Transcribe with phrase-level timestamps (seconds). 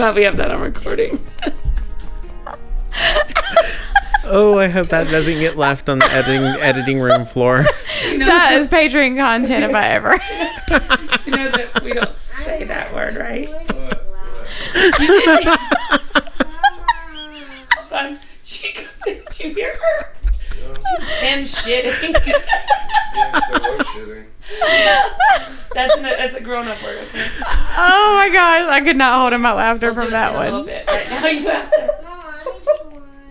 [0.00, 1.20] Glad we have that on recording.
[4.32, 7.66] Oh, I hope that doesn't get left on the editing editing room floor.
[8.04, 10.12] You know, That is Patreon content if I ever.
[11.26, 13.48] you know that we don't say that word, right?
[17.74, 18.18] Hold on.
[18.44, 19.22] She comes in.
[19.24, 20.14] Did you hear her?
[21.20, 22.12] Him shitting.
[25.74, 26.98] that's, an, that's a grown up word.
[26.98, 27.28] Okay?
[27.76, 30.30] Oh my gosh, I could not hold in my laughter We'll from do it that
[30.34, 30.66] in a little one.
[30.66, 30.86] bit.
[30.88, 32.00] Right now you have to.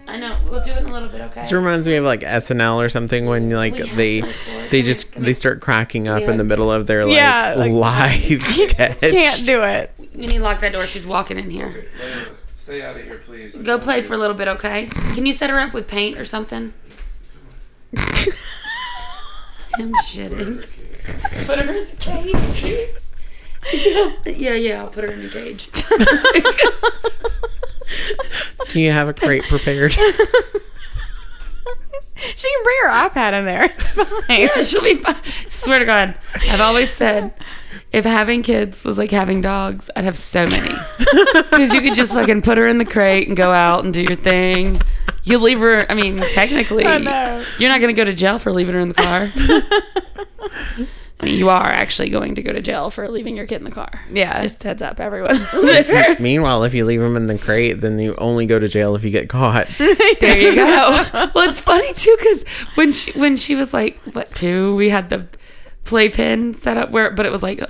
[0.08, 0.36] I know.
[0.50, 1.42] We'll do it in a little bit, okay?
[1.42, 4.22] This reminds me of like SNL or something when like they
[4.70, 6.32] they just here, come they start cracking up Yeah.
[6.32, 9.00] in the middle of their like, Yeah, like- live sketch.
[9.02, 9.92] Can't do it.
[10.14, 10.88] You need to lock that door.
[10.88, 11.86] She's walking in here.
[12.56, 13.56] Stay out of here, please.
[13.56, 14.88] Go play for a little bit, okay?
[14.88, 16.74] Can you set her up with paint or something?
[19.78, 20.66] Him shitting.
[21.46, 22.99] Put her in the cage.
[24.26, 25.70] yeah, yeah, I'll put her in the cage.
[28.70, 29.98] Do you have a crate prepared?
[32.36, 33.64] She can bring her iPad in there.
[33.64, 34.08] It's fine.
[34.30, 35.16] Yeah, she'll be fine.
[35.48, 36.16] Swear to God,
[36.50, 37.34] I've always said
[37.92, 40.74] if having kids was like having dogs, I'd have so many.
[41.50, 44.04] Because you could just fucking put her in the crate and go out and do
[44.04, 44.78] your thing.
[45.24, 45.90] You leave her.
[45.90, 46.98] I mean, technically, I
[47.58, 50.88] you're not going to go to jail for leaving her in the car.
[51.20, 53.66] I mean, you are actually going to go to jail for leaving your kid in
[53.66, 53.90] the car.
[54.12, 54.42] Yeah.
[54.42, 55.46] Just heads up, everyone.
[56.20, 59.04] Meanwhile, if you leave them in the crate, then you only go to jail if
[59.04, 59.68] you get caught.
[59.78, 61.06] there you go.
[61.36, 62.44] Well, it's funny too because
[62.76, 65.28] when she when she was like what two, we had the
[65.84, 67.62] playpen set up where, but it was like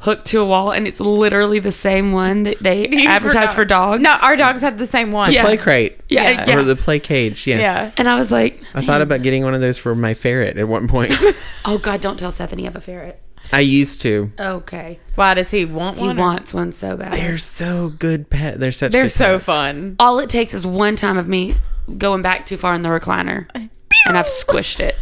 [0.00, 3.64] hooked to a wall, and it's literally the same one that they You advertise for
[3.64, 4.00] dogs.
[4.02, 5.32] No, our dogs had the same one.
[5.32, 5.42] Yeah.
[5.44, 6.00] Play crate.
[6.08, 6.44] yeah, Yeah.
[6.46, 6.56] yeah.
[6.56, 7.46] Or the play cage.
[7.46, 7.58] Yeah.
[7.58, 7.90] Yeah.
[7.96, 10.68] and I was like, I thought about getting one of those for my ferret at
[10.68, 11.12] one point.
[11.64, 13.20] oh God, don't tell Seth, and you have a ferret.
[13.52, 14.30] I used to.
[14.38, 16.18] Okay, Why does he want he one?
[16.18, 17.14] or- wants one so bad.
[17.16, 18.60] They're so good pet.
[18.60, 19.44] They're such They're good so pets.
[19.46, 19.96] fun.
[19.98, 21.54] All it takes is one time of me
[21.96, 24.96] going back too far in the recliner, and I've squished it.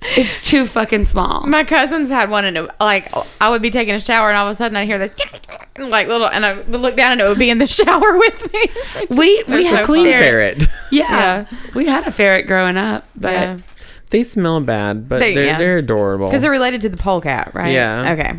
[0.00, 1.44] It's too fucking small.
[1.46, 3.08] My cousins had one, and it, like
[3.40, 5.12] I would be taking a shower, and all of a sudden I hear this
[5.78, 8.52] like little, and I would look down, and it would be in the shower with
[8.52, 8.66] me.
[9.16, 10.12] We we They're had so Clean fun.
[10.20, 10.62] ferret.
[10.92, 13.58] Yeah, we had a ferret growing up, but Yeah.
[14.10, 15.58] They smell bad, but They- they, are yeah.
[15.58, 16.28] they're adorable.
[16.28, 17.72] Because they're related to the polecat, right?
[17.72, 18.12] Yeah.
[18.12, 18.36] Okay.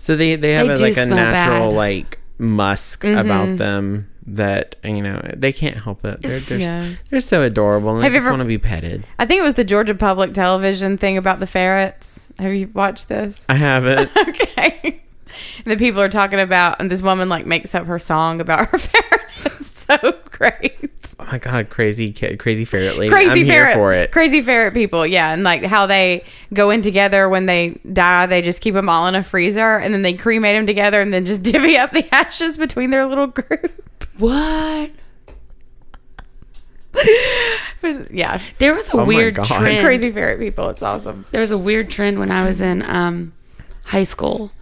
[0.00, 1.76] so they they have They a, like a natural bad.
[1.76, 3.18] like musk Mm-hmm.
[3.18, 6.20] about them that you know they can't help it.
[6.22, 6.92] They're just Yeah.
[7.10, 9.04] they're so adorable and Have they just ever- want to be petted.
[9.18, 12.28] I think it was the Georgia Public Television thing about the ferrets.
[12.38, 13.44] Have you watched this?
[13.48, 14.10] I haven't.
[14.28, 14.98] okay.
[15.64, 18.68] And the people are talking about, and this woman like makes up her song about
[18.68, 19.20] her ferret.
[19.46, 19.96] It's so
[20.30, 20.90] great.
[21.18, 23.10] oh my god, crazy kid, crazy ferret lady.
[23.10, 24.10] Crazy I'm ferret here for it.
[24.12, 28.40] Crazy ferret people, yeah, and like how they go in together when they die, they
[28.42, 31.24] just keep them all in a freezer, and then they cremate them together, and then
[31.26, 33.72] just divvy up the ashes between their little group.
[34.18, 34.90] what?
[37.80, 39.46] But, yeah, There was a Oh my weird God.
[39.46, 39.84] trend.
[39.84, 40.68] crazy ferret people.
[40.70, 41.24] It's awesome.
[41.32, 43.32] There was a weird trend when I was in um,
[43.86, 44.52] high school,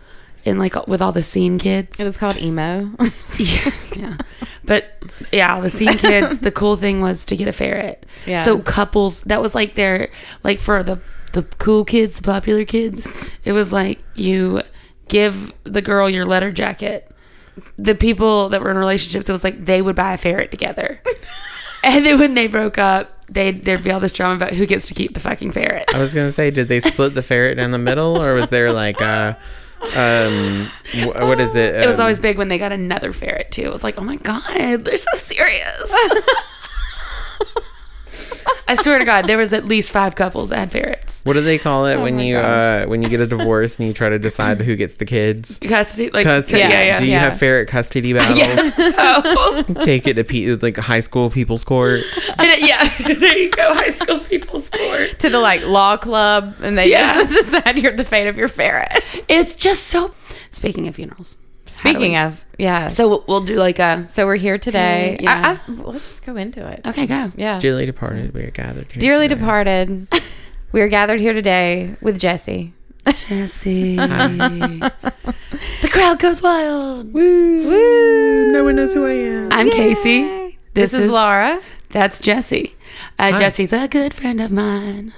[0.44, 1.98] in like with all the scene kids.
[2.00, 2.90] It was called emo.
[3.38, 4.16] yeah, yeah.
[4.64, 4.92] But
[5.32, 8.06] yeah, the scene kids, the cool thing was to get a ferret.
[8.26, 8.44] Yeah.
[8.44, 10.10] So couples, that was like their
[10.44, 11.00] like for the
[11.32, 13.06] the cool kids, the popular kids,
[13.44, 14.62] it was like you
[15.08, 17.06] give the girl your letter jacket.
[17.78, 21.02] The people that were in relationships, it was like they would buy a ferret together.
[21.84, 24.86] and then when they broke up, they there'd be all this drama about who gets
[24.86, 25.84] to keep the fucking ferret.
[25.94, 28.72] I was gonna say, did they split the ferret down the middle, or was there
[28.72, 29.38] like a,
[29.96, 30.70] um,
[31.02, 31.74] wh- what is it?
[31.76, 33.62] It was Um, always big when they got another ferret too.
[33.62, 35.92] It was like, oh my god, they're so serious.
[38.68, 41.20] I swear to God, there was at least five couples that had ferrets.
[41.24, 43.92] What do they call it when you uh, when you get a divorce and you
[43.94, 45.58] try to decide who gets the kids?
[45.58, 46.60] Custody, like Custody.
[46.60, 47.18] yeah, yeah, Do you yeah.
[47.20, 48.38] have ferret custody battles?
[48.38, 48.74] Yes.
[48.78, 49.62] Oh.
[49.80, 52.02] Take it to pe- like high school people's court.
[52.38, 55.18] And, yeah, there you go, high school people's court.
[55.18, 57.14] to the like law club, and they Yeah.
[57.16, 59.02] just decide you're the fate of your ferret.
[59.28, 60.14] It's just so.
[60.52, 61.36] Speaking of funerals,
[61.70, 62.88] Speaking of, yeah.
[62.88, 64.06] So so we'll, we'll do like a.
[64.08, 65.14] so we're here today.
[65.14, 65.58] Okay, yeah.
[65.66, 66.82] I, I, let's just go into it.
[66.84, 67.32] Okay, go.
[67.36, 67.58] Yeah.
[67.58, 69.00] Dearly departed, we are gathered here.
[69.00, 69.40] Dearly today.
[69.40, 70.08] departed,
[70.72, 72.74] we are gathered here today with Jesse.
[73.06, 73.96] Jesse.
[73.96, 74.90] the
[75.90, 77.12] crowd goes wild.
[77.12, 77.64] Woo!
[77.64, 78.52] Woo.
[78.52, 79.48] No one knows who I am.
[79.52, 80.58] I'm Casey.
[80.74, 81.62] This, is, Laura.
[81.90, 82.76] That's Jesse.
[83.18, 85.14] Uh, Jesse's a good friend of mine.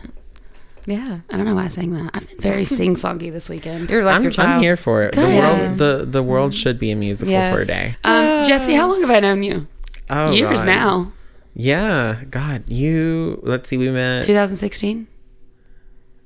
[0.86, 1.20] Yeah.
[1.30, 2.10] I don't know why I sang that.
[2.14, 3.88] I've been very sing songy this weekend.
[3.90, 4.48] You're like I'm, your child.
[4.56, 5.14] I'm here for it.
[5.14, 5.38] The Good.
[5.38, 7.52] world, the the world should be a musical Yes.
[7.54, 7.96] for a day.
[8.04, 9.66] Um, Jesse, how long have I known you?
[10.10, 10.66] Oh, Years God.
[10.66, 11.12] now.
[11.54, 13.38] Yeah, God, you.
[13.42, 14.24] Let's see, we met.
[14.24, 15.06] 2016.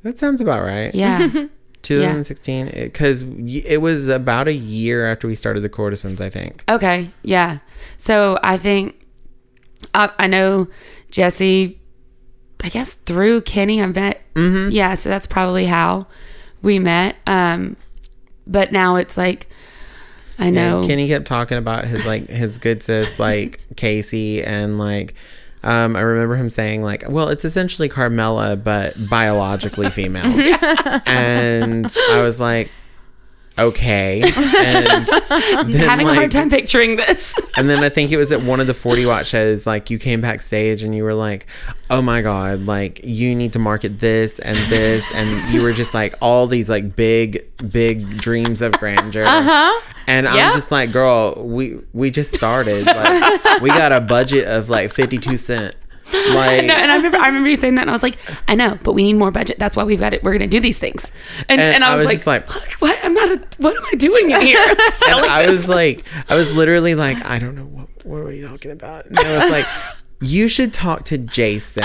[0.03, 0.95] That sounds about right.
[0.95, 1.29] Yeah.
[1.83, 6.21] 2016, because it was about a year after we started the courtesans.
[6.21, 6.65] I think.
[6.69, 7.11] okay.
[7.23, 7.59] Yeah.
[7.97, 8.97] So I think
[9.95, 10.69] I, I know
[11.11, 11.81] Jesse.
[12.63, 14.23] I guess through Kenny, I met.
[14.35, 14.71] Mm-hmm.
[14.71, 14.95] Yeah.
[14.95, 16.07] So that's probably how
[16.63, 17.17] we met.
[17.27, 17.77] Um,
[18.47, 19.49] but now it's like
[20.39, 20.85] I know.
[20.87, 25.15] Kenny kept talking about his like his good sis like Casey and like
[25.63, 30.25] um I remember him saying like, well, it's essentially Carmela but biologically female.
[31.07, 32.71] and I was like,
[33.59, 34.23] okay.
[34.57, 37.39] And having a hard time picturing this.
[37.57, 39.99] And then I think it was at one of the 40 watt shows, like you
[39.99, 41.47] came backstage and you were like,
[41.89, 45.11] oh my God, like you need to market this and this.
[45.13, 49.25] And you were just like all these like big, big dreams of grandeur.
[49.25, 49.81] Uh-huh.
[50.07, 50.49] And Yeah.
[50.49, 52.87] I'm just like, girl, we, we just started.
[52.87, 55.75] Like we got a budget of like 52 cent.
[56.35, 58.17] Like, No, and I remember, I remember you saying that, and I was like,
[58.49, 59.59] I know, but we need more budget.
[59.59, 60.23] That's why we've got it.
[60.23, 61.11] We're going to do these things.
[61.49, 62.99] And, and, I was, like, just like- "Fuck, what?
[63.03, 63.29] I'm not.
[63.31, 64.63] A, what am I doing in here?
[64.69, 68.25] and I this- was like, I was literally like, I don't know what what are
[68.25, 69.07] we talking about.
[69.07, 69.67] And I was like,
[70.21, 71.85] you should talk to Jason.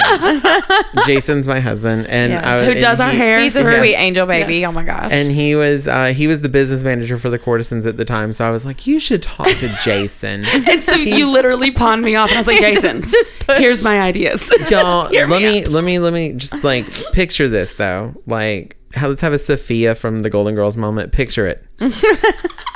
[1.06, 2.50] Jason's my husband, and Yeah.
[2.50, 3.42] I was, Who does and our he- hair?
[3.42, 4.60] He's a for- sweet angel baby.
[4.60, 4.70] Yes.
[4.70, 5.10] Oh my gosh.
[5.12, 8.32] And he was uh, he was the business manager for the courtesans at the time.
[8.34, 10.46] So I was like, you should talk to Jason.
[10.46, 13.84] And so you literally pawned me off, and I was like, Jason, just put- here's
[13.84, 14.52] my ideas.
[14.70, 18.14] Y'all, let me me let me let me just like picture this though.
[18.28, 21.12] Like, how, let's have a Sophia from the Golden Girls moment.
[21.12, 21.66] Picture it.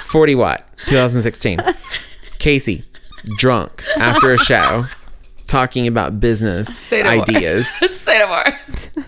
[0.02, 1.60] Forty watt, 2016.
[2.40, 2.84] Casey,
[3.38, 4.86] drunk after a show,
[5.48, 7.68] talking about business no ideas.
[7.92, 8.60] Say no more.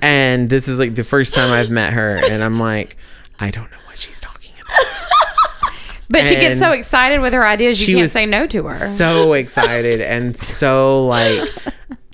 [0.01, 2.97] and this is like the first time I've met her, and I'm like,
[3.39, 5.73] I don't know what she's talking about.
[6.09, 8.87] but she gets so excited with her ideas, you can't say no to her.
[8.87, 11.49] So excited and so like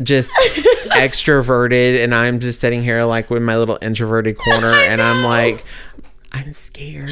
[0.01, 0.31] just
[0.87, 5.63] extroverted, and I'm just sitting here like with my little introverted corner, and I'm like,
[6.31, 7.11] I'm scared.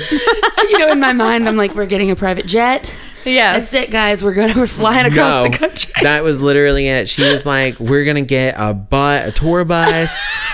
[0.69, 2.91] you know, in my mind, I'm like, we're getting a private jet.
[3.25, 3.71] Yes.
[3.71, 4.23] That's it, guys.
[4.23, 4.53] We're going.
[4.53, 5.93] To, we're flying across no, the country.
[6.01, 7.07] that was literally it.
[7.09, 10.11] She was like, "We're gonna get a but a tour bus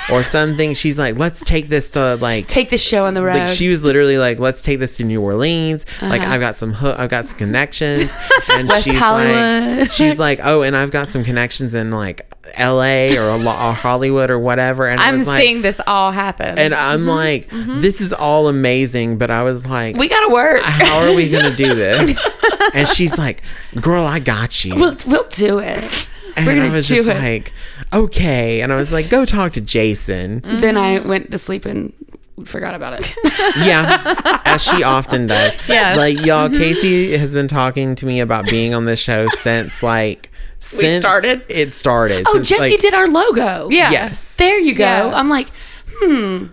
[0.10, 3.36] or something." She's like, "Let's take this to like Take this show on the road.
[3.38, 6.34] like she was literally like, "Let's take this to New Orleans." Like Uh-huh.
[6.34, 8.12] I've got some hook, I've got some connections,
[8.50, 9.80] and West she's Hollywood.
[9.80, 13.18] like, she's like, "Oh, and I've got some connections in like L.A.
[13.18, 16.12] or, a lo- or Hollywood or whatever." And I I'm was like, seeing this all
[16.12, 16.58] happen.
[16.58, 20.62] and I'm like, "This is all amazing," but I was like, we gotta work.
[20.64, 22.18] "How are we gonna do this?"
[22.74, 23.42] and she's like,
[23.80, 26.10] "Girl, I got you." We'll we'll do it.
[26.36, 27.18] and We're I was just it.
[27.18, 27.54] like,
[27.94, 31.94] "Okay," and I was like, "Go talk to Jason." then I went to sleep and
[32.46, 33.14] forgot about it.
[33.58, 35.56] Yeah, as she often does.
[35.68, 39.82] Yeah, Like y'all, Casey has been talking to me about being on this show since
[39.82, 41.44] like since we started?
[41.50, 42.26] It started.
[42.28, 43.70] Oh, Since, Jesse like- did our logo.
[43.70, 43.92] yeah.
[43.92, 44.36] Yes.
[44.38, 44.84] There you go.
[44.84, 45.12] Yeah.
[45.16, 45.50] I'm like,
[46.00, 46.48] hmm.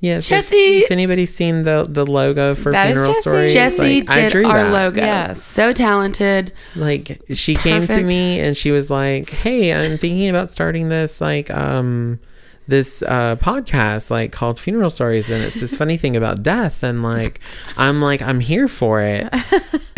[0.00, 0.28] Yes.
[0.28, 3.20] Jesse- If anybody's seen the the logo for That funeral Jesse.
[3.20, 4.72] stories, Jesse like, I did drew our that.
[4.72, 5.00] logo.
[5.00, 5.42] Yes.
[5.42, 6.52] So talented.
[6.74, 11.20] Like she came to me and she was like, "Hey, I'm thinking about starting this
[11.20, 12.20] like um
[12.68, 17.00] this uh podcast like called Funeral Stories and it's this funny thing about death and
[17.02, 17.38] like
[17.78, 19.32] I'm like I'm here for it."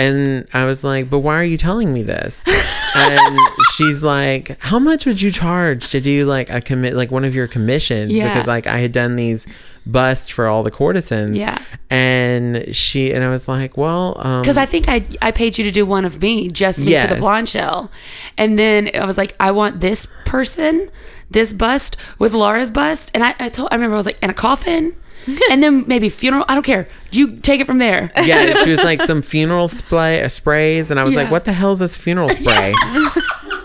[0.01, 2.45] And I was like, "But why are you telling me this?"
[2.95, 3.39] And
[3.75, 7.35] she's like, "How much would you charge to do like a commit like one of
[7.35, 8.29] your commissions Yeah.
[8.33, 9.49] because like I had done these
[9.91, 11.59] busts for all the courtesans." Yeah.
[11.91, 15.65] And she and I was like, "Well, um Because I think I I paid you
[15.65, 17.91] to do one of me, just me for the blonde shell,
[18.37, 20.91] and then I was like, I want this person,
[21.31, 24.31] this bust with Laura's bust, and I, I told I remember I was like, in
[24.31, 24.95] a coffin,
[25.51, 26.45] and then maybe funeral.
[26.49, 26.89] I don't care.
[27.11, 28.13] You take it from there.
[28.17, 31.53] yeah, she was like some funeral spray uh, sprays, and I was like, "What the
[31.53, 32.75] hell is this funeral spray?"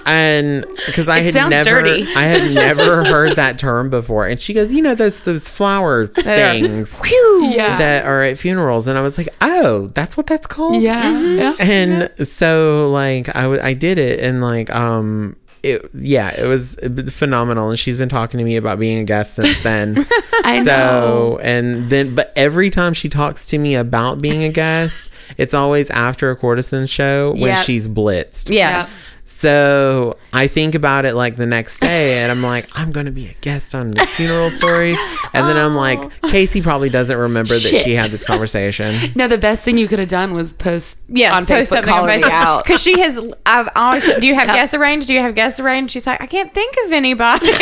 [0.06, 2.04] and because I It had never, dirty.
[2.16, 6.06] I had never heard that term before, and she goes, "You know those those flower
[6.06, 7.00] things
[7.42, 7.78] Yeah.
[7.78, 11.20] that are at funerals," and I was like, "Oh, that's what that's called." yeah.
[11.20, 11.56] yeah.
[11.60, 16.76] and so like I, w- I did it and like um it yeah it was
[17.10, 20.06] phenomenal and she's been talking to me about being a guest since then
[20.44, 20.64] I know.
[20.66, 25.54] so and then but every time she talks to me about being a guest it's
[25.54, 27.66] always after a courtesan show when Yep.
[27.66, 29.08] she's blitzed Yes.
[29.36, 33.28] So I think about it like the next day, and I'm like, I'm gonna be
[33.28, 34.98] a guest on the funeral stories,
[35.34, 36.30] and then I'm like, oh.
[36.30, 38.96] Casey probably doesn't remember that she had this conversation.
[39.16, 41.94] No, the best thing you could have done was post Yes, on post Facebook something
[41.94, 42.64] on calling me Facebook out.
[42.66, 43.20] because she has.
[43.46, 44.04] I've always.
[44.20, 44.56] Do you have Yeah.
[44.56, 45.08] guests arranged?
[45.08, 45.92] Do you have guests arranged?
[45.94, 47.46] She's like, I can't think of anybody.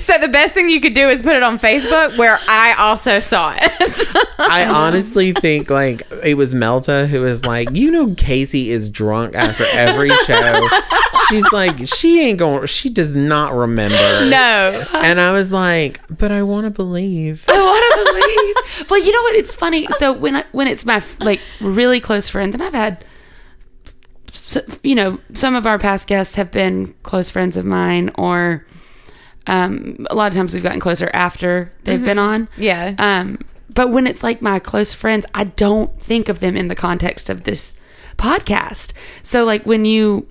[0.00, 3.20] so the best thing you could do is put it on Facebook, where I also
[3.20, 3.72] saw it.
[4.38, 9.34] I honestly think like it was Melta who was like, you know, Casey is drunk
[9.40, 10.68] after every show.
[11.28, 12.66] She's like, she ain't going.
[12.66, 13.94] She does not remember.
[14.28, 17.44] no, And I was like, but I want to believe.
[17.48, 18.90] I want to believe.
[18.90, 19.36] Well, you know what?
[19.36, 19.86] It's funny.
[19.98, 23.04] So when I, when it's my like really close friends, and I've had,
[24.82, 28.66] you know, some of our past guests have been close friends of mine, or
[29.46, 32.48] um, a lot of times we've gotten closer after they've been on.
[32.56, 32.94] Yeah.
[32.98, 33.38] Um,
[33.72, 37.30] but when it's like my close friends, I don't think of them in the context
[37.30, 37.74] of this
[38.16, 38.92] podcast.
[39.22, 40.26] So like when you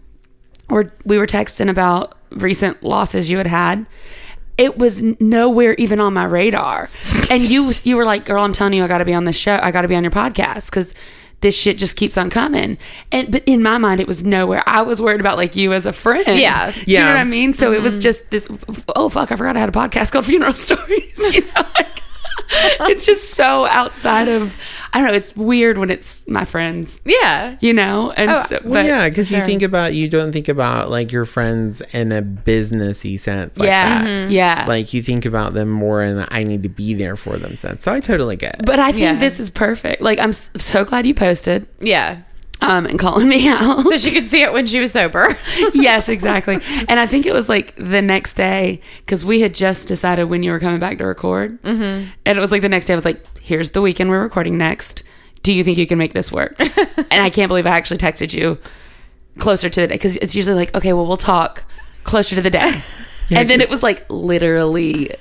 [0.69, 3.86] or we were texting about recent losses you had had
[4.57, 6.89] it was nowhere even on my radar.
[7.31, 9.59] And you you were like girl i'm telling you i gotta be on this show
[9.63, 10.93] i gotta be on your podcast because
[11.41, 12.77] this shit just keeps on coming.
[13.12, 14.62] And but in my mind it was nowhere.
[14.67, 16.38] I was worried about like you as a friend.
[16.38, 16.71] Yeah.
[16.71, 17.53] Do you know what i mean?
[17.53, 18.01] So it was mm-hmm.
[18.01, 18.48] just this
[18.95, 22.01] oh fuck i forgot i had a podcast called funeral stories you know like,
[22.89, 24.56] it's just so outside of
[24.94, 27.56] i don't know it's weird when it's my friends yeah.
[27.60, 30.89] you know and Oh, so, Well, yeah, because you think about you don't think about
[30.89, 33.58] like your friends in a businessy sense.
[33.58, 34.08] Like yeah that.
[34.08, 34.32] Mm-hmm.
[34.32, 37.38] yeah Like you think about them more in the I need to be there for
[37.38, 37.84] them sense.
[37.84, 38.65] So I totally get it.
[38.65, 39.20] But I think Yeah.
[39.20, 40.01] this is perfect.
[40.01, 42.22] Like I'm so glad you posted Yeah.
[42.69, 43.83] Um and calling me out.
[43.83, 45.38] So she could see it when she was sober.
[45.73, 46.59] yes, exactly.
[46.88, 50.43] And I think it was like the next day because we had just decided when
[50.43, 52.09] you were coming back to record, mm-hmm.
[52.25, 52.93] and it was like the next day.
[52.93, 55.03] I was like, "Here's the weekend we're recording next.
[55.41, 58.33] Do you think you can make this work?" and I can't believe I actually texted
[58.33, 58.59] you
[59.39, 61.63] closer to the day because it's usually like, "Okay, well, we'll talk
[62.03, 62.79] closer to the day,"
[63.31, 65.11] and then it was like literally.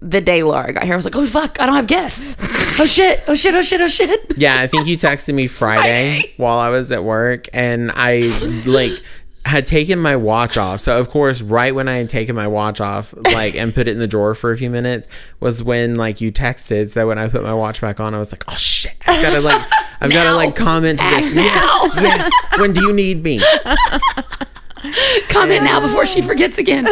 [0.00, 2.36] The day Laura got here, I was like, "Oh fuck, I don't have guests.
[2.78, 3.20] Oh shit!
[3.26, 3.54] Oh shit!
[3.54, 3.80] Oh shit!
[3.80, 6.34] Oh shit!" Yeah, I think you texted me Friday Friday.
[6.36, 8.28] while I was at work, and I
[8.64, 9.02] like
[9.44, 10.78] had taken my watch off.
[10.80, 13.92] So of course, right when I had taken my watch off, like and put it
[13.92, 15.08] in the drawer for a few minutes,
[15.40, 16.90] was when like you texted.
[16.90, 18.94] So when I put my watch back on, I was like, "Oh shit!
[19.06, 19.62] I've got to like,
[20.00, 21.34] I've got to like comment to this.
[21.34, 22.32] Yes, yes.
[22.60, 23.42] When do you need me?
[25.28, 26.84] Comment now before she forgets again.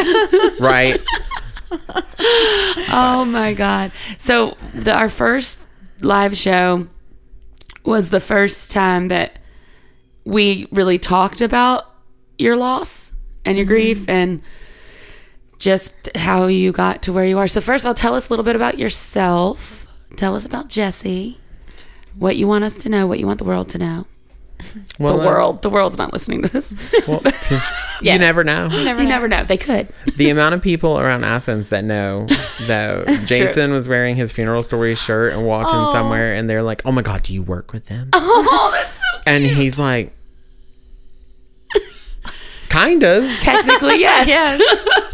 [0.59, 1.01] Right?
[2.91, 3.93] oh my god!
[4.19, 5.63] So the, our first
[6.01, 6.89] live show
[7.85, 9.39] was the first time that
[10.25, 11.85] we really talked about
[12.39, 13.13] your loss
[13.45, 13.75] and your mm-hmm.
[13.75, 14.43] grief and
[15.59, 17.49] just how you got to where you are.
[17.49, 19.87] So first, I'll tell us a little bit about yourself.
[20.17, 21.39] Tell us about Jesse.
[22.15, 23.07] What you want us to know.
[23.07, 24.07] What you want the world to know.
[24.99, 25.63] Well, the uh, world.
[25.63, 26.75] The world's not listening to this.
[27.07, 27.23] well,
[28.03, 28.69] You never know.
[28.69, 29.15] Never you know.
[29.15, 29.45] never know.
[29.45, 29.89] They could.
[30.17, 32.27] the amount of people around Athens that know
[32.67, 36.83] though Jason was wearing his funeral story shirt and walked in somewhere and they're like,
[36.85, 39.23] "Oh my god, do you work with them?" Oh, that's so.
[39.27, 40.16] And he's like,
[42.77, 44.61] "Kind of." Technically, yes.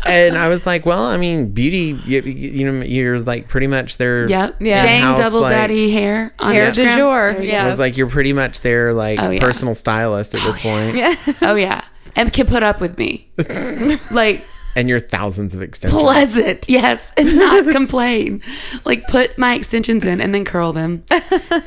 [0.04, 3.97] And I was like, "Well, I mean, beauty, you, you know, you're like pretty much
[3.99, 4.57] their Yep.
[4.61, 4.83] Yeah.
[4.83, 6.97] Dang double like- daddy hair on Hair du Instagram.
[6.97, 7.64] jour, yeah.
[7.64, 9.40] I was like, you're pretty much their like Oh, yeah.
[9.40, 11.14] personal stylist at this oh, point, Yeah.
[11.26, 11.33] go.
[11.52, 11.83] Oh yeah,
[12.16, 13.31] and can put up with me,
[14.11, 16.02] like and your thousands of extensions.
[16.02, 18.40] pleasant, yes, and not complain.
[18.87, 21.04] Like put my extensions in and then curl them,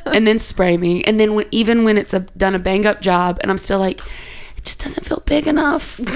[0.05, 3.01] and then spray me, and then when, even when it's a, done a bang up
[3.01, 4.03] job, and I'm still like, it
[4.65, 5.99] just doesn't feel big enough.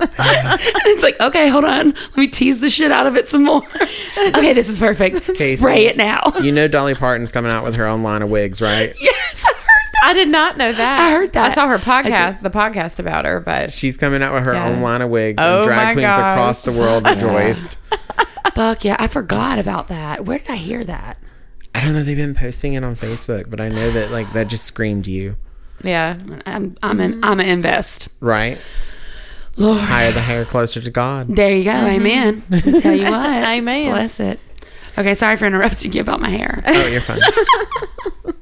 [0.00, 3.62] it's like okay, hold on, let me tease the shit out of it some more.
[4.34, 5.24] Okay, this is perfect.
[5.26, 5.56] Casey.
[5.56, 6.22] Spray it now.
[6.42, 8.94] You know, Dolly Parton's coming out with her own line of wigs, right?
[9.00, 10.00] yes, I heard that.
[10.04, 11.00] I did not know that.
[11.00, 11.50] I heard that.
[11.50, 14.68] I saw her podcast, the podcast about her, but She's coming out with her Yeah.
[14.68, 16.34] own line of wigs, Oh and my drag queens gosh.
[16.36, 17.78] across the world rejoiced.
[18.54, 20.24] Fuck yeah, I forgot about that.
[20.24, 21.16] Where did I hear that?
[21.74, 22.02] I don't know.
[22.04, 25.36] They've been posting it on Facebook, but I know that like that just screamed you,
[25.82, 26.18] yeah.
[26.46, 28.08] I'm I'm an I'm an invest.
[28.20, 28.58] right?
[29.56, 31.36] Lord, Higher the hair, closer to God.
[31.36, 31.72] there you go.
[31.72, 32.42] Amen.
[32.50, 33.26] I tell you what.
[33.58, 33.92] Amen.
[33.92, 34.40] Bless it.
[34.96, 36.62] Okay, sorry for interrupting you about my hair.
[36.66, 37.20] Oh, you're fine.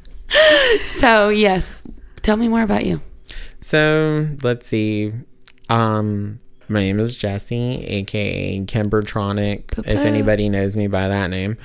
[0.83, 1.83] So yes,
[2.23, 3.01] tell me more about you.
[3.61, 5.13] So let's see.
[5.69, 9.79] Um, my name is Jesse, aka Kimbertronic.
[9.79, 11.57] If anybody knows me by that name,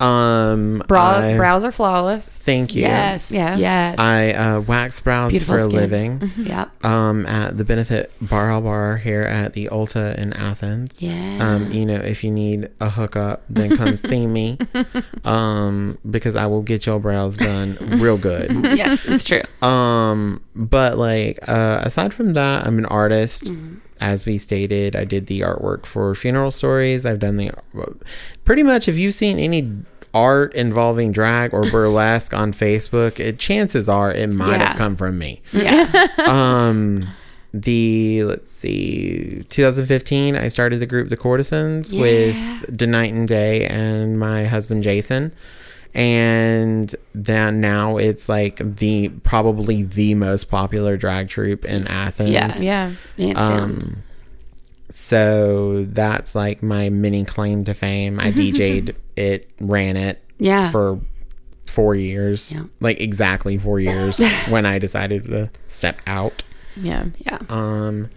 [0.00, 2.28] um, Brow, I- brows are flawless.
[2.28, 2.82] Thank you.
[2.82, 3.30] Yes.
[3.32, 3.58] Yes.
[3.58, 3.98] Yes.
[3.98, 5.80] I uh, wax brows Beautiful for a skin.
[5.80, 6.30] living.
[6.46, 6.84] yep.
[6.84, 11.00] Um, at the Benefit Bar Bar here at the Ulta in Athens.
[11.00, 11.38] Yeah.
[11.40, 14.58] Um, you know, if you need a hookup, then come see me.
[15.24, 18.50] Um, because I will get your brows done real good.
[18.76, 19.42] yes, it's true.
[19.66, 23.50] Um, but like uh, aside from that, I'm an artist.
[24.00, 27.06] As we stated, I did the artwork for funeral stories.
[27.06, 27.52] I've done the
[28.44, 28.88] pretty much.
[28.88, 29.70] If you've seen any
[30.12, 34.68] art involving drag or burlesque on Facebook, it, chances are it might Yeah.
[34.68, 35.42] have come from me.
[35.52, 36.08] Yeah.
[36.26, 37.08] um,
[37.52, 42.00] the let's see, 2015, I started the group The Courtesans Yeah.
[42.00, 45.32] with Denight and Day and my husband Jason
[45.94, 52.30] and then now it's like the probably the most popular drag troupe in Athens.
[52.30, 52.52] Yeah.
[52.58, 52.92] Yeah.
[53.18, 53.62] Hands down.
[53.62, 54.02] Um,
[54.90, 58.20] so that's like my mini claim to fame.
[58.20, 60.68] I DJ'd it, ran it Yeah.
[60.70, 61.00] for
[61.66, 62.64] four years, Yeah.
[62.80, 66.42] like exactly four years when I decided to step out.
[66.76, 67.06] Yeah.
[67.18, 67.38] yeah.
[67.48, 68.10] Um,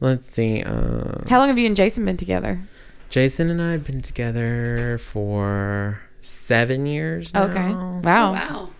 [0.00, 0.62] let's see.
[0.62, 2.60] Uh, How long have you and Jason been together?
[3.10, 7.32] Jason and I have been together for seven years.
[7.32, 7.44] Now.
[7.44, 7.68] Okay.
[7.68, 8.32] Oh, Wow.
[8.32, 8.70] wow.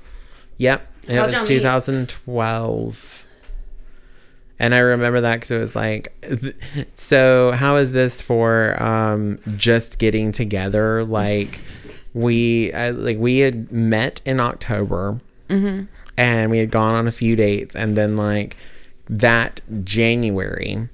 [0.59, 0.93] Yep.
[1.09, 3.25] It How'd was 2012.
[4.59, 6.09] And I remember that because it was like,
[6.95, 11.05] so how is this for um, just getting together?
[11.05, 11.61] Like,
[12.15, 17.37] we I, like we had met in October, and we had gone on a few
[17.37, 18.57] dates, and then like
[19.11, 20.89] that January,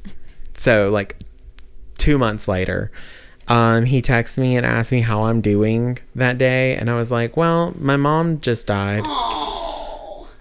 [0.54, 1.14] so like
[1.98, 2.90] two months later,
[3.48, 7.10] um, he texted me and asked me how I'm doing that day, and I was
[7.10, 9.04] like, "Well, my mom just died."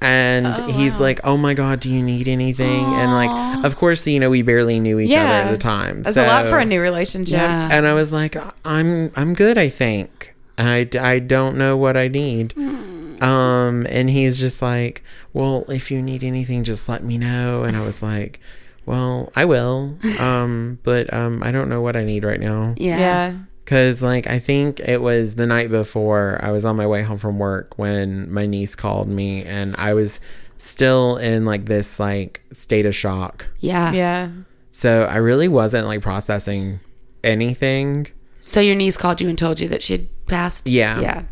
[0.03, 4.19] And he's like, "Oh my god, do you need anything?" And like, of course, you
[4.19, 6.01] know, we barely knew each other at the time.
[6.01, 7.33] That's a lot for a new relationship.
[7.33, 7.69] Yeah.
[7.71, 10.33] and I was like, I'm I'm good, I think.
[10.57, 12.55] I, I don't know what I need.
[12.57, 15.03] Um, and he's just like,
[15.33, 17.63] well, if you need anything, just let me know.
[17.63, 18.39] And I was like,
[18.85, 19.97] well, I will.
[20.19, 22.73] Um, but um, I don't know what I need right now.
[22.77, 22.99] Yeah.
[22.99, 23.37] Yeah.
[23.65, 27.17] Cause like I think it was the night before I was on my way home
[27.19, 30.19] from work when my niece called me, and I was
[30.57, 33.47] still in like this like state of shock.
[33.59, 33.93] Yeah.
[33.93, 34.29] Yeah.
[34.71, 36.79] So I really wasn't like processing
[37.23, 38.07] anything.
[38.41, 40.67] So your niece called you and told you that she had passed?
[40.67, 40.99] Yeah.
[40.99, 41.23] Yeah.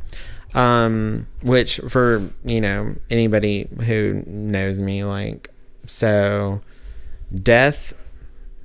[0.56, 5.50] um which for you know anybody who knows me like
[5.88, 6.62] so
[7.34, 7.94] death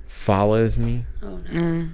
[0.07, 1.89] follows me Oh, no.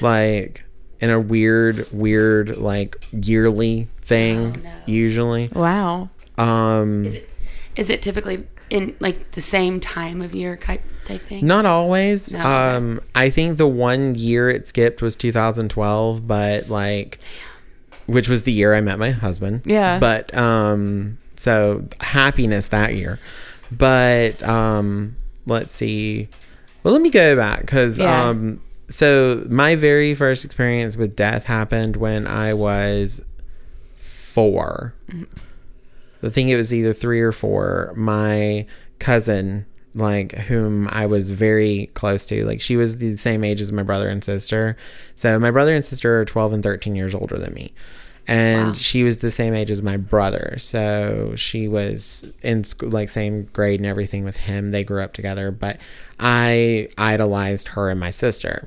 [0.00, 0.64] like
[1.00, 4.70] in a weird weird like yearly thing no.
[4.86, 6.10] usually Wow.
[6.38, 7.06] um
[7.76, 11.46] Is it typically in like the same time of year type, type thing?
[11.46, 12.40] not always No.
[12.46, 17.18] um i think the one year it skipped was 2012 but like
[18.06, 19.98] which was the year i met my husband Yeah.
[19.98, 23.18] but um so happiness that year
[23.70, 26.28] but um let's see.
[26.82, 28.28] Well let me go back because Yeah.
[28.28, 33.24] um so my very first experience with death happened when i was
[33.96, 34.94] four.
[36.22, 37.92] I think it was either three or four.
[37.96, 38.66] My
[38.98, 43.70] cousin like whom i was very close to like she was the same age as
[43.70, 44.76] my brother and sister.
[45.14, 47.72] So my brother and sister are 12 and 13 years older than me
[48.26, 48.72] and Wow.
[48.74, 53.44] she was the same age as my brother so she was in school like same
[53.52, 55.78] grade and everything with him they grew up together but
[56.18, 58.66] i idolized her and my sister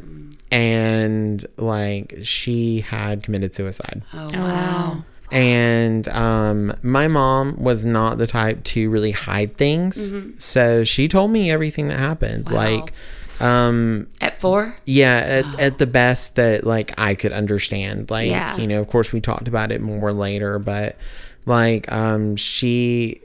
[0.51, 4.47] and like she had committed suicide Oh, Oh, wow.
[4.47, 5.03] wow.
[5.31, 11.31] and um my mom was not the type to really hide things so she told
[11.31, 12.55] me everything that happened Mm-hmm.
[12.55, 12.61] Wow.
[12.79, 12.93] like
[13.41, 14.75] um At four?
[14.85, 18.55] yeah at, at the best that like i could understand like Yeah.
[18.57, 20.97] you know of course we talked about it more later but
[21.45, 23.21] like um she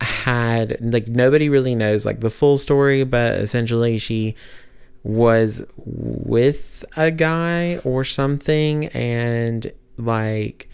[0.00, 4.34] had like nobody really knows like the full story but essentially she
[5.02, 10.68] was with a guy or something and like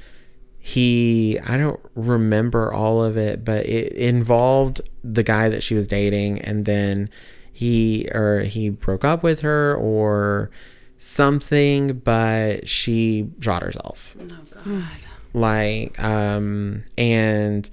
[0.59, 5.87] he i don't remember all of it but it involved the guy that she was
[5.87, 7.09] dating and then
[7.53, 10.51] he or he broke up with her or
[10.99, 14.85] something but she shot herself Oh, God.
[15.33, 17.69] like um and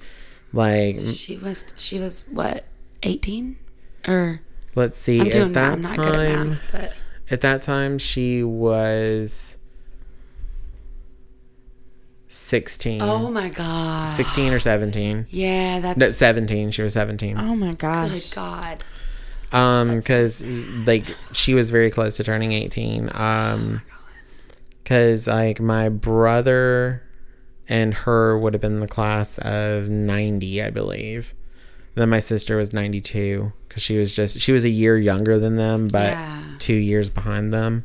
[0.52, 2.64] like She was, she was what,
[3.04, 3.56] 18?
[4.08, 4.40] Or,
[4.74, 5.54] let's see I'm doing at that.
[5.54, 6.94] that I'm not good at time math, but
[7.30, 9.56] at that time she was
[12.28, 13.02] 16.
[13.02, 14.08] Oh my god.
[14.08, 15.26] 16 or 17.
[15.30, 16.70] Yeah, that's No, 17.
[16.70, 17.38] She was 17.
[17.38, 18.10] Oh my gosh.
[18.10, 18.84] good God.
[19.52, 23.08] Um, because like she was very close to turning 18.
[23.14, 23.82] Um,
[24.82, 27.02] because like my brother
[27.68, 31.34] and her would have been the class of 90, I believe.
[31.94, 35.56] Then my sister was 92 because she was just she was a year younger than
[35.56, 36.42] them, but Yeah.
[36.58, 37.84] two years behind them.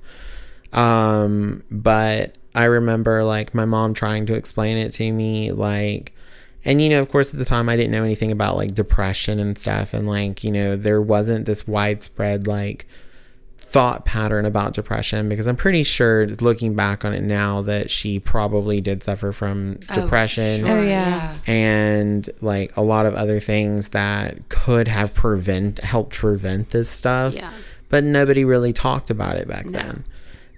[0.74, 6.14] Um, but I remember like my mom trying to explain it to me, like,
[6.66, 9.40] and you know, of course, at the time I didn't know anything about like depression
[9.40, 12.86] and stuff, and like, you know, there wasn't this widespread like
[13.58, 18.20] thought pattern about depression because I'm pretty sure looking back on it now that she
[18.20, 20.62] probably did suffer from depression.
[20.66, 21.36] sure, Oh, yeah.
[21.46, 27.34] and like a lot of other things that could have prevent helped prevent this stuff.
[27.34, 27.52] Yeah.
[27.90, 30.06] but nobody really talked about it back then.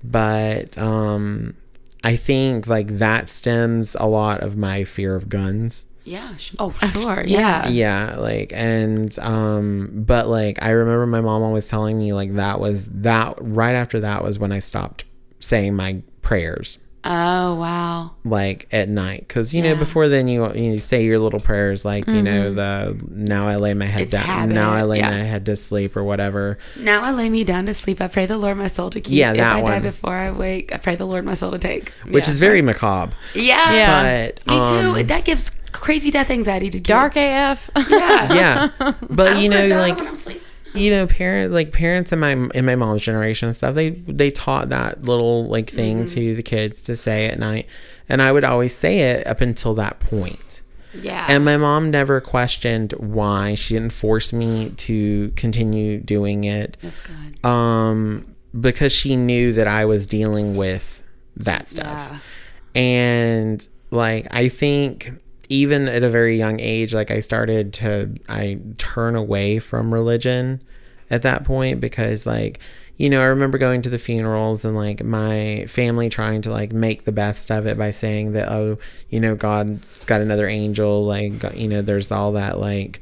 [0.04, 1.56] But um
[2.04, 6.36] i think like that stems a lot of my fear of guns Yeah.
[6.38, 7.24] sh- Oh, sure.
[7.28, 7.68] Yeah.
[7.68, 12.60] yeah like and um but like i remember my mom always telling me like that
[12.60, 15.04] was that right after that was when i stopped
[15.40, 16.78] saying my prayers
[17.10, 18.12] Oh, wow.
[18.26, 22.06] like at night because you know before then you you say your little prayers like
[22.06, 24.04] you know the now I lay my head Mm-hmm.
[24.04, 25.12] It's down habit, now I lay yeah.
[25.12, 28.02] my head to sleep or whatever Now I lay me down to sleep.
[28.02, 29.14] I pray the Lord my soul to keep.
[29.14, 29.82] Yeah, if that I die one.
[29.84, 31.94] before I wake, I pray the Lord my soul to take.
[32.10, 33.72] which is very macabre Yeah.
[33.74, 34.28] Yeah.
[34.28, 35.00] but Me too.
[35.00, 36.88] um, that gives crazy death anxiety to kids.
[36.88, 37.70] Dark AF.
[37.90, 38.34] Yeah.
[38.34, 40.42] yeah but you know like when I'm sleeping.
[40.76, 44.32] you know parent like parents in my in my mom's generation and stuff they they
[44.32, 46.16] taught that little like thing Mm-hmm.
[46.16, 47.68] to the kids to say at night
[48.10, 50.62] and I would always say it up until that point
[50.94, 51.26] Yeah.
[51.30, 53.54] And my mom never questioned why.
[53.56, 56.78] She didn't force me to continue doing it.
[56.82, 57.46] That's good.
[57.46, 61.04] Um, because she knew that I was dealing with
[61.36, 61.86] that stuff.
[62.74, 62.82] Yeah.
[62.82, 65.12] And like I think
[65.50, 70.62] even at a very young age, like I started to I turn away from religion
[71.10, 72.60] at that point because like
[72.98, 76.72] you know, I remember going to the funerals and like my family trying to like
[76.72, 78.80] make the best of it by saying that, oh,
[79.10, 81.06] you know, God's got another angel.
[81.06, 83.00] Like, you know, there's all that, like,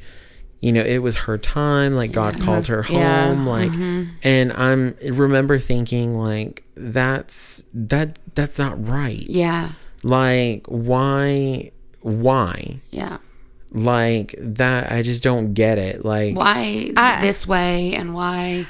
[0.60, 1.95] you know, it was her time.
[1.95, 2.93] Like, God called her uh-huh.
[2.93, 3.27] Yeah.
[3.27, 3.47] home.
[3.47, 4.03] Like, uh-huh.
[4.23, 9.25] and I'm remember thinking, like, that's that that's not right.
[9.29, 9.71] Yeah.
[10.03, 11.71] Like, why,
[12.06, 12.80] why?
[12.91, 13.18] Yeah.
[13.72, 16.06] Like, that, I just don't get it.
[16.06, 18.68] Like, Why I- this way and why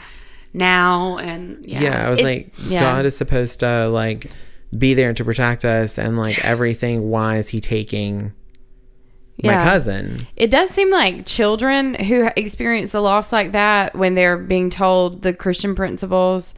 [0.54, 1.82] now and yeah.
[1.82, 2.80] yeah, I was It- like, yeah.
[2.80, 4.32] God is supposed to like
[4.76, 7.10] be there to protect us, and like everything.
[7.10, 8.32] Why is He taking
[9.44, 9.64] my Yeah.
[9.64, 10.26] cousin?
[10.38, 15.22] It does seem like children who experience a loss like that when they're being told
[15.22, 16.56] the Christian principles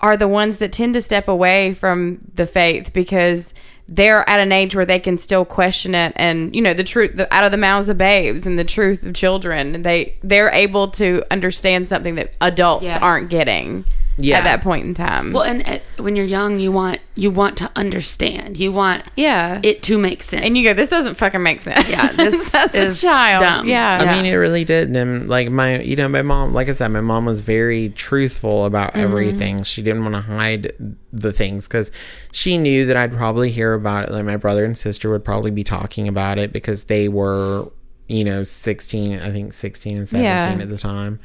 [0.00, 3.52] are the ones that tend to step away from the faith because
[3.90, 7.16] they're at an age where they can still question it and you know the truth
[7.16, 10.88] the, out of the mouths of babes and the truth of children they they're able
[10.88, 12.98] to understand something that adults Yeah.
[13.00, 13.84] aren't getting
[14.20, 14.38] Yeah.
[14.38, 17.56] at that point in time Well, and uh, when you're young, you want you want
[17.58, 18.58] to understand.
[18.58, 20.44] You want yeah it to make sense.
[20.44, 23.68] and you go this doesn't fucking make sense Yeah, this That's is a child dumb.
[23.68, 24.94] yeah I mean, it really did.
[24.96, 28.64] And like my, you know, my mom, like I said, my mom was very truthful
[28.64, 29.00] about Mm-hmm.
[29.00, 29.62] everything.
[29.62, 30.72] She didn't want to hide
[31.12, 31.90] the things because
[32.32, 34.12] she knew that I'd probably hear about it.
[34.12, 37.70] Like my brother and sister would probably be talking about it because they were,
[38.08, 40.62] you know, 16, I think 16 and 17 Yeah.
[40.62, 41.20] at the time.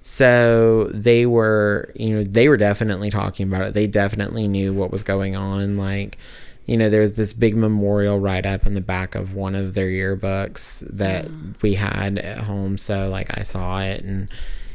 [0.00, 3.74] So they were, you know, they were definitely talking about it.
[3.74, 5.76] They definitely knew what was going on.
[5.76, 6.18] Like,
[6.66, 9.88] you know, there's this big memorial right up in the back of one of their
[9.88, 11.60] yearbooks that mm.
[11.62, 12.78] we had at home.
[12.78, 14.28] So, like, I saw it and,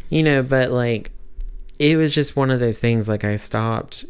[0.09, 1.11] you know, but like,
[1.79, 3.07] it was just one of those things.
[3.07, 4.05] Like, I stopped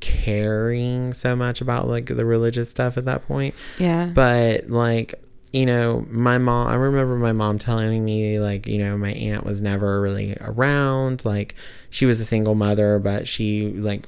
[0.00, 5.14] caring so much about like the religious stuff at that point yeah but like
[5.56, 9.44] you know my mom i remember my mom telling me like you know my aunt
[9.44, 11.24] was never really around.
[11.24, 11.54] Like
[11.88, 14.06] she was a single mother but she like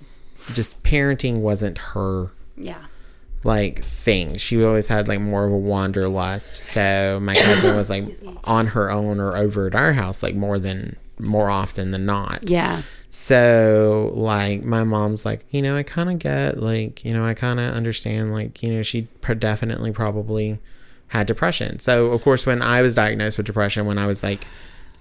[0.53, 2.85] just parenting wasn't her yeah.
[3.45, 4.37] like thing.
[4.37, 6.65] She always had like more of a wanderlust.
[6.65, 8.05] So my cousin was like
[8.45, 12.49] on her own or over at our house like more than more often than not.
[12.49, 12.83] Yeah.
[13.11, 17.35] so like my mom's like, you know, I kind of get like, you know, I
[17.35, 20.59] kind of understand like, you know, she pr- definitely probably
[21.09, 21.79] had depression.
[21.79, 24.47] So of course when I was diagnosed with depression when I was like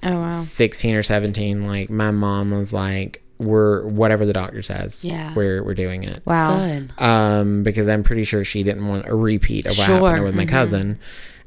[0.04, 5.04] oh wow 16 or 17, like my mom was like, we're whatever the doctor says.
[5.06, 5.34] Yeah.
[5.36, 6.22] We're we're doing it.
[6.26, 6.91] wow Good.
[7.02, 10.00] Um because I'm pretty sure she didn't want a repeat of what Sure.
[10.10, 10.50] happened with my Mhm.
[10.50, 11.00] cousin.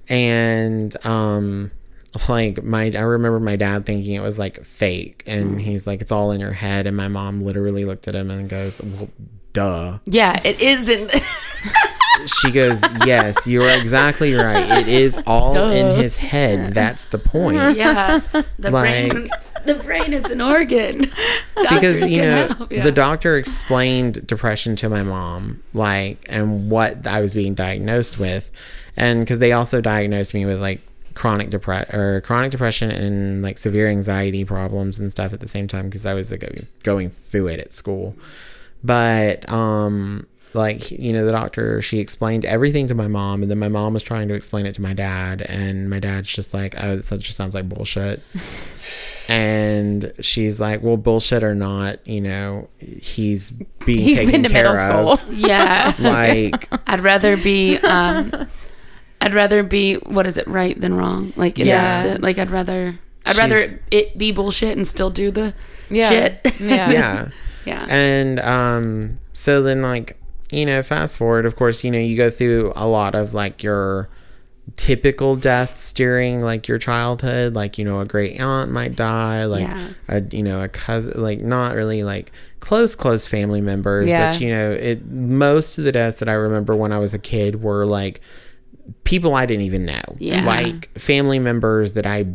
[0.09, 1.71] And um
[2.29, 6.11] like my I remember my dad thinking it was like fake and he's like it's
[6.13, 9.09] all in your head and my mom literally looked at him and goes well
[9.53, 11.15] duh Yeah, it isn't.
[12.27, 14.81] she goes, Yes, you are exactly right.
[14.81, 16.75] It is all in his head.
[16.75, 17.77] That's the point.
[17.77, 18.21] Yeah,
[18.59, 19.29] the Like- brain.
[19.67, 21.01] The brain is an organ.
[21.55, 22.83] Doctors because you know yeah.
[22.83, 28.51] the doctor explained depression to my mom like and what i was being diagnosed with
[28.97, 30.81] and because they also diagnosed me with like
[31.15, 35.69] chronic depression or chronic depression and like severe anxiety problems and stuff at the same
[35.69, 36.45] time because i was like,
[36.83, 38.15] going through it at school
[38.83, 43.59] but um like you know the doctor she explained everything to my mom and then
[43.59, 46.75] my mom was trying to explain it to my dad and my dad's just like
[46.83, 48.21] oh that just sounds like bullshit
[49.29, 53.51] and she's like well bullshit or not you know he's
[53.85, 55.21] being He's taken been to care middle of.
[55.21, 55.35] school.
[55.35, 55.95] yeah.
[55.99, 58.47] like I'd rather be um
[59.21, 61.33] I'd rather be what is it right than wrong.
[61.37, 61.65] Like yeah.
[61.67, 62.03] Yeah.
[62.03, 62.23] that's it.
[62.23, 65.55] Like I'd rather I'd She's- rather it be bullshit and still do the
[65.91, 66.09] Yeah.
[66.09, 66.41] shit.
[66.61, 66.91] Yeah.
[66.91, 67.29] yeah
[67.67, 67.87] yeah.
[67.91, 70.17] and um so then like
[70.51, 73.63] you know fast forward of course you know you go through a lot of like
[73.63, 74.09] your
[74.77, 79.63] typical deaths during like your childhood like you know a great aunt might die like
[79.67, 79.89] Yeah.
[80.09, 84.31] a you know a cousin like not really like close close family members Yeah.
[84.33, 87.19] but you know it most of the deaths that i remember when i was a
[87.19, 88.21] kid were like
[89.05, 90.45] people i didn't even know Yeah.
[90.45, 92.27] like family members that i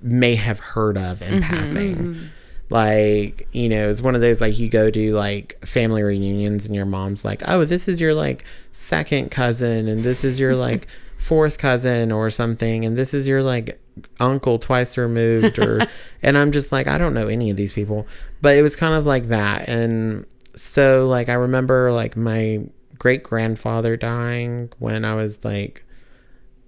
[0.00, 2.26] may have heard of in mm-hmm, passing mm-hmm.
[2.70, 6.74] Like you know it's one of those like you go to like family reunions and
[6.74, 10.86] your mom's like oh this is your like second cousin and this is your like
[11.18, 13.78] fourth cousin or something and this is your like
[14.20, 15.80] uncle twice removed or
[16.22, 18.06] and i'm just like i don't know any of these people.
[18.40, 22.60] But it was kind of like that and so like i remember like my
[22.98, 25.84] great grandfather dying when i was like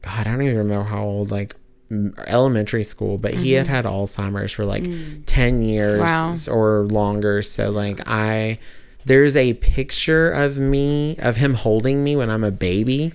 [0.03, 1.55] God, I don't even remember how old, like
[2.26, 3.74] elementary school, but he had mm-hmm.
[3.74, 5.22] had Alzheimer's for like mm.
[5.26, 6.35] 10 years Wow.
[6.48, 7.42] or longer.
[7.42, 8.59] So, like, I,
[9.05, 13.12] there's a picture of me, of him holding me when I'm a baby.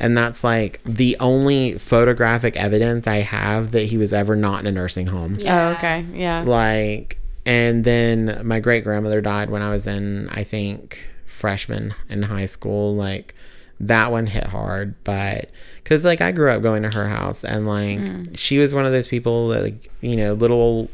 [0.00, 4.66] And that's like the only photographic evidence I have that he was ever not in
[4.66, 5.38] a nursing home.
[5.44, 6.04] Oh, okay.
[6.12, 6.44] Yeah.
[6.46, 12.22] Like, and then my great grandmother died when I was in, I think, freshman in
[12.22, 12.94] high school.
[12.94, 13.34] Like,
[13.80, 15.50] that one hit hard, but
[15.82, 18.38] because like I grew up going to her house and like mm.
[18.38, 20.90] she was one of those people that, like, you know, little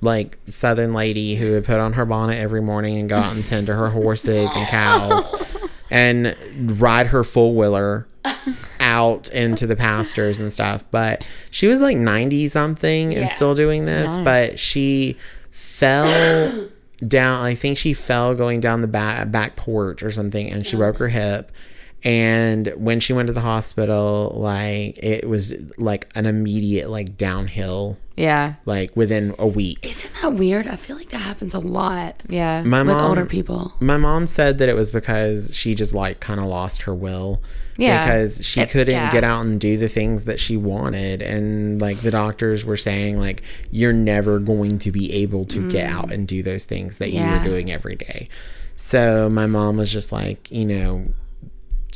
[0.00, 3.46] like southern lady who would put on her bonnet every morning and go out and
[3.46, 5.30] tend to her horses and cows
[5.90, 6.36] and
[6.80, 8.06] ride her full wheeler
[8.80, 10.84] out into the pastures and stuff.
[10.90, 15.16] But she was like 90 something and still doing this, but she
[15.50, 16.68] fell
[17.06, 17.44] down.
[17.44, 20.80] I think she fell going down the back, back porch or something and she oh.
[20.80, 21.50] broke her hip.
[22.04, 27.96] And when she went to the hospital, like it was like an immediate like downhill,
[28.16, 28.54] Yeah.
[28.64, 29.78] like within a week.
[29.82, 30.68] Isn't that weird?
[30.68, 32.62] I feel like that happens a lot Yeah.
[32.62, 33.72] My with mom, older people.
[33.80, 37.42] my mom said that it was because she just like kind of lost her will.
[37.76, 38.04] Yeah.
[38.04, 39.10] Because she It- couldn't yeah.
[39.10, 41.22] get out and do the things that she wanted.
[41.22, 45.90] And like the doctors were saying, like, you're never going to be able to get
[45.90, 45.92] mm.
[45.94, 48.28] out and do those things that you were doing every day.
[48.76, 51.06] So my mom was just like, you know,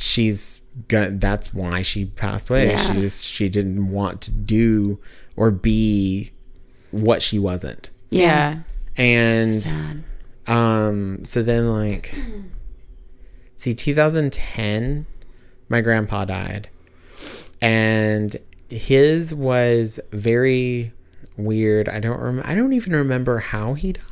[0.01, 2.69] she's got that's why she passed away.
[2.71, 2.77] Yeah.
[2.77, 4.99] She just she didn't want to do
[5.35, 6.31] or be
[6.91, 7.89] what she wasn't.
[8.09, 8.59] Yeah.
[8.97, 10.03] And Sad.
[10.47, 12.13] um, so then like,
[13.55, 15.05] see, 2010,
[15.69, 16.69] my grandpa died,
[17.61, 18.35] and
[18.69, 20.91] his was very
[21.37, 21.87] weird.
[21.87, 24.03] I don't rem- I don't even remember how he died.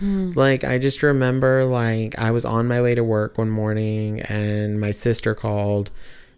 [0.00, 4.80] Like I just remember like I was on my way to work one morning and
[4.80, 5.90] my sister called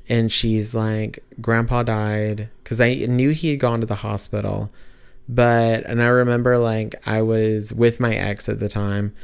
[0.08, 4.70] and she's like grandpa died cuz I knew he had gone to the hospital.
[5.28, 9.14] But and I remember like I was with my ex at the time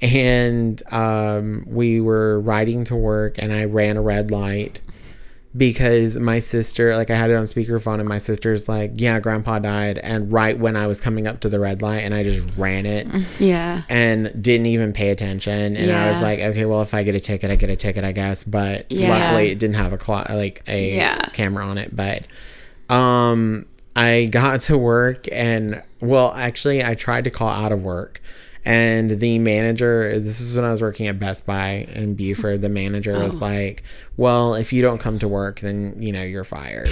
[0.00, 4.80] and um we were riding to work and I ran a red light
[5.56, 9.58] because my sister like I had it on speakerphone and my sister's like yeah grandpa
[9.58, 12.46] died and right when I was coming up to the red light and I just
[12.58, 13.06] ran it
[13.40, 13.82] Yeah.
[13.88, 17.20] and didn't even pay attention and I was like okay well if I get a
[17.20, 19.08] ticket I get a ticket I guess but Yeah.
[19.08, 21.18] luckily it didn't have a clock like a Yeah.
[21.32, 22.26] camera on it but
[22.94, 23.64] um
[23.96, 28.20] I got to work and well actually I tried to call out of work
[28.64, 32.68] and the manager this was when I was working at Best Buy in Buford the
[32.68, 33.82] manager was like
[34.16, 36.90] well if you don't come to work then you know you're fired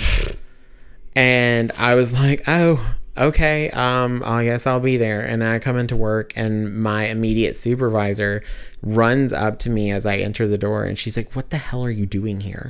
[1.16, 3.70] and I was like, "Oh, okay.
[3.70, 8.44] Um, I guess I'll be there." And I come into work, and my immediate supervisor
[8.82, 11.82] runs up to me as I enter the door, and she's like, "What the hell
[11.82, 12.68] are you doing here?"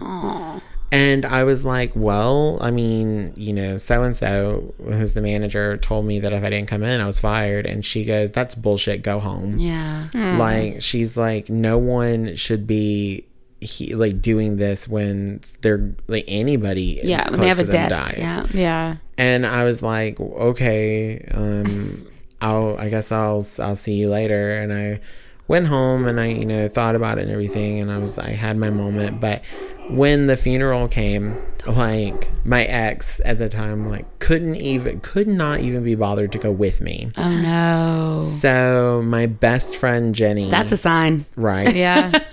[0.93, 5.77] And I was like, "Well, I mean, you know, so and so, who's the manager,
[5.79, 8.55] told me that if I didn't come in, I was fired." And she goes, "That's
[8.55, 9.03] bullshit.
[9.03, 10.09] Go home." Yeah.
[10.39, 13.25] Like she's like, no one should be
[13.61, 17.89] he like doing this when they're like anybody Yeah, when they have to a death.
[17.89, 18.19] dies.
[18.19, 18.47] Yeah.
[18.53, 18.97] Yeah.
[19.19, 22.07] and I was like, okay, um,
[22.43, 24.61] I'll, I guess I'll, I'll see you later.
[24.61, 25.01] And I
[25.49, 27.81] went home and I, you know, thought about it and everything.
[27.81, 29.21] And I was, I had my moment.
[29.21, 29.43] But
[29.89, 35.61] when the funeral came, like my ex at the time, like couldn't even, could not
[35.61, 37.11] even be bothered to go with me.
[37.17, 38.21] Oh no.
[38.21, 41.27] So my best friend Jenny, That's a sign.
[41.37, 41.75] right.
[41.77, 42.25] Yeah.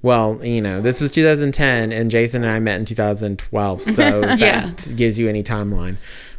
[0.00, 4.92] Well, you know, this was 2010, and Jason and I met in 2012, so that
[4.94, 5.96] gives you any timeline.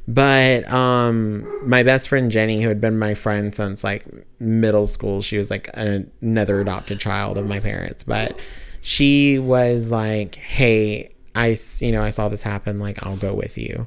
[0.10, 4.06] But um, my best friend Jenny, who had been my friend since like
[4.40, 8.02] middle school, she was like an, another adopted child of my parents.
[8.04, 8.38] But
[8.82, 12.80] she was like, "Hey, I you know, I saw this happen.
[12.80, 13.86] Like, I'll go with you."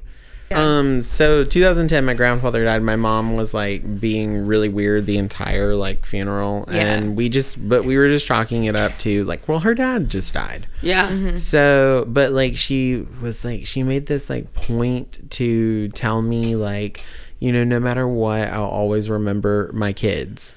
[0.57, 2.83] Um, so 2010, my grandfather died.
[2.83, 6.77] My mom was like being really weird the entire like funeral, Yeah.
[6.95, 10.09] and we just, but we were just chalking it up to like, well, her dad
[10.09, 10.67] just died.
[10.81, 11.37] Yeah.
[11.37, 17.01] So, but like she was like, she made this like point to tell me like,
[17.39, 20.55] you know, no matter what, I'll always remember my kids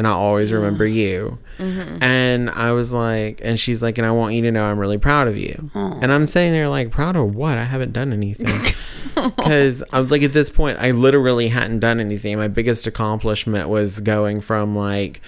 [0.00, 1.36] and I'll always remember you.
[1.58, 4.96] And I was like, and she's like, and I want you to know I'm really
[4.96, 5.70] proud of you.
[5.74, 7.58] And I'm sitting there like, proud of what?
[7.58, 8.74] I haven't done anything.
[9.14, 12.38] Because I'm like, at this point, I literally hadn't done anything.
[12.38, 15.20] My biggest accomplishment was going from like,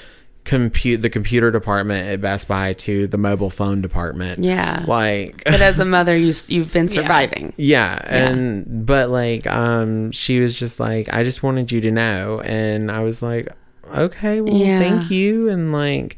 [0.44, 4.42] compute the computer department at Best Buy to the mobile phone department.
[4.42, 4.84] Yeah.
[4.88, 7.52] Like But as a mother, you you've been surviving.
[7.56, 12.40] yeah, and but like um she was just like I just wanted you to know
[12.40, 13.48] and I was like
[13.94, 14.78] okay, well Yeah.
[14.78, 15.48] thank you.
[15.48, 16.16] And like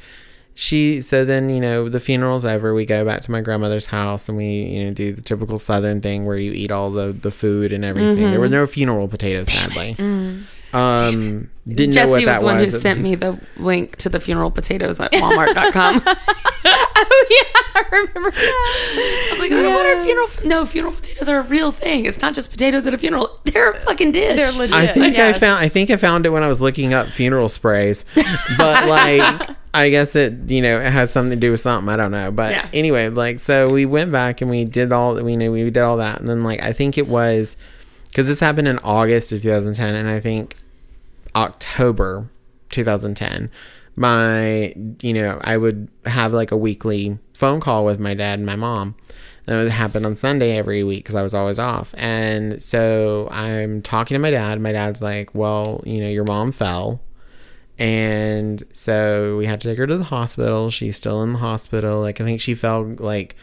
[0.57, 2.73] she so then you know the funeral's over.
[2.75, 6.01] We go back to my grandmother's house and we you know do the typical southern
[6.01, 8.17] thing where you eat all the the food and everything.
[8.17, 8.41] There Mm-hmm.
[8.41, 9.95] were no funeral potatoes sadly
[10.75, 14.09] um didn't know Jesse what was that the one who sent me the link to
[14.09, 16.03] the funeral potatoes at Walmart.com.
[16.97, 19.27] Oh yeah, I remember that.
[19.27, 20.29] I was like, I don't want our funeral.
[20.45, 22.07] No, funeral potatoes are a real thing.
[22.07, 23.41] It's not just potatoes at a funeral.
[23.45, 24.37] They're a fucking dish.
[24.37, 24.75] They're legit.
[24.75, 27.49] I think I found I think I found it when I was looking up funeral
[27.49, 28.05] sprays.
[28.57, 31.97] But like I guess it you know it has something to do with something I
[31.97, 32.31] don't know.
[32.31, 32.69] But Yeah.
[32.73, 35.97] anyway, like so we went back and we did all we knew we did all
[35.97, 37.57] that and then like I think it was
[38.05, 40.57] because this happened in August of 2010 and I think
[41.37, 42.31] October
[42.71, 43.51] 2010
[43.97, 48.47] my you know I would have like a weekly phone call with my dad and
[48.47, 48.97] my mom
[49.47, 51.95] and it would happen on Sunday every week because I was always off.
[51.99, 54.61] And so I'm talking to my dad.
[54.61, 57.01] My dad's like, Well, you know, your mom fell.
[57.79, 60.71] And so we had to take her to the hospital.
[60.71, 62.01] She's still in the hospital.
[62.01, 63.37] Like, I think she fell like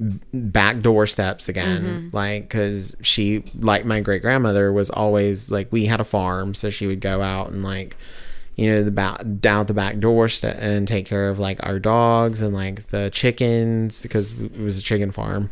[0.00, 1.82] back door steps again.
[1.82, 2.16] Mm-hmm.
[2.16, 6.54] Like, because she, like my great grandmother, was always like, we had a farm.
[6.54, 7.96] So she would go out and like,
[8.56, 11.78] you know, the back down the back door st- and take care of like our
[11.78, 15.50] dogs and like the chickens because it was a chicken farm.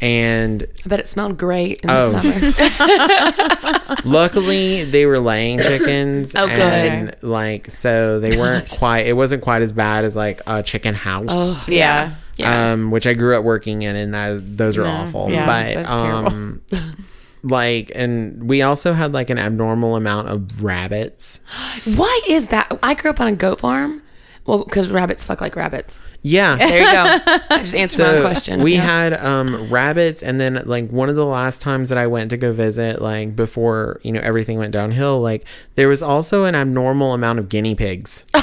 [0.00, 2.10] And I bet it smelled great in Oh.
[2.10, 3.96] the summer.
[4.04, 6.34] luckily they were laying chickens.
[6.34, 6.58] Oh, good.
[6.58, 10.94] And like, so they weren't quite, it wasn't quite as bad as like a chicken
[10.94, 11.26] house.
[11.30, 12.14] Oh, Yeah.
[12.42, 12.72] Yeah.
[12.72, 15.30] Um, which I grew up working in, and that, those are No, awful.
[15.30, 16.32] yeah, but that's terrible.
[16.32, 16.62] um,
[17.42, 21.40] like, and we also had like an abnormal amount of rabbits.
[21.84, 22.76] Why is that?
[22.82, 24.02] I grew up on a goat farm.
[24.44, 26.00] Well, because rabbits fuck like rabbits.
[26.22, 27.20] Yeah, There you go.
[27.48, 28.60] I just answered my own question.
[28.60, 28.80] We Yeah.
[28.80, 32.36] had um rabbits and then like one of the last times that I went to
[32.36, 35.44] go visit, like before, you know, everything went downhill, like
[35.76, 38.24] there was also an abnormal amount of guinea pigs.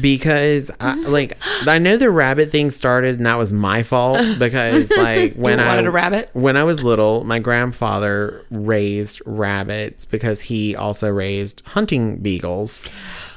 [0.00, 4.90] because I, like I know the rabbit thing started and that was my fault because
[4.96, 6.30] like when I wanted a rabbit?
[6.32, 12.80] when I was little, my grandfather raised rabbits because he also raised hunting beagles.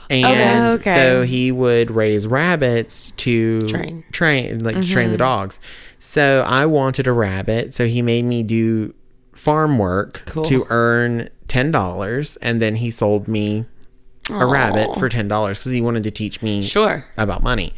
[0.09, 0.93] And okay.
[0.93, 4.03] so he would raise rabbits to Train.
[4.11, 5.11] train like train Mm-hmm.
[5.13, 5.59] the dogs.
[5.99, 8.93] So I wanted a rabbit, so he made me do
[9.33, 10.43] farm work Cool.
[10.45, 13.65] to earn ten dollars, and then he sold me
[14.29, 17.05] a rabbit for ten dollars because he wanted to teach me Sure.
[17.17, 17.73] about money.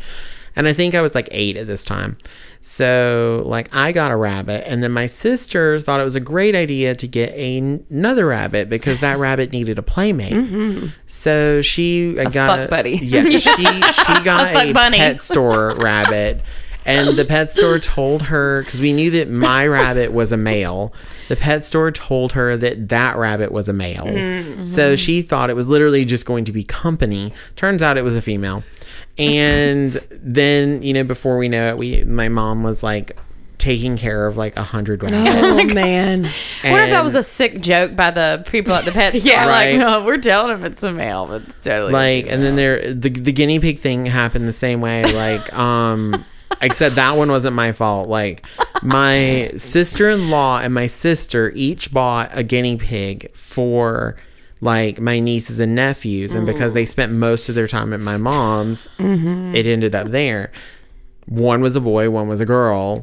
[0.55, 2.17] And I think I was like eight at this time.
[2.61, 6.55] So, like, I got a rabbit, and then my sister thought it was a great
[6.55, 7.57] idea to get a,
[7.91, 10.33] another rabbit because that rabbit needed a playmate.
[10.33, 10.87] Mm-hmm.
[11.05, 12.97] So she I got fuck buddy.
[12.97, 13.63] Yeah, she she
[14.23, 14.97] got a, bunny.
[14.97, 16.41] pet store rabbit,
[16.85, 20.93] and the pet store told her because we knew that my rabbit was a male.
[21.27, 24.05] The pet store told her that that rabbit was a male.
[24.05, 24.65] Mm-hmm.
[24.65, 27.33] So she thought it was literally just going to be company.
[27.55, 28.63] Turns out it was a female.
[29.17, 33.17] And then, you know, before we know it, we my mom was like
[33.57, 35.71] taking care of like a hundred rabbits.
[35.71, 36.25] Oh man.
[36.65, 39.31] What if that was a sick joke by the people at the pet store?
[39.31, 39.45] Yeah.
[39.45, 42.93] like, no, we're telling them it's a male, but it's totally like and then there
[42.93, 46.25] the the guinea pig thing happened the same way like um
[46.61, 48.07] Except that one wasn't my fault.
[48.07, 48.45] Like
[48.81, 54.15] my sister-in-law and my sister each bought a guinea pig for
[54.61, 58.17] like my nieces and nephews and because they spent most of their time at my
[58.17, 59.53] mom's, mm-hmm.
[59.53, 60.51] it ended up there.
[61.27, 63.01] One was a boy, one was a girl.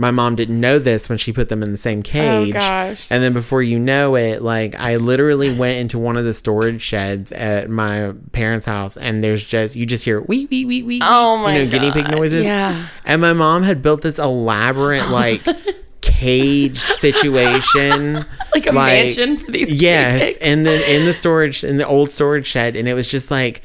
[0.00, 2.54] My mom didn't know this when she put them in the same oh, cage.
[2.54, 3.06] gosh.
[3.10, 6.80] And then before you know it, like I literally went into one of the storage
[6.80, 11.00] sheds at my parents' house, and there's just you just hear wee wee wee wee.
[11.02, 12.46] Oh my you know, guinea pig noises.
[12.46, 12.88] Yeah.
[13.04, 15.42] And my mom had built this elaborate like
[16.00, 18.24] cage situation,
[18.54, 20.38] Like a mansion for these guinea Yes, pigs.
[20.40, 23.60] and then in the storage in the old storage shed, and it was just like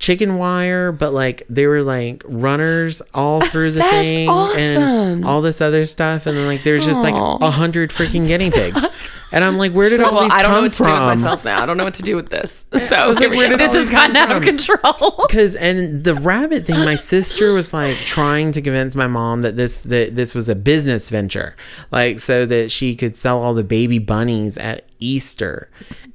[0.00, 4.82] chicken wire, but like they were like runners all ah, through the That's thing awesome.
[4.82, 8.50] and all this other stuff, and then like there's just like a hundred freaking guinea
[8.50, 8.82] pigs,
[9.30, 10.86] and I'm like, where did So, all well, these I don't know what to from?
[10.86, 11.62] do with myself now.
[11.62, 12.66] I don't know what to do with this.
[12.80, 15.24] So was like, where did This has gotten out of control.
[15.28, 19.56] Because and the rabbit thing, my sister was like trying to convince my mom that
[19.56, 21.54] this that this was a business venture,
[21.92, 25.68] like so that she could sell all the baby bunnies at Easter.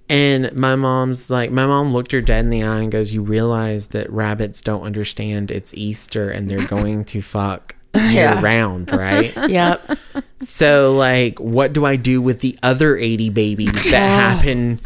[0.08, 3.24] And my mom's like, my mom looked her dead in the eye and goes, "You
[3.24, 8.42] realize that rabbits don't understand it's Easter and they're going to fuck year Yeah.
[8.42, 9.98] round, right?" Yep.
[10.42, 14.80] So like, what do I do with the other eighty babies that oh, happen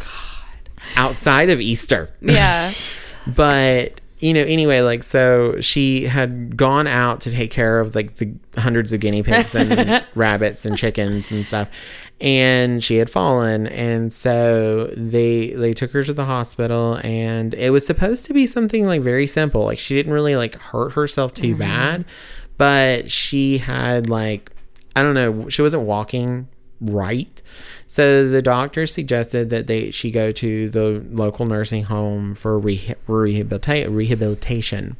[0.96, 2.08] outside of Easter?
[2.22, 2.72] yeah.
[3.26, 8.16] but you know anyway like so she had gone out to take care of like
[8.16, 11.68] the hundreds of guinea pigs and rabbits and chickens and stuff.
[12.20, 13.66] And she had fallen.
[13.68, 17.00] And so they they took her to the hospital.
[17.02, 19.64] And it was supposed to be something like very simple.
[19.64, 21.58] Like she didn't really like hurt herself too mm-hmm.
[21.58, 22.04] bad.
[22.58, 24.52] But she had like
[24.96, 26.48] i don't know she wasn't walking
[26.80, 27.42] right
[27.90, 32.94] so the doctor suggested that they she go to the local nursing home for reha-
[33.08, 34.96] rehabilita- rehabilitation.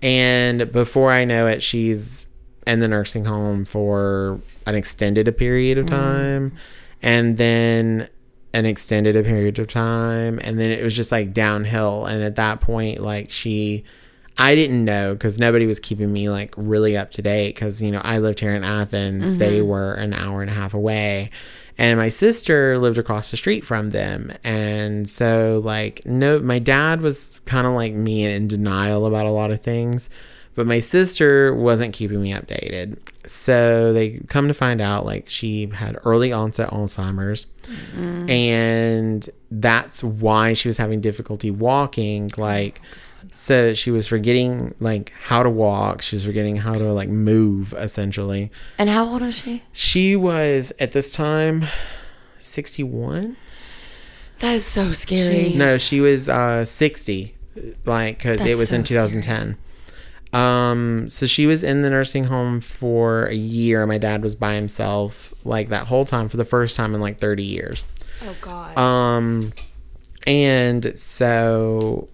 [0.00, 2.24] And before I know it, she's
[2.66, 5.90] in the nursing home for an extended period of mm.
[5.90, 6.56] time,
[7.02, 8.08] and then
[8.54, 12.06] an extended a period of time, and then it was just like downhill.
[12.06, 13.84] And at that point, like she.
[14.38, 17.90] I didn't know because nobody was keeping me like really up to date because you
[17.90, 19.68] know I lived here in Athens, they mm-hmm.
[19.68, 21.30] were an hour and a half away,
[21.78, 27.00] and my sister lived across the street from them, and so like no, my dad
[27.00, 30.10] was kind of like me and in denial about a lot of things,
[30.54, 32.98] but my sister wasn't keeping me updated.
[33.26, 38.28] So they come to find out like she had early onset Alzheimer's, mm-hmm.
[38.28, 42.82] and that's why she was having difficulty walking, like.
[43.38, 46.00] So she was forgetting like how to walk.
[46.00, 48.50] She was forgetting how to like move essentially.
[48.78, 49.62] And how old is she?
[49.72, 51.66] She was at this time
[52.40, 53.36] 61.
[54.38, 55.52] That is so scary.
[55.52, 57.36] No, she was uh 60
[57.84, 59.56] like cuz it That's was in so 2010.
[60.32, 63.86] Um so she was in the nursing home for a year.
[63.86, 67.20] My dad was by himself like that whole time for the first time in like
[67.20, 67.84] 30 years.
[68.22, 68.78] Oh God.
[68.78, 69.52] Um,
[70.26, 72.08] and so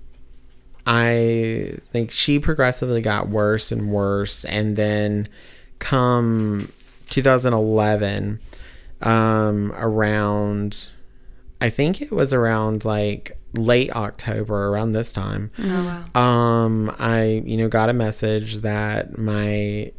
[0.86, 5.28] I think she progressively got worse and worse, and then
[5.78, 6.72] come
[7.10, 8.40] 2011,
[9.02, 10.88] um, around,
[11.60, 15.50] I think it was around like late October, around this time.
[15.58, 16.20] oh wow.
[16.20, 19.92] Um, I you know got a message that my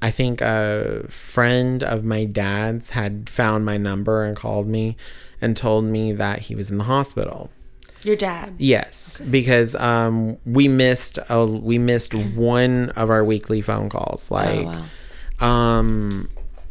[0.00, 4.96] I think a friend of my dad's had found my number and called me
[5.40, 7.50] and told me that he was in the hospital.
[8.04, 8.54] Your dad.
[8.58, 14.30] Yes, because um we missed a, we missed one of our weekly phone calls.
[14.30, 14.86] Like oh
[15.40, 15.46] wow.
[15.46, 16.28] um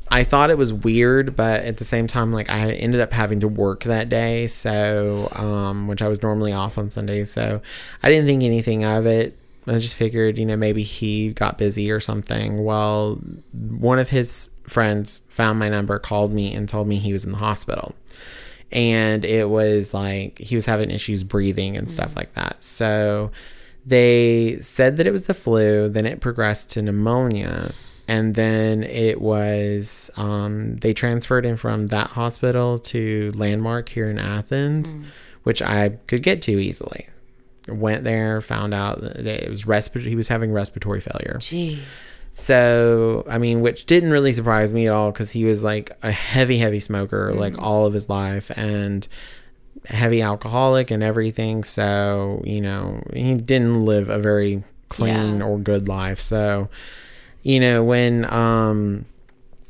[0.10, 3.40] I thought it was weird, but at the same time like I ended up having
[3.40, 7.62] to work that day, so um which I was normally off on Sundays, so
[8.04, 9.38] I didn't think anything of it.
[9.66, 12.64] I just figured, you know, maybe he got busy or something.
[12.64, 13.22] Well,
[13.54, 17.32] one of his friends found my number, called me and told me he was in
[17.32, 17.96] the hospital.
[18.74, 22.64] And it was like he was having issues breathing and stuff like that.
[22.64, 23.32] So
[23.86, 27.74] they said that it was the flu, then it progressed to pneumonia
[28.08, 34.20] and then it was um, they transferred him from that hospital to landmark here in
[34.20, 34.96] athens
[35.44, 37.08] which i could get to easily
[37.68, 41.82] went there found out that it was respiratory he was having respiratory failure Gee.
[42.36, 46.12] So i mean which didn't really surprise me at all because he was like a
[46.12, 47.40] heavy heavy smoker Mm-hmm.
[47.40, 49.08] like all of his life and
[49.86, 55.46] heavy alcoholic and everything so you know he didn't live a very clean Yeah.
[55.46, 56.70] or good life so
[57.44, 59.06] you know when um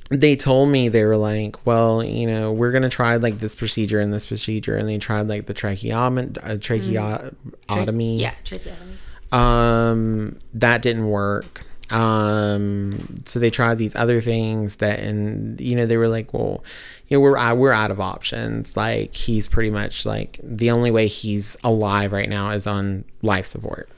[0.09, 3.99] they told me they were like well you know we're gonna try like this procedure
[3.99, 8.35] and this procedure and they tried like the tracheotomy uh, tracheotomy Yeah.
[8.45, 8.97] Tracheotomy.
[9.31, 15.85] um that didn't work Um, so they tried these other things that, and you know,
[15.85, 16.63] they were like, well,
[17.07, 18.75] you know, we're out, we're out of options.
[18.77, 23.45] Like he's pretty much like the only way he's alive right now is on life
[23.45, 23.89] support.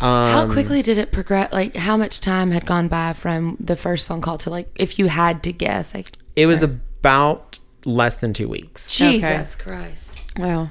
[0.00, 1.52] Um, How quickly did it progress?
[1.52, 4.98] Like, how much time had gone by from the first phone call to like, if
[4.98, 8.92] you had to guess, like, It was about less than two weeks.
[8.96, 10.12] Jesus Christ.
[10.36, 10.70] Wow.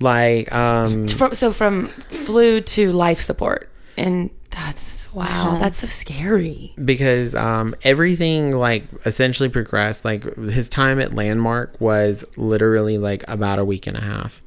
[0.00, 5.58] Like, um, From, so from flu to life support, and that's wow, Wow.
[5.60, 6.74] that's so scary.
[6.84, 10.04] because um, everything like essentially progressed.
[10.04, 14.42] Like his time at Landmark was literally like about a week and a half.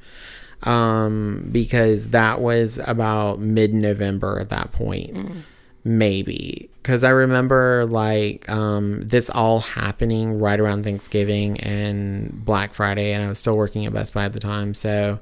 [0.64, 5.44] Um, because that was about mid November at that point,
[5.84, 6.68] maybe.
[6.82, 13.22] Because I remember like um, this all happening right around Thanksgiving and Black Friday, and
[13.24, 14.74] I was still working at Best Buy at the time.
[14.74, 15.20] So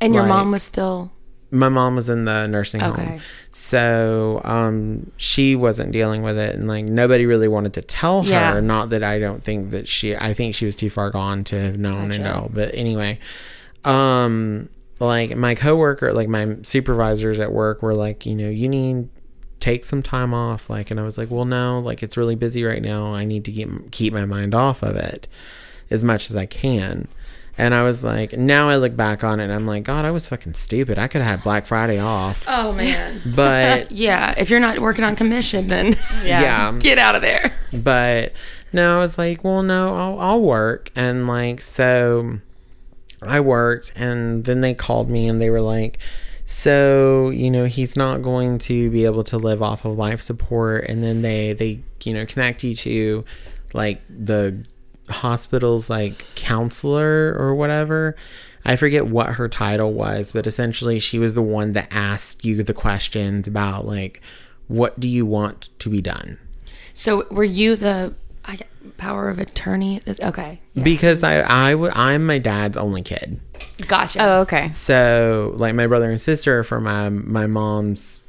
[0.00, 1.10] And your Like- mom was still
[1.50, 3.04] my mom was in the nursing Okay.
[3.04, 3.20] home
[3.52, 8.28] so um she wasn't dealing with it and like nobody really wanted to tell her
[8.28, 8.60] Yeah.
[8.60, 11.58] not that i don't think that she i think she was too far gone to
[11.60, 12.22] have known and Gotcha.
[12.22, 13.18] know but anyway
[13.84, 14.68] um
[14.98, 19.08] like my coworker like my supervisors at work were like you know you need
[19.60, 22.64] take some time off like and i was like well no like it's really busy
[22.64, 25.28] right now i need to keep keep my mind off of it
[25.90, 27.08] as much as i can
[27.58, 30.10] and I was like, now I look back on it and I'm like, God, I
[30.10, 30.98] was fucking stupid.
[30.98, 32.44] I could have had Black Friday off.
[32.46, 33.22] Oh man.
[33.36, 36.76] But yeah, if you're not working on commission, then yeah.
[36.78, 37.52] get out of there.
[37.72, 38.32] But
[38.72, 40.90] no, I was like, well, no, I'll, I'll work.
[40.94, 42.40] And like, so
[43.22, 45.98] I worked and then they called me and they were like,
[46.44, 50.84] so, you know, he's not going to be able to live off of life support.
[50.84, 53.24] And then they, they, you know, connect you to
[53.72, 54.64] like the
[55.08, 58.16] hospital's like counselor or whatever.
[58.64, 62.62] I forget what her title was, but essentially she was the one that asked you
[62.62, 64.20] the questions about like,
[64.66, 66.38] what do you want to be done?
[66.92, 68.58] So were you the I,
[68.96, 70.00] power of attorney?
[70.20, 73.40] Okay, because I I w- I'm my dad's only kid.
[73.86, 74.18] gotcha.
[74.24, 74.70] Oh, okay.
[74.72, 78.20] So like my brother and sister are from my my mom's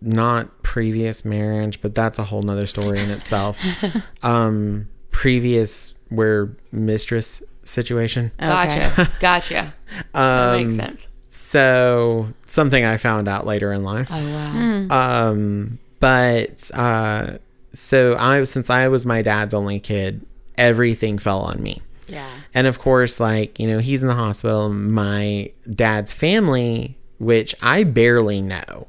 [0.00, 3.58] not previous marriage, but that's a whole nother story in itself.
[4.22, 8.30] um previous where mistress situation.
[8.38, 9.10] Gotcha.
[9.20, 9.72] Gotcha.
[10.12, 11.08] That Um makes sense.
[11.30, 14.08] so something I found out later in life.
[14.12, 15.30] Oh wow.
[15.30, 17.38] Um, but uh,
[17.72, 20.20] so I since I was my dad's only kid,
[20.58, 21.80] everything fell on me.
[22.08, 22.28] Yeah.
[22.52, 24.68] And of course, like you know, he's in the hospital.
[24.68, 28.88] My dad's family, which I barely know,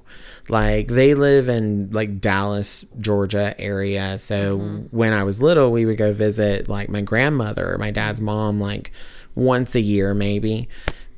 [0.49, 4.17] like they live in like Dallas, Georgia area.
[4.17, 4.95] So mm-hmm.
[4.95, 8.25] when I was little, we would go visit like my grandmother, my dad's mm-hmm.
[8.27, 8.91] mom, like
[9.35, 10.69] once a year maybe.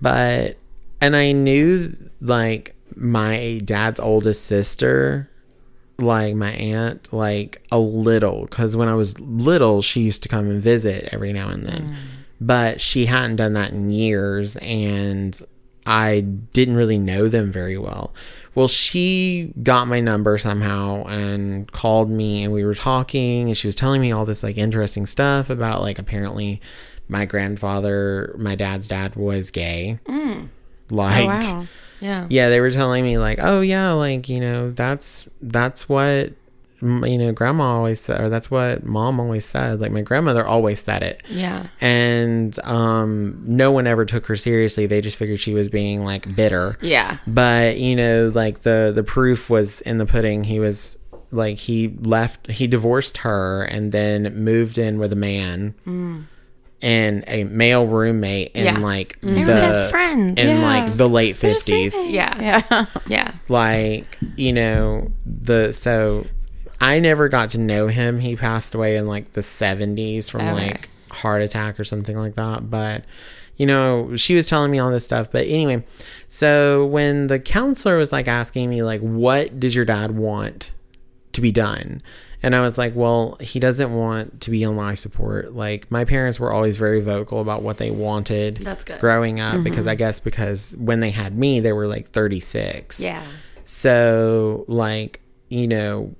[0.01, 0.57] But
[0.99, 5.29] and I knew like my dad's oldest sister
[5.99, 8.43] like my aunt like a little.
[8.45, 11.81] Because when i was little she used to come and visit every now and then.
[11.81, 11.95] Mm.
[12.41, 15.39] But she hadn't done that in years and
[15.85, 18.13] i didn't really know them very well
[18.55, 23.67] well she got my number somehow and called me and we were talking and she
[23.67, 26.59] was telling me all this like interesting stuff about like apparently
[27.07, 30.47] my grandfather my dad's dad was gay mm.
[30.89, 31.65] like Oh, wow.
[32.01, 32.27] Yeah.
[32.29, 36.33] yeah they were telling me like oh yeah like you know that's that's what
[36.81, 40.79] you know grandma always said or that's what mom always said like my grandmother always
[40.81, 41.65] said it Yeah.
[41.81, 46.35] and um no one ever took her seriously they just figured she was being like
[46.35, 47.17] bitter Yeah.
[47.27, 50.97] but you know like the the proof was in the pudding he was
[51.31, 55.75] like he left he divorced her and then moved in with a man
[56.81, 58.77] and a male roommate in Yeah.
[58.77, 60.39] like They were the best friends.
[60.39, 60.63] in Yeah.
[60.63, 62.33] like the late 50s Yeah.
[62.41, 62.85] Yeah.
[63.07, 63.31] Yeah.
[63.49, 66.25] like you know the so
[66.81, 70.53] i never got to know him he passed away in like the 70s from Okay.
[70.69, 73.03] like heart attack or something like that but
[73.57, 75.83] you know she was telling me all this stuff but anyway
[76.27, 80.71] so when the counselor was like asking me like what does your dad want
[81.33, 82.01] to be done
[82.41, 86.05] and i was like well he doesn't want to be on life support like my
[86.05, 88.99] parents were always very vocal about what they wanted That's good.
[89.01, 89.63] growing up mm-hmm.
[89.63, 93.25] because i guess because when they had me they were like 36 Yeah.
[93.65, 96.15] so, like, you know,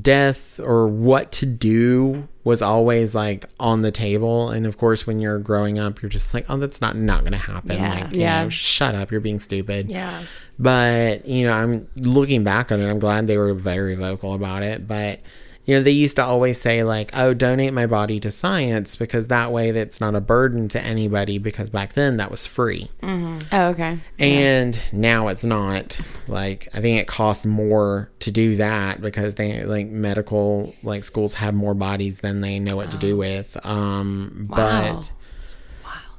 [0.00, 4.50] death or what to do was always like on the table.
[4.50, 7.36] And of course, when you're growing up, you're just like, oh, that's not not gonna
[7.36, 7.76] happen.
[7.76, 7.94] Yeah.
[8.04, 8.44] Like, you Yeah.
[8.44, 9.90] know, shut up, you're being stupid.
[9.90, 10.22] Yeah.
[10.58, 12.88] But you know, I'm looking back on it.
[12.90, 14.86] I'm glad they were very vocal about it.
[14.88, 15.20] But
[15.64, 19.28] you know, they used to always say, like, oh, donate my body to science because
[19.28, 22.90] that way that's not a burden to anybody because back then that was free.
[23.02, 23.98] Oh, okay.
[24.18, 26.00] And now it's not.
[26.26, 31.34] Like, I think it costs more to do that because they, like, medical, like, schools
[31.34, 33.56] have more bodies than they know what to do with.
[33.64, 34.56] Um, Wow.
[34.96, 35.12] but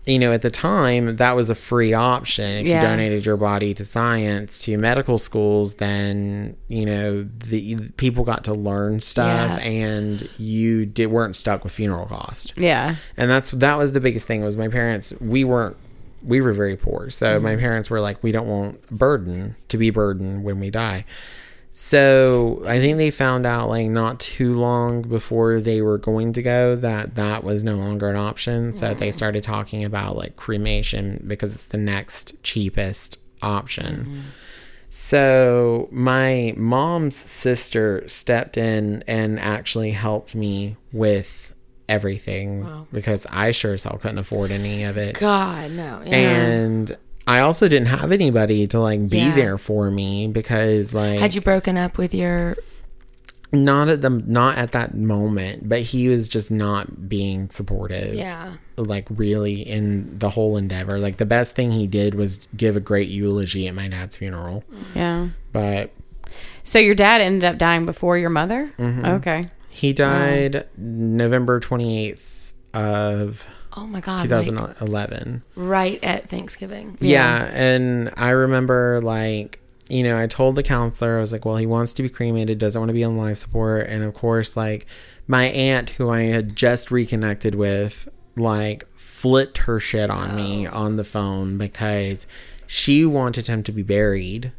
[0.06, 2.58] you know, at the time, that was a free option.
[2.58, 2.82] If Yeah.
[2.82, 8.44] you donated your body to science, to medical schools, then you know the people got
[8.46, 9.66] to learn stuff, Yeah.
[9.66, 12.54] and you did weren't stuck with funeral cost.
[12.58, 12.96] Yeah.
[13.16, 14.44] And that's that was the biggest thing.
[14.44, 15.14] Was my parents?
[15.22, 15.78] We weren't.
[16.22, 17.44] We were very poor, so mm-hmm.
[17.44, 21.06] my parents were like, we don't want burden to be burden when we die.
[21.76, 26.44] So I think they found out like not too long before they were going to
[26.44, 28.76] go that that was no longer an option.
[28.76, 29.18] So they mm-hmm.
[29.18, 33.96] started talking about like cremation because it's the next cheapest option.
[33.96, 34.20] Mm-hmm.
[34.92, 41.56] So my mom's sister stepped in and actually helped me with
[41.90, 45.18] everything because I sure as hell couldn't afford any of it.
[45.20, 46.04] God, no.
[46.06, 46.16] Yeah.
[46.16, 49.36] And I also didn't have anybody to like be Yeah.
[49.36, 52.58] there for me because like Had you broken up with your
[53.52, 58.16] not at the not at that moment, but he was just not being supportive.
[58.16, 58.54] Yeah.
[58.78, 60.98] Like really in the whole endeavor.
[61.00, 64.64] Like the best thing he did was give a great eulogy at my dad's funeral.
[64.96, 65.30] Yeah.
[65.52, 65.92] But
[66.64, 68.72] So your dad ended up dying before your mother?
[68.80, 69.06] Mm-hmm.
[69.06, 69.44] Okay.
[69.70, 74.20] he died November 28th of Oh my God.
[74.20, 75.44] like, 2011.
[75.56, 76.98] right at Thanksgiving.
[77.00, 77.50] Yeah.
[77.54, 79.60] and I remember like
[79.90, 82.58] you know, I told the counselor I was like, "Well, he wants to be cremated,
[82.58, 84.86] doesn't want to be on life support." And of course, like
[85.28, 88.08] my aunt who I had just reconnected with
[88.38, 92.26] like flipped her shit on me on the phone because
[92.66, 94.52] she wanted him to be buried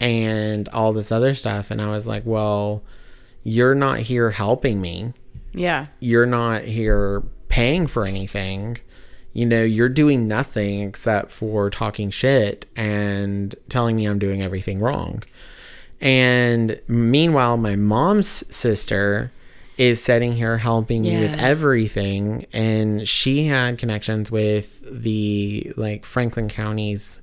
[0.00, 2.82] and all this other stuff and I was like, "Well,
[3.44, 5.12] you're not here helping me."
[5.56, 5.86] Yeah.
[6.00, 7.22] you're not here
[7.54, 8.76] paying for anything.
[9.32, 14.80] You know, you're doing nothing except for talking shit and telling me I'm doing everything
[14.80, 15.22] wrong.
[16.00, 19.30] And meanwhile, my mom's sister
[19.78, 22.46] is sitting here helping me with everything.
[22.52, 27.20] And she had connections with the like Franklin County's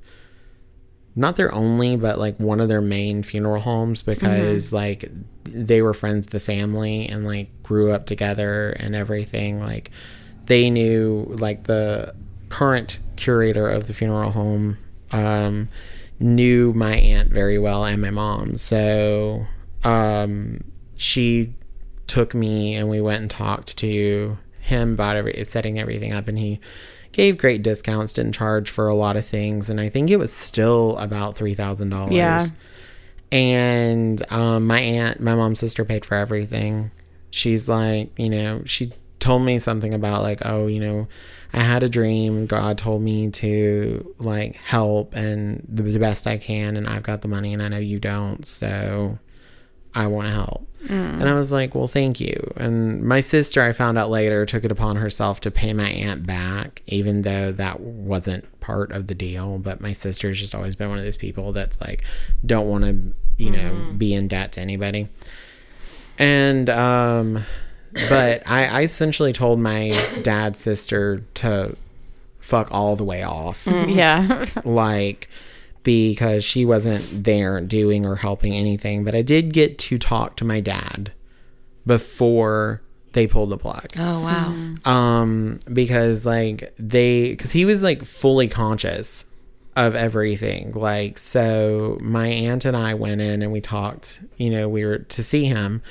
[1.14, 4.76] not their only, but like one of their main funeral homes because mm-hmm.
[4.78, 5.12] like
[5.44, 9.60] they were friends of the family and like grew up together and everything.
[9.60, 9.92] Like
[10.52, 12.14] they knew like the
[12.50, 14.78] current curator of the funeral home
[15.12, 15.70] um,
[16.20, 18.58] knew my aunt very well and my mom.
[18.58, 19.46] So
[19.86, 20.62] um,
[20.98, 21.54] she
[22.08, 26.38] took me and we went and talked to him about every setting everything up and
[26.38, 26.60] he
[27.14, 30.32] gave great discounts didn't charge for a lot of things and i think it was
[30.32, 32.46] still about $3000 Yeah.
[33.32, 36.92] and um, my aunt my mom's sister paid for everything
[37.32, 38.92] she's like you know she
[39.22, 41.08] told me something about like oh you know
[41.54, 46.38] i had a dream god told me to like help and the, the best i
[46.38, 49.18] can and i've got the money and i know you don't so
[49.94, 50.68] I want to help.
[50.88, 52.54] And I was like, well, thank you.
[52.56, 56.26] And my sister, I found out later, took it upon herself to pay my aunt
[56.26, 59.58] back, even though that wasn't part of the deal.
[59.58, 62.04] But my sister's just always been one of those people that's like,
[62.46, 63.14] don't want to,
[63.44, 65.10] you know, be in debt to anybody.
[66.18, 67.46] And, um,
[68.10, 69.90] but I, I essentially told my
[70.22, 71.76] dad's sister to
[72.40, 73.68] fuck all the way off.
[73.68, 74.46] Yeah.
[74.64, 75.30] like
[75.84, 79.04] because she wasn't there doing or helping anything.
[79.04, 81.12] But i did get to talk to my dad
[81.86, 82.82] before
[83.14, 83.88] they pulled the plug.
[83.98, 84.76] Oh wow.
[84.86, 89.26] um because like they because he was like fully conscious
[89.76, 90.72] of everything.
[90.74, 95.00] Like so my aunt and i went in and we talked you know we were
[95.00, 95.82] to see him.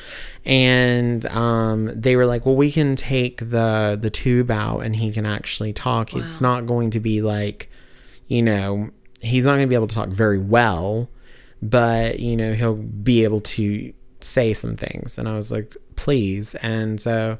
[0.44, 5.12] And um they were like well we can take the the tube out and he
[5.12, 6.14] can actually talk.
[6.14, 7.70] It's not going to be like
[8.26, 11.10] you know he's not going to be able to talk very well
[11.62, 15.18] but you know he'll be able to say some things.
[15.18, 16.54] And i was like please.
[16.56, 17.36] And so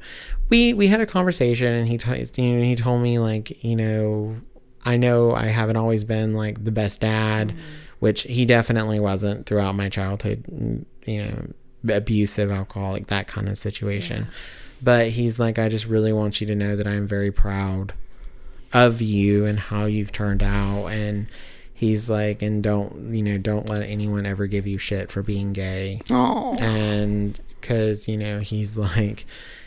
[0.49, 3.75] we we had a conversation and he t- you know he told me like you
[3.75, 4.39] know
[4.85, 7.59] i know i haven't always been like the best dad mm-hmm.
[7.99, 11.47] which he definitely wasn't throughout my childhood you know
[11.89, 14.27] abusive alcoholic that kind of situation.
[14.81, 17.93] But he's like i just really want you to know that i'm very proud
[18.73, 20.87] of you and how you've turned out.
[20.87, 21.27] And
[21.73, 25.53] he's like and don't you know don't let anyone ever give you shit for being
[25.53, 26.01] gay.
[26.09, 26.55] Oh.
[26.59, 29.25] and because you know he's like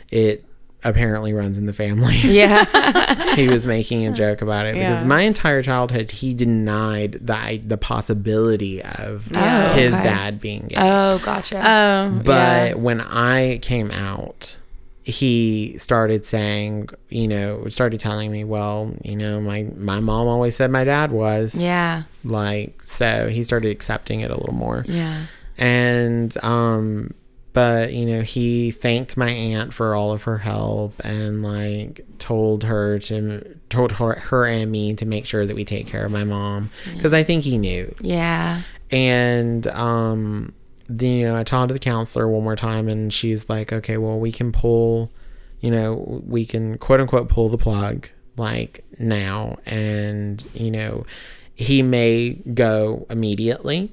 [0.09, 0.45] it
[0.85, 2.15] apparently runs in the family.
[2.23, 3.35] Yeah.
[3.35, 7.77] he was making a joke about it because my entire childhood he denied the the
[7.77, 10.03] possibility of Oh, his okay.
[10.03, 10.75] dad being gay.
[10.77, 11.57] oh, gotcha.
[11.57, 12.73] Oh, but yeah.
[12.75, 14.55] when I came out,
[15.03, 20.55] he started saying, you know, started telling me, well, you know, my my mom always
[20.55, 22.03] said my dad was yeah.
[22.23, 25.25] like, so he started accepting it a little more Yeah.
[25.57, 27.13] and um
[27.55, 32.63] but you know he thanked my aunt for all of her help and like told
[32.63, 36.11] her to told her, her and me to make sure that we take care of
[36.11, 36.69] my mom.
[36.93, 37.91] Because i think he knew.
[37.99, 38.61] Yeah.
[38.91, 40.53] and um
[40.87, 43.97] then you know i talked to the counselor one more time and she's like okay
[43.97, 45.11] well we can pull
[45.59, 49.57] you know we can quote unquote pull the plug like now.
[49.65, 51.05] And you know
[51.53, 53.91] he may go immediately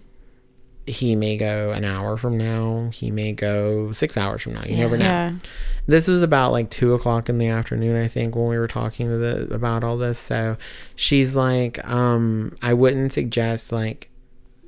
[0.86, 2.90] he may go an hour from now.
[2.92, 4.64] He may go six hours from now.
[4.66, 5.04] You never know.
[5.04, 5.34] Yeah.
[5.86, 9.08] this was about like two o'clock in the afternoon i think when we were talking
[9.20, 10.18] the, about all this.
[10.18, 10.56] So
[10.96, 14.08] she's like um i wouldn't suggest like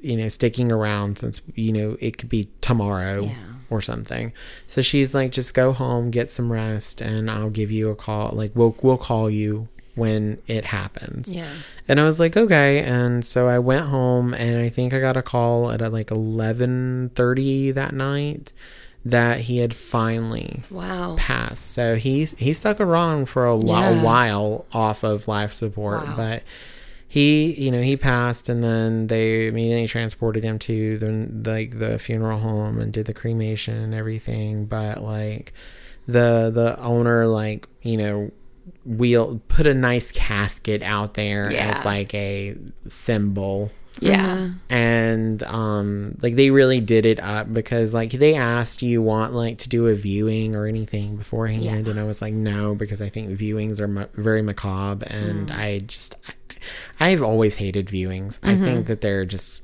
[0.01, 3.35] you know sticking around since you know it could be tomorrow Yeah.
[3.71, 4.33] or something.
[4.69, 8.31] So she's like just go home get some rest and i'll give you a call.
[8.35, 11.53] Like we'll we'll call you when it happens Yeah.
[11.89, 12.81] and I was like, okay.
[12.81, 16.09] And so I went home and I think I got a call at uh, like
[16.09, 18.53] 11:30 that night
[19.05, 21.17] that he had finally Wow.
[21.19, 21.71] passed.
[21.71, 24.01] So he he stuck around for a, lo- Yeah.
[24.01, 26.15] a while off of life support, Wow.
[26.17, 26.43] but
[27.07, 31.97] he you know he passed and then they immediately transported him to the like the
[31.99, 35.53] funeral home and did the cremation and everything but like
[36.09, 38.33] the the owner like you know
[38.85, 41.71] wheel put a nice casket out there Yeah.
[41.79, 42.57] as like a
[42.87, 44.51] symbol Yeah.
[44.71, 49.33] and um like they really did it up because like they asked do you want
[49.35, 51.75] like to do a viewing or anything beforehand Yeah.
[51.77, 55.57] and i was like no because i think viewings are ma- very macabre and Mm.
[55.59, 56.33] i just I,
[57.09, 58.65] i've always hated viewings i Mm-hmm.
[58.65, 59.61] think that they're just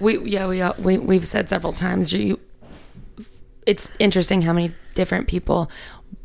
[0.00, 2.38] We yeah we uh, we we've said several times you.
[3.66, 5.68] It's interesting how many different people n-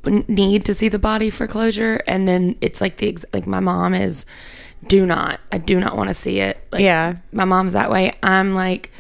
[0.06, 3.60] need to see the body for closure, and then it's like the ex- like my
[3.60, 4.26] mom is.
[4.88, 5.40] Do not.
[5.52, 6.58] I do not want to see it.
[6.72, 7.18] Like, Yeah.
[7.32, 8.16] My mom's that way.
[8.24, 8.92] I'm like,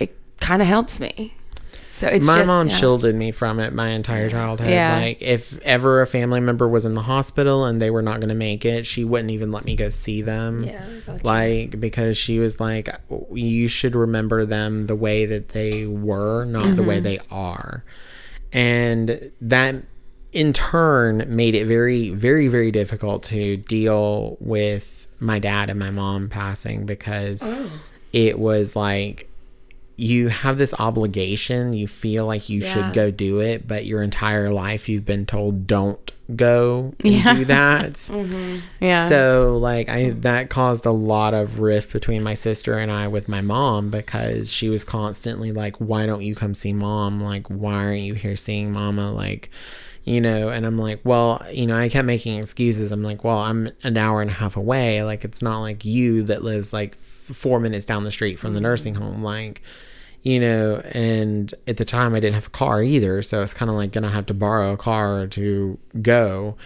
[0.00, 1.34] it kind of helps me.
[1.90, 2.74] So it's my just, mom yeah.
[2.76, 4.96] shielded me from it my entire childhood Yeah.
[4.96, 8.30] like if ever a family member was in the hospital and they were not going
[8.30, 11.24] to make it she wouldn't even let me go see them Yeah, gotcha.
[11.26, 12.88] like because she was like
[13.32, 17.04] you should remember them the way that they were not the way Mm-hmm.
[17.04, 17.84] they are
[18.52, 19.76] and that
[20.32, 25.90] in turn made it very very very difficult to deal with my dad and my
[25.90, 27.70] mom passing because Oh.
[28.12, 29.28] it was like
[29.96, 32.72] you have this obligation you feel like you Yeah.
[32.72, 37.34] should go do it but your entire life you've been told don't go and Yeah.
[37.34, 38.56] do that Mm-hmm.
[38.80, 39.08] Yeah.
[39.10, 43.28] so like I that caused a lot of rift between my sister and I with
[43.28, 47.20] my mom because she was constantly like, Why don't you come see mom?
[47.22, 49.12] Like, why aren't you here seeing mama?
[49.12, 49.50] Like,
[50.04, 52.92] you know, and I'm like, Well, you know, I kept making excuses.
[52.92, 55.02] I'm like, Well, I'm an hour and a half away.
[55.02, 58.54] Like it's not like you that lives like f- four minutes down the street from
[58.54, 59.22] the nursing home.
[59.22, 59.62] Like
[60.22, 63.70] you know, and at the time I didn't have a car either, so it's kind
[63.70, 66.56] of like gonna have to borrow a car to go.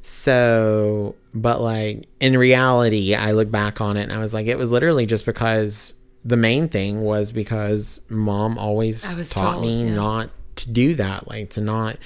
[0.00, 4.58] So, but like in reality, I look back on it and I was like, it
[4.58, 9.94] was literally just because the main thing was because mom always taught told, me yeah.
[9.94, 11.96] not to do that, like to not.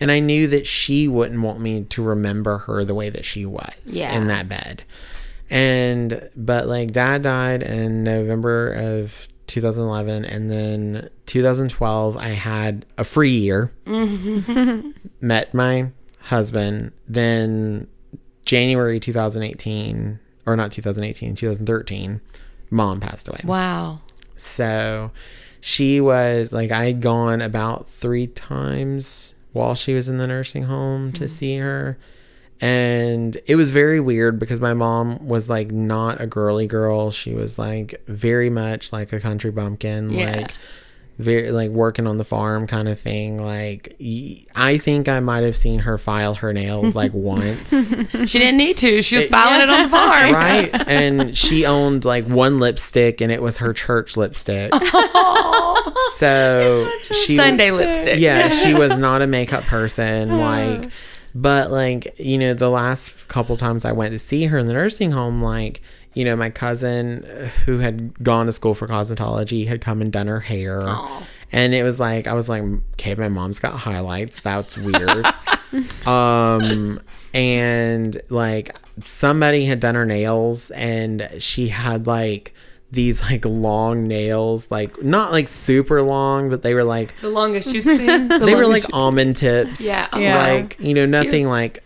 [0.00, 3.46] And I knew that she wouldn't want me to remember her the way that she
[3.46, 4.12] was Yeah.
[4.16, 4.84] in that bed.
[5.50, 13.04] And but like dad died in November of 2011 and then 2012 I had a
[13.04, 13.72] free year.
[13.86, 14.90] Mm-hmm.
[15.20, 15.90] Met my
[16.22, 16.92] husband.
[17.06, 17.86] Then
[18.44, 22.20] January 2018 or not 2018, 2013,
[22.70, 23.40] mom passed away.
[23.44, 24.00] Wow.
[24.36, 25.10] So
[25.60, 30.64] she was like, I had gone about three times while she was in the nursing
[30.64, 31.28] home to mm.
[31.28, 31.96] see her.
[32.60, 37.10] And it was very weird because my mom was like not a girly girl.
[37.10, 40.36] She was like very much like a country bumpkin, Yeah.
[40.36, 40.54] like
[41.18, 43.38] very like working on the farm kind of thing.
[43.42, 43.96] Like
[44.54, 48.76] I think I might have seen her file her nails like once She didn't need
[48.78, 49.02] to.
[49.02, 50.32] She was filing it on the farm.
[50.34, 50.88] right?
[50.88, 54.74] And she owned like one lipstick, and it was her church lipstick.
[56.14, 58.18] so she Sunday lipstick.
[58.18, 60.38] yeah, she was not a makeup person.
[60.38, 60.90] Like,
[61.34, 64.74] but like you know, the last couple times I went to see her in the
[64.74, 65.80] nursing home, like.
[66.14, 70.12] You know, my cousin uh, who had gone to school for cosmetology had come and
[70.12, 70.82] done her hair.
[70.86, 71.26] Aw.
[71.52, 72.62] And it was like, I was like,
[72.94, 74.40] okay, my mom's got highlights.
[74.40, 75.26] That's weird.
[76.06, 77.00] um
[77.32, 82.54] and like somebody had done her nails and she had like
[82.92, 87.72] these like long nails like not like super long but they were like The longest
[87.74, 88.28] you'd seen.
[88.28, 90.06] The they were like almond tips Yeah.
[90.16, 90.36] Yeah.
[90.42, 91.82] like you know nothing like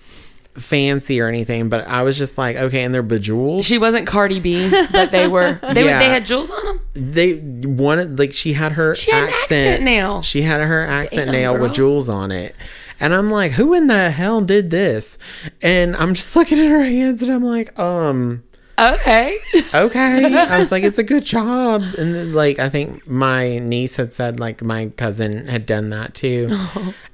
[0.59, 4.41] fancy or anything but i was just like okay and they're bejeweled She wasn't Cardi
[4.41, 5.59] B, but they were.
[5.75, 5.99] They, were- Yeah.
[5.99, 6.81] they had jewels on them.
[6.95, 7.35] they
[7.67, 10.23] wanted like she had her She had an accent nail.
[10.23, 11.63] She had her accent nail girl.
[11.63, 12.55] with jewels on it.
[13.01, 15.19] And I'm like, who in the hell did this?
[15.63, 18.43] And I'm just looking at her hands and I'm like, um,
[18.79, 19.39] Okay.
[19.75, 20.25] okay.
[20.37, 21.83] I was like, it's a good job.
[21.99, 26.15] And then, like, I think my niece had said, like, my cousin had done that
[26.15, 26.49] too.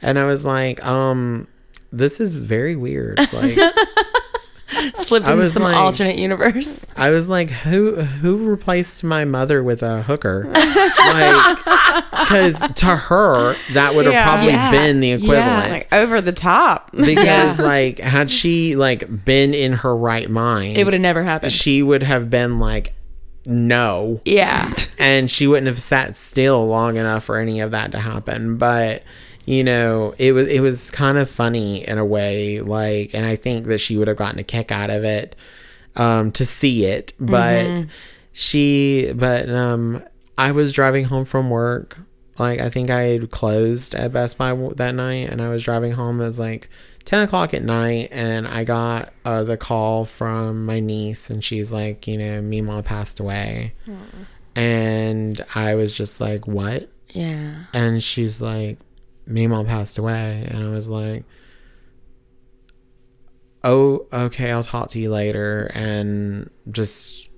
[0.03, 1.49] And I was like, um,
[1.97, 3.19] this is very weird.
[3.33, 3.59] Like,
[4.95, 6.85] Slipped into some like- alternate universe.
[6.97, 10.47] I was like, who who replaced my mother with a hooker?
[10.53, 11.57] like,
[12.11, 14.25] because to her that would have Yeah.
[14.29, 14.71] probably Yeah.
[14.73, 15.15] been the Yeah.
[15.17, 15.71] equivalent.
[15.73, 16.91] Like over the top.
[16.97, 21.53] because like had she like been in her right mind, It would have never happened.
[21.53, 22.95] she would have been like,
[23.47, 24.73] no, Yeah.
[24.99, 28.57] and she wouldn't have sat still long enough for any of that to happen.
[28.57, 29.03] But
[29.47, 33.37] you know, it was it was kind of funny in a way, like, and I
[33.37, 35.37] think that she would have gotten a kick out of it
[35.97, 37.13] um, to see it.
[37.21, 37.85] But
[38.33, 40.03] she, but um,
[40.39, 41.99] I was driving home from work.
[42.39, 45.93] Like I think I had closed at Best Buy that night, and I was driving
[45.93, 46.21] home.
[46.21, 46.69] It was like
[47.05, 51.73] ten o'clock at night, and I got uh, the call from my niece, and she's
[51.73, 53.75] like, you know, Mima passed away,
[54.57, 56.89] and I was just like, what?
[57.11, 57.65] Yeah.
[57.73, 58.79] And she's like,
[59.27, 61.25] Mima passed away, and I was like,
[63.63, 67.29] oh, okay, I'll talk to you later, and just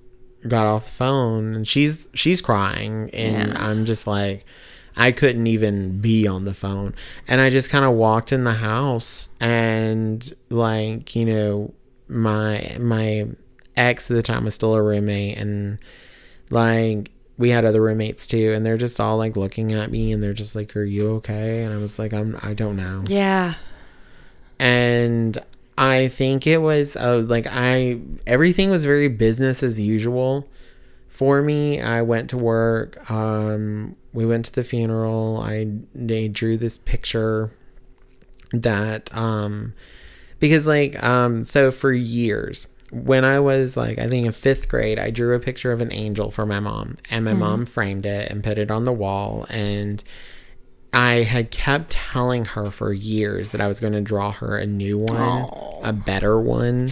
[0.47, 3.67] got off the phone, and she's she's crying, and Yeah.
[3.67, 4.45] I'm just like.
[4.99, 6.95] I couldn't even be on the phone.
[7.27, 11.75] And I just kind of walked in the house and like, you know,
[12.07, 13.27] my my
[13.75, 15.77] ex at the time was still a roommate and
[16.49, 20.21] like we had other roommates too and they're just all like looking at me and
[20.23, 21.63] they're just like are you okay?
[21.63, 23.03] And i was like i'm i don't know.
[23.07, 23.55] Yeah.
[24.59, 25.37] and
[25.77, 30.47] i think it was uh, like i everything was very business as usual
[31.07, 31.81] for me.
[31.81, 35.39] I went to work um we went to the funeral.
[35.43, 37.51] I they drew this picture
[38.51, 39.73] that um
[40.39, 44.97] because like um so for years when i was like i think in fifth grade
[44.97, 47.39] i drew a picture of an angel for my mom and my hmm.
[47.39, 50.03] mom framed it and put it on the wall and
[50.93, 54.65] i had kept telling her for years that i was going to draw her a
[54.65, 55.49] new one
[55.83, 56.89] a better one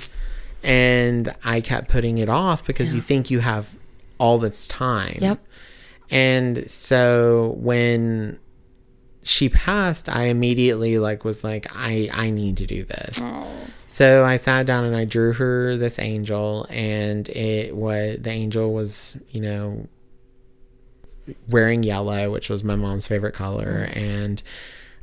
[0.64, 3.74] and i kept putting it off because you think you have
[4.18, 5.18] all this time.
[5.22, 5.40] Yep.
[6.10, 8.40] and so when
[9.26, 13.20] she passed, I immediately like was like, I I need to do this.
[13.88, 18.72] So I sat down and I drew her this angel, and it was the angel
[18.74, 19.88] was you know
[21.50, 24.42] wearing yellow, which was my mom's favorite color, and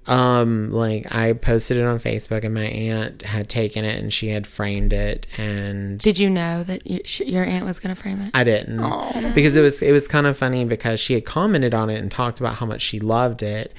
[0.08, 4.28] um like I posted it on Facebook, and my aunt had taken it and she
[4.28, 8.00] had framed it, and Did you know that you, sh- your aunt was going to
[8.00, 8.30] frame it?
[8.34, 8.78] I didn't.
[9.34, 12.10] Because it was it was kind of funny because she had commented on it and
[12.10, 13.72] talked about how much she loved it,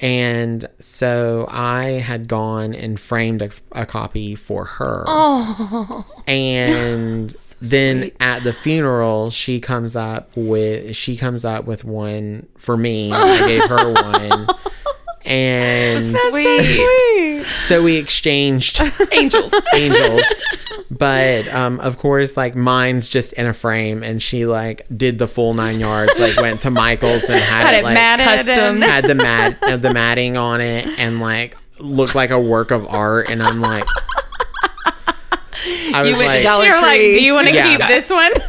[0.00, 5.04] and so I had gone and framed a, a copy for her.
[5.06, 6.06] Oh.
[6.26, 7.30] and
[7.60, 8.16] then sweet.
[8.20, 13.12] at the funeral, she comes up with she comes up with one for me.
[13.12, 14.48] I gave her one.
[15.26, 17.44] And so Sweet.
[17.66, 18.80] so we exchanged
[19.12, 19.52] Angels.
[19.76, 20.22] angels.
[20.90, 25.28] But um, of course, like mine's just in a frame, and she like did the
[25.28, 26.18] full nine yards.
[26.18, 28.74] Like went to Michael's and had, Had it it like matted custom.
[28.76, 32.72] and- had the mat uh, the matting on it, and like looked like a work
[32.72, 33.30] of art.
[33.30, 33.84] And I'm like,
[35.94, 37.76] I was You went like, to Dollar You're like, do you want to Yeah.
[37.76, 38.32] keep this one?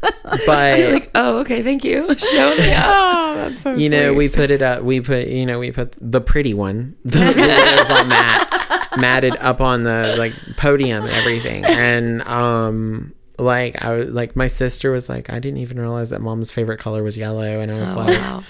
[0.46, 0.46] but
[0.92, 2.14] like, oh, okay, thank you.
[2.16, 4.82] Show me oh, that's so you know, we put it up.
[4.82, 9.60] We put, you know, we put the pretty one, the, was all matte, matted up
[9.60, 11.64] on the like podium and everything.
[11.64, 16.20] And um, like I was like, my sister was like, I didn't even realize that
[16.20, 18.44] mom's favorite color was yellow, and I was Oh, like, wow.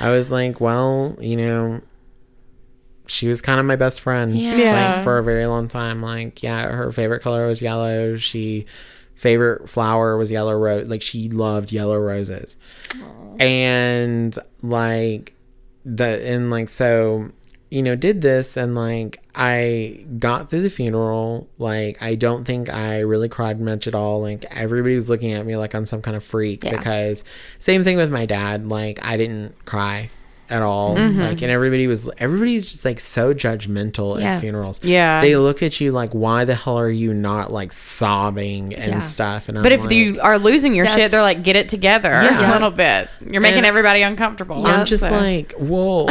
[0.00, 1.80] I was like, well, you know.
[3.10, 4.54] She was kind of my best friend, Yeah.
[4.54, 4.94] Yeah.
[4.96, 6.02] like for a very long time.
[6.02, 8.16] Like, yeah, her favorite color was yellow.
[8.16, 8.66] She
[9.18, 10.88] favorite flower was yellow rose.
[10.88, 12.56] Like, she loved yellow roses.
[13.40, 15.34] And like
[15.84, 17.30] the and like so
[17.70, 21.48] you know did this and like i got through the funeral.
[21.58, 24.20] Like i don't think i really cried much at all.
[24.22, 26.76] Like everybody was looking at me like i'm some kind of freak Yeah.
[26.76, 27.22] because
[27.58, 28.68] same thing with my dad.
[28.68, 30.10] Like i didn't cry
[30.50, 30.96] at all.
[30.96, 31.20] Mm-hmm.
[31.20, 34.34] Like, and everybody was, everybody's just like so judgmental Yeah.
[34.34, 34.82] at funerals.
[34.82, 35.20] Yeah.
[35.20, 39.00] They look at you like, why the hell are you not like sobbing and Yeah.
[39.00, 39.48] stuff?
[39.48, 42.10] And But I'm if like, you are losing your shit, they're like, get it together
[42.10, 42.50] Yeah.
[42.50, 43.08] a little bit.
[43.20, 44.66] You're making And- everybody uncomfortable.
[44.66, 46.08] I'm just So- like, well,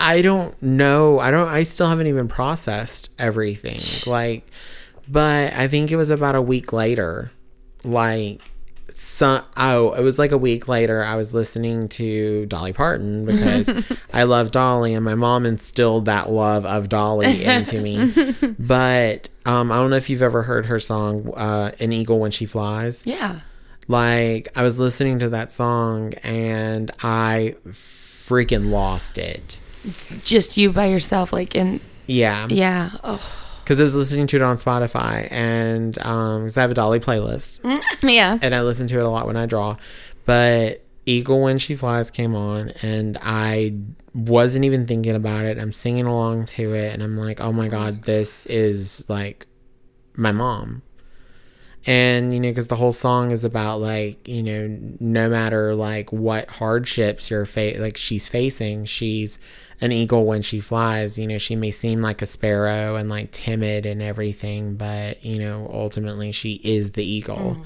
[0.00, 1.20] I don't know.
[1.20, 1.48] I don't.
[1.48, 3.78] I still haven't even processed everything.
[4.10, 4.44] Like,
[5.08, 7.30] but I think it was about a week later.
[7.84, 8.40] Like,
[8.94, 11.02] some oh, it was like a week later.
[11.04, 13.72] I was listening to Dolly Parton because
[14.12, 18.12] I love Dolly, and my mom instilled that love of Dolly into me.
[18.58, 22.30] But um, I don't know if you've ever heard her song, uh, "An Eagle When
[22.30, 23.40] She Flies." Yeah.
[23.88, 29.58] like I was listening to that song and I freaking lost it.
[30.22, 32.90] Just you by yourself, like in Yeah, yeah.
[33.02, 33.20] Oh,
[33.62, 37.00] because I was listening to it on Spotify and um, because I have a Dolly
[37.00, 37.60] playlist
[38.02, 38.38] yeah.
[38.40, 39.76] and I listen to it a lot when I draw.
[40.24, 43.74] But Eagle When She Flies came on and I
[44.14, 45.58] wasn't even thinking about it.
[45.58, 49.46] I'm singing along to it and I'm like, oh my god, this is like
[50.14, 50.82] my mom.
[51.84, 56.12] And you know, because the whole song is about like you know, no matter like
[56.12, 59.38] what hardships you're fa- like she's facing, she's
[59.80, 61.18] an eagle when she flies.
[61.18, 65.38] You know, she may seem like a sparrow and like timid and everything, but you
[65.40, 67.56] know, ultimately she is the eagle.
[67.56, 67.62] Mm-hmm.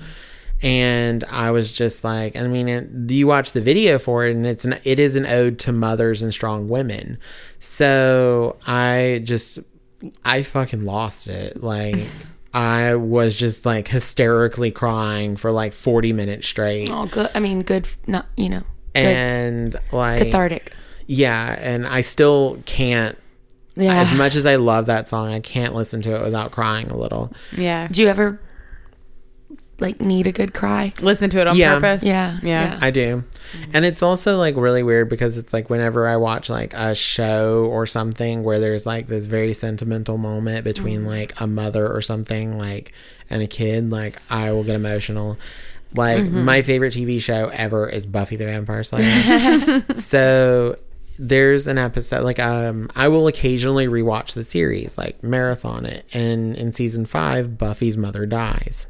[0.63, 4.47] And I was just like, I mean, it, you watch the video for it, and
[4.47, 7.19] it's an it is an ode to mothers and strong women.
[7.61, 9.59] So I just
[10.25, 11.63] I fucking lost it.
[11.63, 12.07] Like
[12.57, 16.89] I was just like hysterically crying for like 40 minutes straight.
[16.91, 17.31] oh, good.
[17.35, 17.87] I mean, good.
[18.07, 18.63] Not you know,
[18.95, 20.73] good, and like cathartic.
[21.07, 23.17] Yeah, and I still can't
[23.77, 23.95] Yeah.
[24.01, 26.97] as much as I love that song, I can't listen to it without crying a
[26.97, 27.33] little.
[27.57, 27.89] yeah.
[27.89, 28.41] Do you ever
[29.79, 30.93] like need a good cry?
[31.01, 31.75] Listen to it on Yeah.
[31.75, 32.03] purpose.
[32.03, 32.73] Yeah, Yeah.
[32.73, 32.79] yeah.
[32.81, 33.25] I do.
[33.53, 33.71] Mm-hmm.
[33.75, 37.67] And it's also like really weird because it's like whenever I watch like a show
[37.71, 41.09] or something where there's like this very sentimental moment between mm-hmm.
[41.09, 42.93] like a mother or something like
[43.31, 45.37] and a kid, like I will get emotional.
[45.95, 46.45] Like mm-hmm.
[46.45, 49.85] my favorite TV show ever is Buffy the Vampire Slayer.
[49.97, 50.77] so
[51.19, 56.07] there's an episode like um I will occasionally rewatch the series, like marathon it.
[56.13, 58.87] And in season 5, Buffy's mother dies.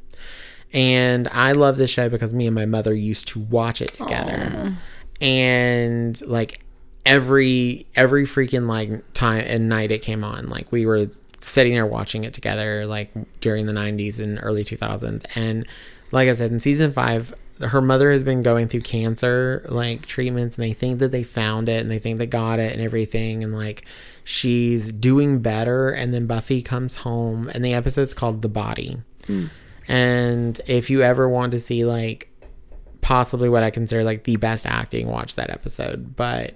[0.72, 4.76] And I love this show because me and my mother used to watch it together.
[5.20, 6.60] And like
[7.04, 11.08] every every freaking like time and night it came on, like we were
[11.40, 13.10] sitting there watching it together like
[13.40, 15.24] during the 90s and early 2000s.
[15.34, 15.66] And
[16.10, 20.58] like I said in season 5 her mother has been going through cancer like treatments
[20.58, 23.42] and they think that they found it and they think they got it and everything
[23.42, 23.84] and like
[24.24, 28.98] she's doing better and then Buffy comes home and the episode's called The Body.
[29.26, 29.46] Hmm.
[29.88, 32.30] And if you ever want to see like
[33.00, 36.16] possibly what I consider like the best acting, watch that episode.
[36.16, 36.54] But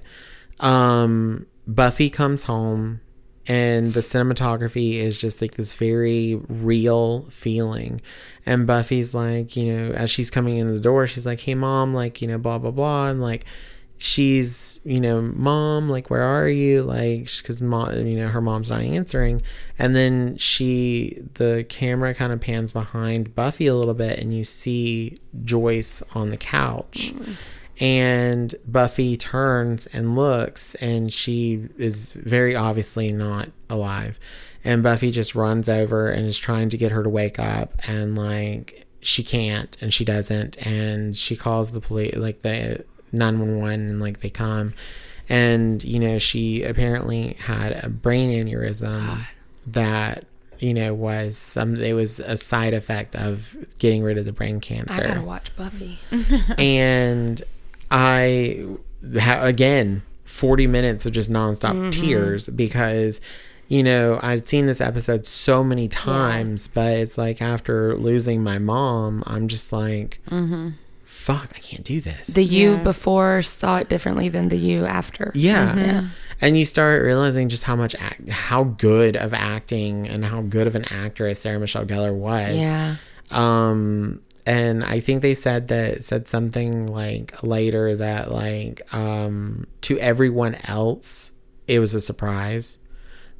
[0.61, 3.01] um Buffy comes home
[3.47, 8.01] and the cinematography is just like this very real feeling.
[8.45, 11.95] And Buffy's like, you know, as she's coming in the door, she's like, Hey mom,
[11.95, 13.45] like, you know, blah blah blah and like
[14.03, 16.83] she's you know mom like where are you?
[16.83, 19.43] Like because mom you know her mom's not answering.
[19.79, 24.45] And then she the camera kind of pans behind buffy a little bit and you
[24.45, 27.13] see joyce on the couch.
[27.79, 34.19] And buffy turns and looks and she is very obviously not alive.
[34.65, 38.17] And buffy just runs over and is trying to get her to wake up and
[38.17, 40.57] like she can't and she doesn't.
[40.67, 44.75] And she calls the police like the 911 and like they come.
[45.29, 49.25] And you know she apparently had a brain aneurysm
[49.67, 50.25] that
[50.59, 54.61] you know was some it was a side effect of getting rid of the brain
[54.61, 54.93] cancer.
[54.93, 55.15] I cancer.
[55.15, 55.99] gotta watch Buffy.
[56.59, 57.43] and
[57.91, 58.67] I
[59.19, 61.91] ha- again 40 minutes of just nonstop mm-hmm.
[61.91, 63.21] tears because
[63.69, 68.59] you know I'd seen this episode so many times but it's like after losing my
[68.59, 70.71] mom I'm just like mm-hmm.
[71.21, 72.83] Fuck I can't do this The you Yeah.
[72.83, 75.31] before saw it differently than the you after.
[75.35, 75.77] yeah.
[75.77, 76.05] Yeah.
[76.43, 80.67] And you start realizing just how much, act- how good of acting and how good
[80.67, 82.57] of an actress Sarah Michelle Gellar was.
[82.57, 82.97] Yeah.
[83.31, 89.99] Um, and I think they said that said something like later that like um to
[89.99, 91.33] everyone else
[91.69, 92.79] it was a surprise.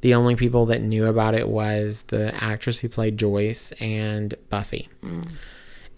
[0.01, 4.89] The only people that knew about it was the actress who played Joyce and Buffy.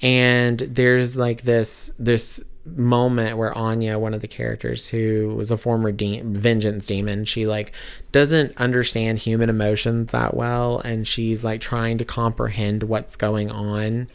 [0.04, 5.58] And there's like this this moment where Anya, one of the characters who was a
[5.58, 7.72] former de- vengeance demon, she like
[8.12, 14.10] doesn't understand human emotions that well and she's like trying to comprehend what's going on.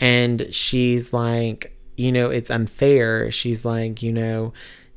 [0.00, 3.30] And she's like you know it's unfair.
[3.30, 4.52] She's like you know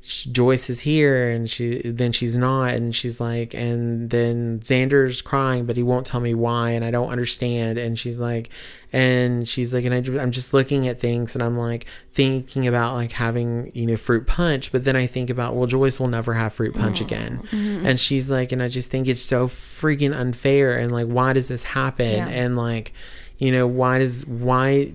[0.05, 5.65] Joyce is here and she then she's not and she's like and then Xander's crying
[5.65, 7.77] but he won't tell me why and I don't understand.
[7.77, 8.49] And she's like
[8.91, 12.95] and she's like and I, I'm just looking at things and I'm like thinking about
[12.95, 16.33] like having you know fruit punch but then I think about well Joyce will never
[16.33, 17.05] have fruit punch mm-hmm.
[17.05, 17.47] again.
[17.51, 17.85] Mm-hmm.
[17.85, 21.47] And she's like and I just think it's so freaking unfair and like why does
[21.47, 22.11] this happen?
[22.11, 22.27] Yeah.
[22.27, 22.91] and like
[23.37, 24.91] you know why does why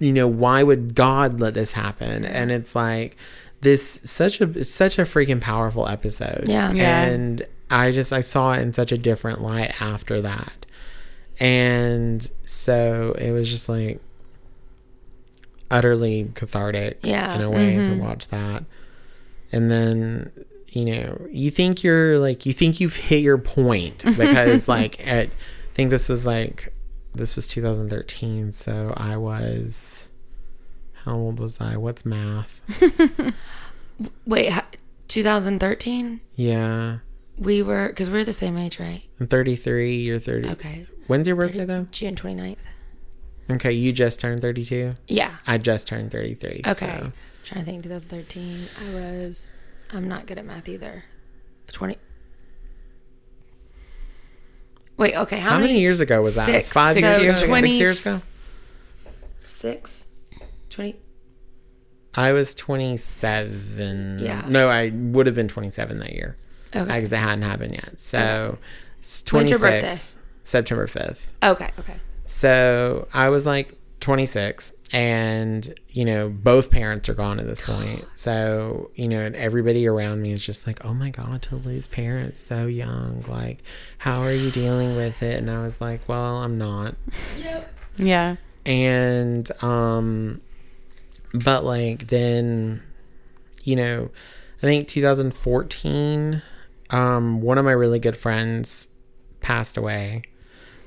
[0.00, 2.24] you know why would god let this happen?
[2.24, 3.16] And it's like
[3.62, 6.72] this such a it's such a freaking powerful episode Yeah.
[6.72, 7.02] Yeah.
[7.04, 10.66] and i just i saw it in such a different light after that
[11.40, 14.00] and so it was just like
[15.70, 17.34] utterly cathartic Yeah.
[17.34, 17.98] in a way to Mhm.
[18.00, 18.64] watch that
[19.50, 20.30] and then
[20.68, 25.28] you know you think you're like you think you've hit your point because like at
[25.28, 25.30] i
[25.74, 26.72] think this was like
[27.14, 30.10] this was 2013 so i was
[31.04, 32.60] how old was i what's math
[34.26, 34.52] Wait,
[35.08, 36.20] 2013?
[36.36, 36.98] yeah
[37.38, 39.02] We were, because we're the same age, right?
[39.20, 40.86] i'm 33 you're 30 Okay.
[41.06, 42.58] when's your birthday though June 29th.
[43.50, 45.36] okay you just turned 32 Yeah.
[45.46, 46.98] i just turned 33 Okay.
[47.00, 47.12] so-
[47.44, 48.68] trying to think 2013.
[48.80, 49.48] I was,
[49.92, 51.02] I'm not good at math either.
[51.72, 51.96] 20.
[54.96, 55.38] Wait, okay.
[55.40, 57.60] How, how, many, years ago was that five Six years, years ago ago.
[57.66, 58.22] six years ago
[59.38, 60.01] Six?
[60.72, 60.96] 20.
[62.14, 64.44] i was 27 Yeah.
[64.48, 66.36] no i would have been 27 that year
[66.74, 66.84] Okay.
[66.94, 68.00] because it hadn't happened yet.
[68.00, 68.56] So,
[68.98, 71.26] it's When's your 26, September 5th.
[71.42, 71.70] okay.
[71.78, 71.96] Okay.
[72.24, 78.06] So, I was like 26, and, you know, both parents are gone at this point.
[78.14, 81.86] So, you know, and everybody around me is just like, oh my God, to lose
[81.86, 83.22] parents so young.
[83.28, 83.58] Like,
[83.98, 85.38] how are you dealing with it?
[85.38, 86.94] And I was like, well, I'm not.
[87.38, 88.36] yep Yeah.
[88.64, 90.40] And, um,
[91.34, 92.82] but like, then,
[93.64, 94.10] you know,
[94.58, 96.42] I think 2014,
[96.90, 98.88] um, one of my really good friends
[99.40, 100.22] passed away.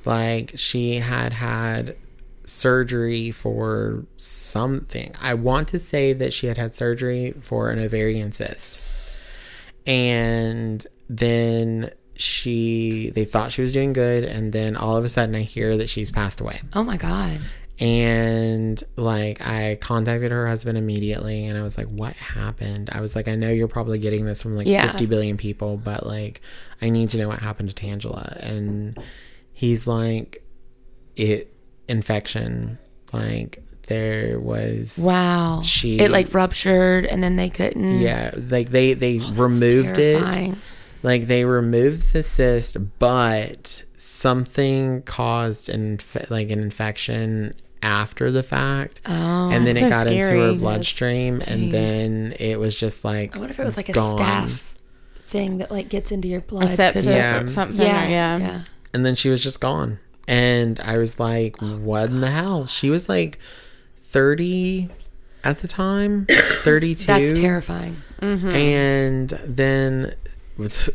[0.05, 1.97] Like she had had
[2.45, 5.13] surgery for something.
[5.19, 8.79] I want to say that she had had surgery for an ovarian cyst.
[9.87, 15.35] And then she they thought she was doing good and then all of a sudden
[15.35, 17.41] I hear that she's passed away Oh my God.
[17.79, 23.15] And like I contacted her husband immediately and I was like what happened I was
[23.15, 24.87] like I know you're probably getting this from like Yeah.
[24.91, 26.41] 50 billion people but like
[26.81, 28.97] I need to know what happened to Tangela and
[29.51, 30.43] he's like
[31.17, 31.53] it
[31.89, 32.77] infection
[33.11, 35.61] like there was Wow.
[35.63, 37.99] She- It like ruptured and then they couldn't.
[37.99, 40.55] yeah like they they oh, That's removed it
[41.03, 47.53] like they removed the cyst but something caused an inf- like an infection
[47.83, 49.11] after the fact Oh.
[49.51, 51.47] and then that's it so got into her bloodstream Jeez.
[51.47, 54.63] and then it was just like I wonder if it was like a staph
[55.27, 56.63] thing that like gets into your blood.
[56.63, 57.41] A 'cause sepsis Yeah.
[57.41, 57.85] or something.
[57.85, 58.37] Yeah, or- yeah.
[58.37, 58.61] yeah.
[58.93, 62.65] and then she was just gone and i was like oh, what in the hell
[62.65, 63.37] she was like
[64.07, 64.89] 30
[65.43, 66.25] at the time
[66.63, 67.97] 32 That's terrifying.
[68.21, 68.49] Mm-hmm.
[68.49, 70.15] and then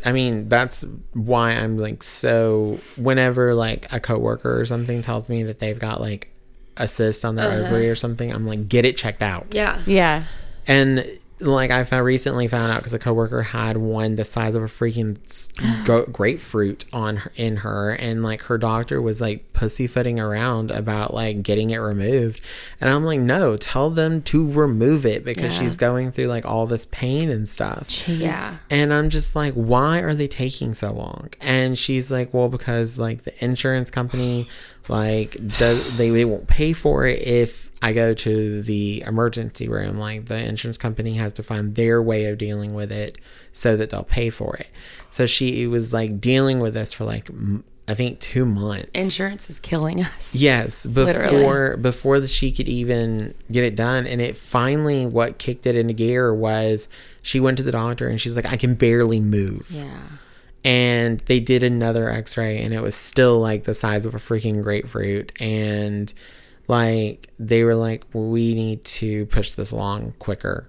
[0.06, 5.42] i mean that's why i'm like so whenever like a coworker or something tells me
[5.42, 6.29] that they've got like
[6.80, 7.66] a cyst on their uh-huh.
[7.66, 9.78] ovary or something i'm like get it checked out Yeah.
[9.86, 10.24] Yeah.
[10.66, 11.04] and
[11.42, 14.66] like I found recently found out because a coworker had one the size of a
[14.66, 15.16] freaking
[15.86, 21.14] go- grapefruit on her, in her, and like her doctor was like pussyfooting around about
[21.14, 22.42] like getting it removed,
[22.78, 25.60] and I'm like, no, tell them to remove it because Yeah.
[25.60, 27.88] she's going through like all this pain and stuff.
[27.88, 28.18] Jeez.
[28.20, 28.58] Yeah.
[28.68, 31.30] And I'm just like, why are they taking so long?
[31.40, 34.46] And she's like, well, because like the insurance company,
[34.90, 39.98] like, does they they won't pay for it if I go to the emergency room.
[39.98, 43.16] Like the insurance company has to find their way of dealing with it
[43.52, 44.68] so that they'll pay for it.
[45.08, 47.30] So she was like dealing with this for like
[47.88, 48.90] I think two months.
[48.94, 50.34] Insurance is killing us.
[50.34, 51.36] Yes, Literally.
[51.38, 55.74] before before the, she could even get it done, and it finally what kicked it
[55.74, 56.88] into gear was
[57.22, 59.98] she went to the doctor and she's like, I can barely move, Yeah.
[60.64, 64.62] And they did another X-ray and it was still like the size of a freaking
[64.62, 66.12] grapefruit, and
[66.68, 70.68] like they were like, well, we need to push this along quicker,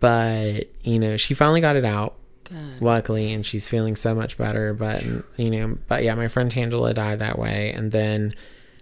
[0.00, 2.82] but you know she finally got it out Good.
[2.82, 4.74] luckily and she's feeling so much better.
[4.74, 5.04] But
[5.36, 7.72] you know but yeah my friend tangela died that way.
[7.72, 8.34] And then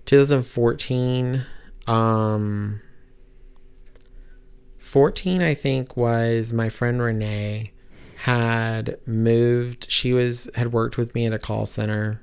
[0.07, 1.45] 2014
[1.87, 2.81] um
[4.79, 7.73] 14 i think was my friend renee
[8.25, 12.21] had moved she was had worked with me at a call center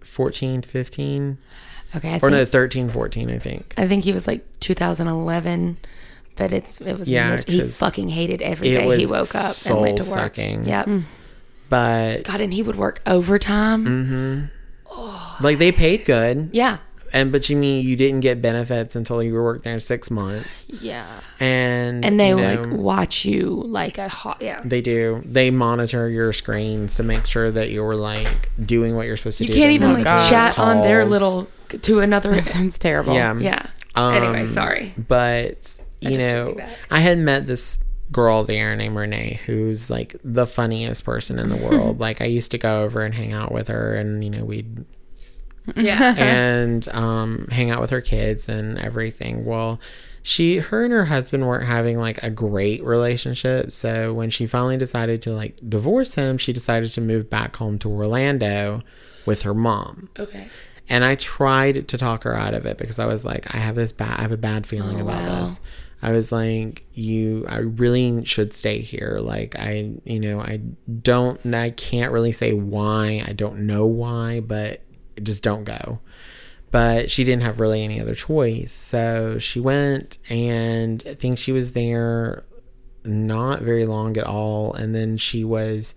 [0.00, 1.38] 14, 15,
[1.96, 3.72] Okay, I or think, no, 13, 14, I think.
[3.76, 5.76] I think he was like 2011,
[6.36, 9.34] but it's it was Yeah, mis- he 'cause fucking hated every it day he woke
[9.34, 10.12] up and went to work.
[10.12, 10.64] soul-sucking.
[10.66, 10.88] Yep.
[11.68, 14.50] But God, and he would work overtime.
[14.90, 15.40] Mm.
[15.40, 16.76] like they paid good, Yeah,
[17.12, 20.66] and but you mean you didn't get benefits until you were working there six months,
[20.80, 21.06] yeah.
[21.40, 24.38] and And they you like watch you like a hot.
[24.40, 24.60] Yeah.
[24.64, 25.22] They do.
[25.24, 29.44] They monitor your screens to make sure that you're like doing what you're supposed to
[29.44, 29.54] You do.
[29.54, 31.48] You can't even like monitor your chat on their little
[31.82, 32.32] to another.
[32.34, 33.14] It Sounds terrible.
[33.14, 33.36] Yeah.
[33.38, 33.66] yeah.
[33.96, 34.92] Um, anyway, sorry.
[34.96, 36.56] But you know.
[36.90, 37.78] I had met this
[38.12, 42.00] girl there named Renee, who's like the funniest person in the world.
[42.00, 44.84] like I used to go over and hang out with her, and you know we'd
[45.76, 46.14] Yeah.
[46.18, 49.44] and um, hang out with her kids and everything.
[49.44, 49.80] Well,
[50.22, 53.72] she, her and her husband weren't having like a great relationship.
[53.72, 57.78] So when she finally decided to like divorce him, she decided to move back home
[57.80, 58.82] to Orlando
[59.26, 60.08] with her mom.
[60.18, 60.48] okay.
[60.86, 63.74] And I tried to talk her out of it because I was like, I have
[63.74, 65.40] this bad, I have a bad feeling Oh, about wow.
[65.40, 65.60] this.
[66.04, 69.20] I was like, you, I really should stay here.
[69.22, 70.60] Like, I, you know, I
[71.00, 73.24] don't, I can't really say why.
[73.26, 74.82] I don't know why, but
[75.22, 76.00] just don't go.
[76.70, 78.70] But she didn't have really any other choice.
[78.70, 82.44] So she went and I think she was there
[83.02, 84.74] not very long at all.
[84.74, 85.94] And then she was,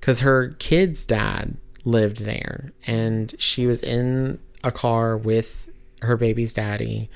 [0.00, 5.70] because her kid's dad lived there and she was in a car with
[6.02, 7.08] her baby's daddy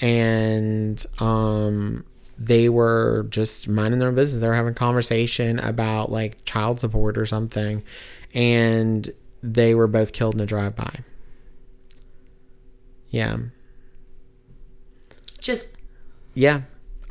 [0.00, 2.04] and um
[2.38, 4.40] they were just minding their own business.
[4.40, 7.82] They were having a conversation about like child support or something.
[8.34, 9.10] And
[9.42, 11.00] they were both killed in a drive-by.
[13.08, 13.38] Yeah.
[15.40, 15.70] Just
[16.34, 16.62] yeah.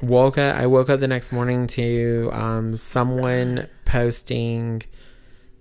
[0.01, 4.83] Woke up i woke up the next morning to um someone posting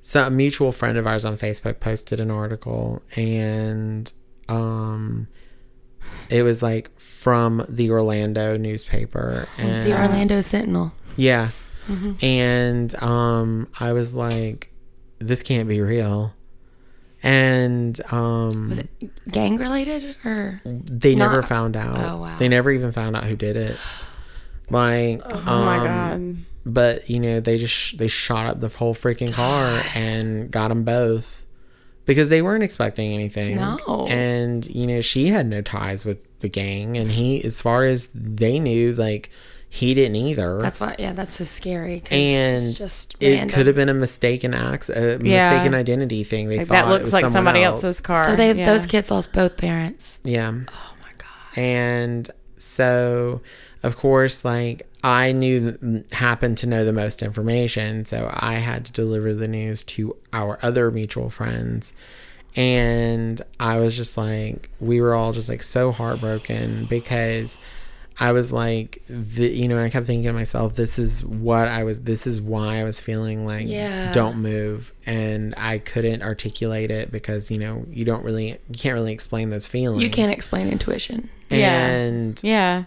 [0.01, 4.13] so a mutual friend of ours on facebook posted an article and
[4.49, 5.29] um
[6.31, 10.93] it was like from the orlando newspaper and the Orlando Sentinel.
[11.17, 11.51] yeah
[12.23, 14.73] and um i was like
[15.19, 16.33] this can't be real
[17.23, 18.89] and um Was it
[19.31, 20.61] gang related or?
[20.65, 21.99] they Not- never found out.
[21.99, 22.37] Oh, wow.
[22.37, 23.79] They never even found out who did it.
[24.69, 26.45] Like, Oh my um, god.
[26.67, 30.85] But you know, they just they shot up the whole freaking car and got them
[30.85, 31.44] both
[32.07, 33.57] because they weren't expecting anything.
[33.57, 34.07] No.
[34.09, 38.11] and you know, she had no ties with the gang, and he, as far as
[38.15, 39.31] they knew, like
[39.69, 40.61] he didn't either.
[40.63, 40.95] That's why.
[40.99, 42.03] Yeah, that's so scary.
[42.11, 43.49] and just it random.
[43.55, 45.51] could have been a mistaken acts, a Yeah.
[45.51, 46.49] mistaken identity thing.
[46.49, 47.83] They Like, thought that it looks was like somebody else.
[47.83, 48.29] else's car.
[48.29, 48.67] So they Yeah.
[48.67, 50.21] those kids lost both parents.
[50.23, 50.49] Yeah.
[50.51, 51.59] Oh my god.
[51.59, 53.41] And so,
[53.83, 58.07] of course, like I knew, happened to know the most information.
[58.07, 61.93] So I had to deliver the news to our other mutual friends.
[62.57, 67.59] And I was just like, we were all just like so heartbroken because
[68.19, 71.67] I was like, the, you know, and I kept thinking to myself, this is what
[71.67, 74.13] I was, this is why I was feeling like, Yeah.
[74.13, 74.93] don't move.
[75.05, 79.51] And I couldn't articulate it because, you know, you don't really, you can't really explain
[79.51, 80.03] those feelings.
[80.03, 81.29] You can't explain intuition.
[81.51, 81.87] Yeah.
[81.89, 82.85] And Yeah.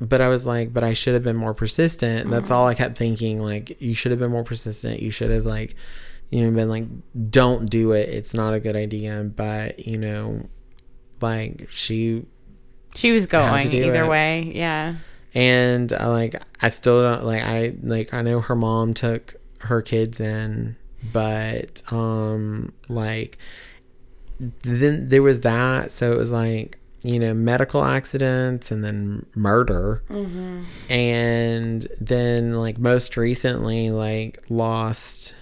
[0.00, 2.30] But I was like, but I should have been more persistent.
[2.30, 3.42] That's all I kept thinking.
[3.42, 5.00] Like, you should have been more persistent.
[5.00, 5.74] You should have like,
[6.30, 6.86] you know, been like,
[7.30, 8.08] don't do it.
[8.08, 9.22] It's not a good idea.
[9.24, 10.46] But you know,
[11.20, 12.24] like she
[12.94, 14.08] She was going either it.
[14.08, 14.52] way.
[14.54, 14.96] Yeah.
[15.34, 19.82] and uh, like I still don't like I like I know her mom took her
[19.82, 20.76] kids in,
[21.12, 23.36] but um like
[24.62, 25.92] then there was that.
[25.92, 30.02] So it was like you know medical accidents and then murder.
[30.10, 30.92] Mm-hmm.
[30.92, 35.34] And then like most recently like lost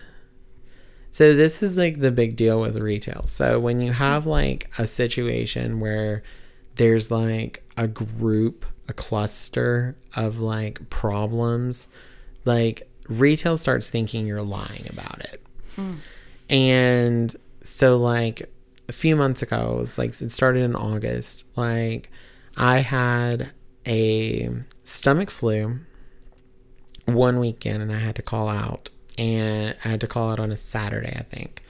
[1.11, 3.27] so this is like the big deal with retail.
[3.27, 6.23] So when you have like a situation where
[6.77, 11.89] there's like a group a cluster of like problems
[12.45, 15.43] like retail starts thinking you're lying about it.
[15.77, 15.97] Mm.
[16.49, 18.49] And so like
[18.89, 22.11] a few months ago it was like it started in august like
[22.57, 23.51] i had
[23.87, 24.51] a
[24.85, 25.79] stomach flu
[27.07, 30.53] one weekend and i had to call out and i had to call out on
[30.53, 31.63] a saturday i think.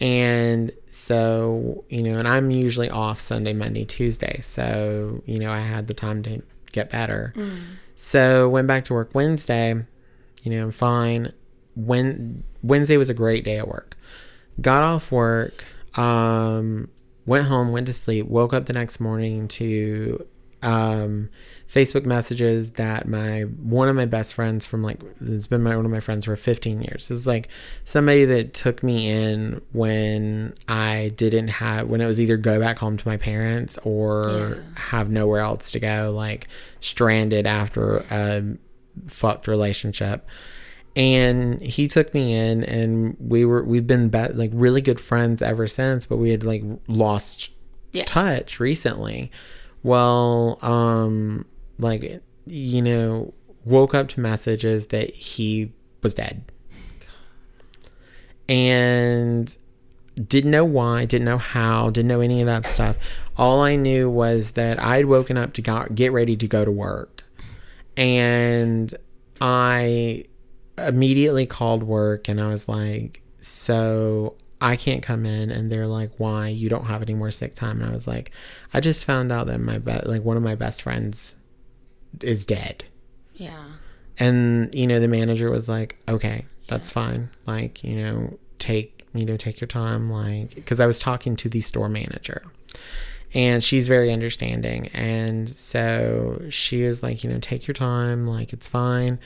[0.00, 5.58] And so you know and i'm usually off sunday monday tuesday so you know i
[5.58, 7.32] had the time to get better.
[7.36, 7.62] Mm.
[7.96, 9.74] So went back to work wednesday
[10.42, 11.32] you know i'm fine.
[11.74, 13.96] When wednesday was a great day at work.
[14.60, 16.88] Got off work um
[17.26, 20.26] went home went to sleep woke up the next morning to
[20.62, 21.28] um,
[21.72, 25.84] Facebook messages that my one of my best friends from like it's been my one
[25.84, 27.08] of my friends for 15 years.
[27.08, 27.48] This is like
[27.84, 32.78] somebody that took me in when I didn't have when it was either go back
[32.78, 36.48] home to my parents or have nowhere else to go, like
[36.80, 38.42] stranded after a
[39.06, 40.26] fucked relationship.
[40.98, 45.40] And he took me in, and we were we've been be- like really good friends
[45.40, 46.04] ever since.
[46.04, 47.50] But we had like lost
[47.92, 48.04] Yeah.
[48.04, 49.30] touch recently.
[49.84, 51.44] Well, um,
[51.78, 53.32] like you know,
[53.64, 55.72] woke up to messages that he
[56.02, 56.42] was dead,
[58.48, 59.56] and
[60.16, 62.96] didn't know why, didn't know how, didn't know any of that stuff.
[63.36, 66.72] All I knew was that I'd woken up to go, get ready to go to
[66.72, 67.22] work,
[67.96, 68.92] and
[69.40, 70.24] I
[70.78, 76.12] immediately called work and I was like, "So I can't come in." And they're like,
[76.18, 76.48] "Why?
[76.48, 78.30] You don't have any more sick time?" And I was like,
[78.72, 81.36] "I just found out that my be- like one of my best friends
[82.22, 82.84] is dead."
[83.34, 83.64] Yeah.
[84.18, 87.30] And you know, the manager was like, "Okay, that's fine.
[87.46, 90.10] Like, you know, take you know, take your time.
[90.10, 92.44] Like, because I was talking to the store manager,
[93.34, 94.88] and she's very understanding.
[94.88, 98.26] And so she was like, you know, take your time.
[98.26, 99.18] Like, it's fine.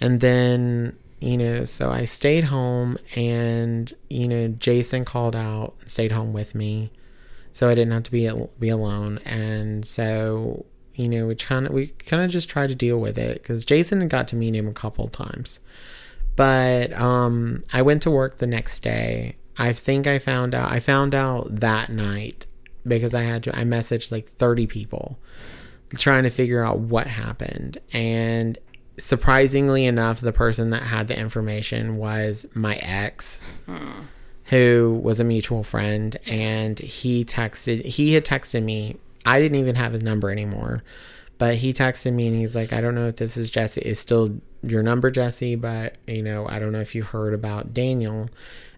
[0.00, 6.12] And then you know, so I stayed home, and you know, Jason called out, stayed
[6.12, 6.90] home with me,
[7.52, 9.18] so I didn't have to be be alone.
[9.18, 10.64] And so
[10.94, 13.64] you know, we kind of we kind of just tried to deal with it because
[13.64, 15.60] Jason got to meet him a couple times.
[16.36, 19.36] But um, I went to work the next day.
[19.58, 20.72] I think I found out.
[20.72, 22.46] I found out that night
[22.86, 23.58] because I had to.
[23.58, 25.18] I messaged like thirty people
[25.96, 28.58] trying to figure out what happened, and
[29.00, 33.40] surprisingly enough, the person that had the information was my ex,
[34.44, 37.84] who was a mutual friend, and he texted.
[37.84, 38.96] He had texted me.
[39.26, 40.82] I didn't even have his number anymore.
[41.40, 43.80] But he texted me and he's like, I don't know if this is Jesse.
[43.80, 47.72] Is still your number, Jesse, but you know, I don't know if you heard about
[47.72, 48.28] Daniel.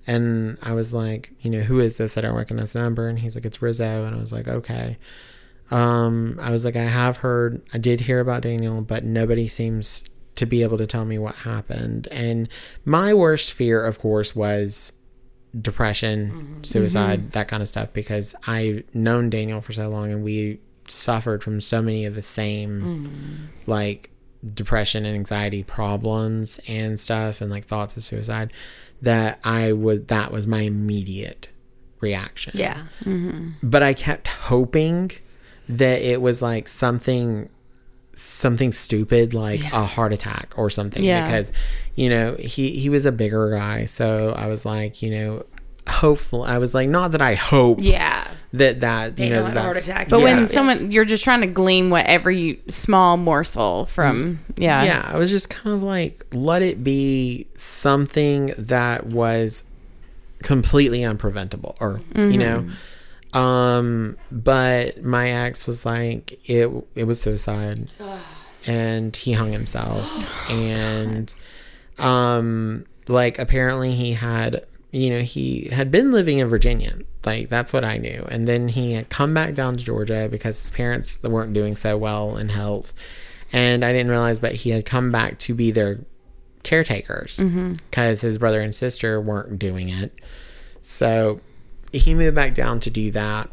[0.06, 2.16] And I was like, you know, who is this?
[2.16, 3.08] I don't recognize the number.
[3.08, 4.04] And he's like, it's Rizzo.
[4.04, 4.96] And I was like, okay.
[5.70, 10.04] Um, I was like, I have heard, I did hear about Daniel, but nobody seems
[10.34, 12.08] to be able to tell me what happened.
[12.10, 12.48] And
[12.84, 14.92] my worst fear, of course, was
[15.58, 16.62] depression, mm-hmm.
[16.62, 17.30] suicide, mm-hmm.
[17.30, 21.60] that kind of stuff, because I've known Daniel for so long and we suffered from
[21.60, 23.70] so many of the same mm-hmm.
[23.70, 24.10] like
[24.54, 28.52] depression and anxiety problems and stuff and like thoughts of suicide
[29.00, 31.48] that I was that was my immediate
[32.00, 32.52] reaction.
[32.56, 32.82] Yeah.
[33.62, 35.12] But I kept hoping
[35.68, 37.48] that it was like something
[38.14, 41.24] something stupid like a heart attack or something Yeah.
[41.24, 41.52] because
[41.94, 45.46] you know he he was a bigger guy so I was like you know
[45.88, 48.28] hopeful I was like not that I hope Yeah.
[48.52, 50.08] that that you Daniel know had a heart attack.
[50.10, 50.24] But Yeah.
[50.24, 54.38] when someone you're just trying to glean what every small morsel from mm.
[54.56, 54.82] yeah.
[54.84, 59.64] yeah i was just kind of like let it be something that was
[60.42, 62.38] completely unpreventable or you mm-hmm.
[62.38, 62.70] know
[63.34, 67.90] um but my ex was like it it was suicide.
[68.64, 70.06] And he hung himself.
[70.50, 71.34] And
[71.98, 76.98] um like apparently he had you know he had been living in virginia.
[77.24, 78.24] Like that's what i knew.
[78.30, 81.96] And then he had come back down to georgia because his parents weren't doing so
[81.96, 82.92] well in health.
[83.52, 85.98] And i didn't realize but he had come back to be their
[86.62, 87.40] caretakers
[87.90, 90.12] because his brother and sister weren't doing it.
[90.82, 91.40] So
[91.92, 93.50] he moved back down to do that.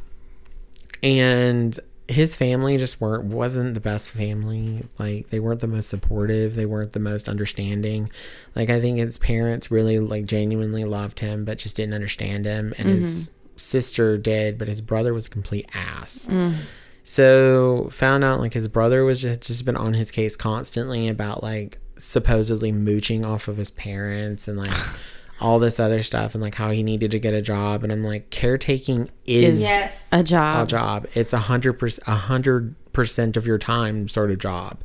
[1.02, 1.78] And
[2.10, 4.84] his family just weren't wasn't the best family.
[4.98, 6.56] Like they weren't the most supportive.
[6.56, 8.10] They weren't the most understanding.
[8.56, 12.74] Like i think his parents really like genuinely loved him but just didn't understand him.
[12.78, 13.58] And his mm-hmm.
[13.58, 16.28] sister did but his brother was a complete ass.
[16.30, 16.58] Mm.
[17.04, 21.44] So found out like his brother was just just been on his case constantly about
[21.44, 24.72] like supposedly mooching off of his parents and like
[25.42, 28.04] all this other stuff and like how he needed to get a job and I'm
[28.04, 30.10] like caretaking is Yes.
[30.12, 30.68] A job.
[30.68, 31.08] a job.
[31.14, 34.82] It's a hundred percent a hundred percent of your time sort of job.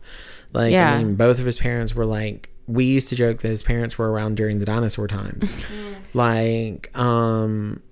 [0.52, 0.92] Like Yeah.
[0.94, 3.98] I mean both of his parents were like we used to joke that his parents
[3.98, 5.50] were around during the dinosaur times.
[6.14, 7.82] like um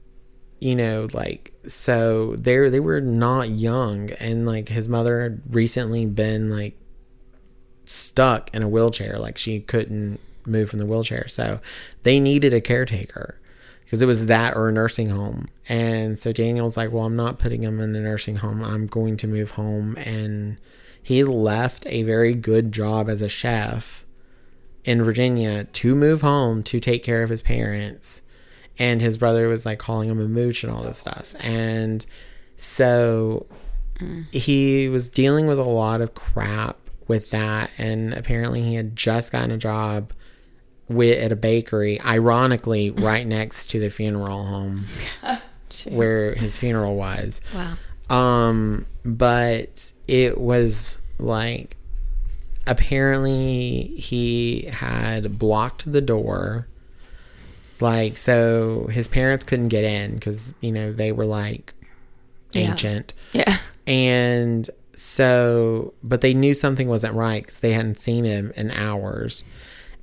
[0.60, 6.06] you know like so they they were not young and like his mother had recently
[6.06, 6.78] been like
[7.84, 11.28] stuck in a wheelchair like she couldn't move from the wheelchair.
[11.28, 11.60] So
[12.02, 13.40] they needed a caretaker
[13.84, 15.48] because it was that or a nursing home.
[15.68, 18.62] And so daniel's like well i'm not putting him in a nursing home.
[18.62, 19.96] I'm going to move home.
[19.96, 20.58] And
[21.02, 24.04] he left a very good job as a chef
[24.84, 28.22] in virginia to move home to take care of his parents.
[28.78, 31.34] And his brother was like calling him a mooch and all this stuff.
[31.40, 32.04] And
[32.56, 33.46] so
[34.32, 36.78] he was dealing with a lot of crap
[37.08, 40.12] with that, and apparently he had just gotten a job
[40.88, 44.84] with at a bakery, ironically, right next to the funeral home
[45.88, 47.40] where his funeral was.
[47.54, 47.76] Wow.
[48.14, 51.76] Um, but it was like
[52.66, 56.66] apparently he had blocked the door.
[57.80, 61.72] Like, so his parents couldn't get in because, you know, they were like
[62.52, 62.70] Yeah.
[62.70, 63.12] ancient.
[63.32, 63.56] Yeah.
[63.86, 69.42] And so, but they knew something wasn't right because they hadn't seen him in hours.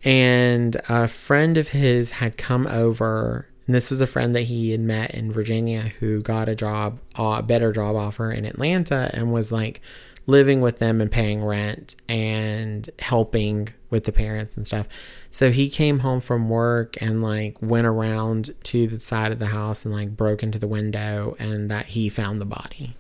[0.04, 4.72] And a friend of his had come over, and this was a friend that he
[4.72, 9.34] had met in Virginia who got a job, a better job offer in Atlanta, and
[9.34, 9.82] was like
[10.26, 14.88] living with them and paying rent and helping with the parents and stuff.
[15.32, 19.48] So he came home from work and like went around to the side of the
[19.48, 22.96] house and like broke into the window, and that he found the body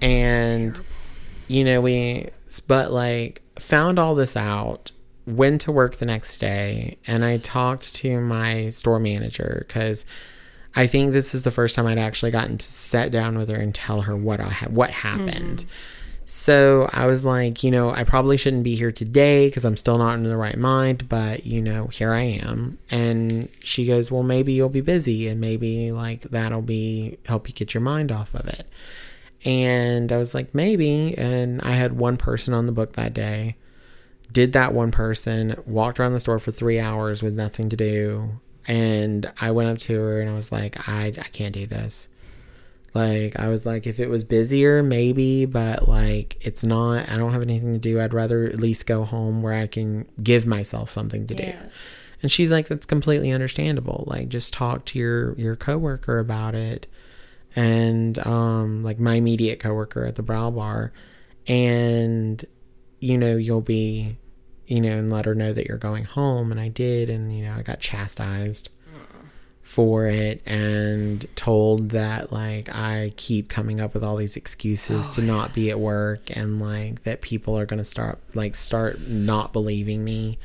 [0.00, 0.80] and
[1.48, 2.28] you know we
[2.66, 4.90] but like found all this out
[5.28, 10.04] went to work the next day and i talked to my store manager because
[10.74, 13.56] i think this is the first time i'd actually gotten to sit down with her
[13.56, 15.68] and tell her what i had what happened mm-hmm.
[16.24, 19.98] so i was like you know i probably shouldn't be here today because i'm still
[19.98, 24.22] not in the right mind but you know here i am and she goes well
[24.22, 28.34] maybe you'll be busy and maybe like that'll be help you get your mind off
[28.34, 28.66] of it
[29.44, 31.16] and I was like, maybe.
[31.16, 33.56] And I had one person on the book that day.
[34.30, 38.40] Did that one person, walked around the store for three hours with nothing to do.
[38.66, 42.08] And I went up to her and I was like, I, I can't do this.
[42.94, 47.08] Like, I was like, if it was busier, maybe, but like, it's not.
[47.08, 48.00] I don't have anything to do.
[48.00, 51.52] I'd rather at least go home where I can give myself something to do.
[52.22, 54.04] And she's like, that's completely understandable.
[54.06, 56.86] Like, just talk to your your coworker about it,
[57.54, 60.92] and um, like my immediate coworker at the Brow Bar,
[61.46, 62.44] and
[63.00, 64.16] you know you'll be,
[64.66, 66.50] you know, and let her know that you're going home.
[66.50, 68.68] And I did, and you know I got chastised
[69.60, 75.20] for it and told that like I keep coming up with all these excuses to
[75.20, 79.52] oh, not be at work and like that people are gonna start like start not
[79.52, 80.38] believing me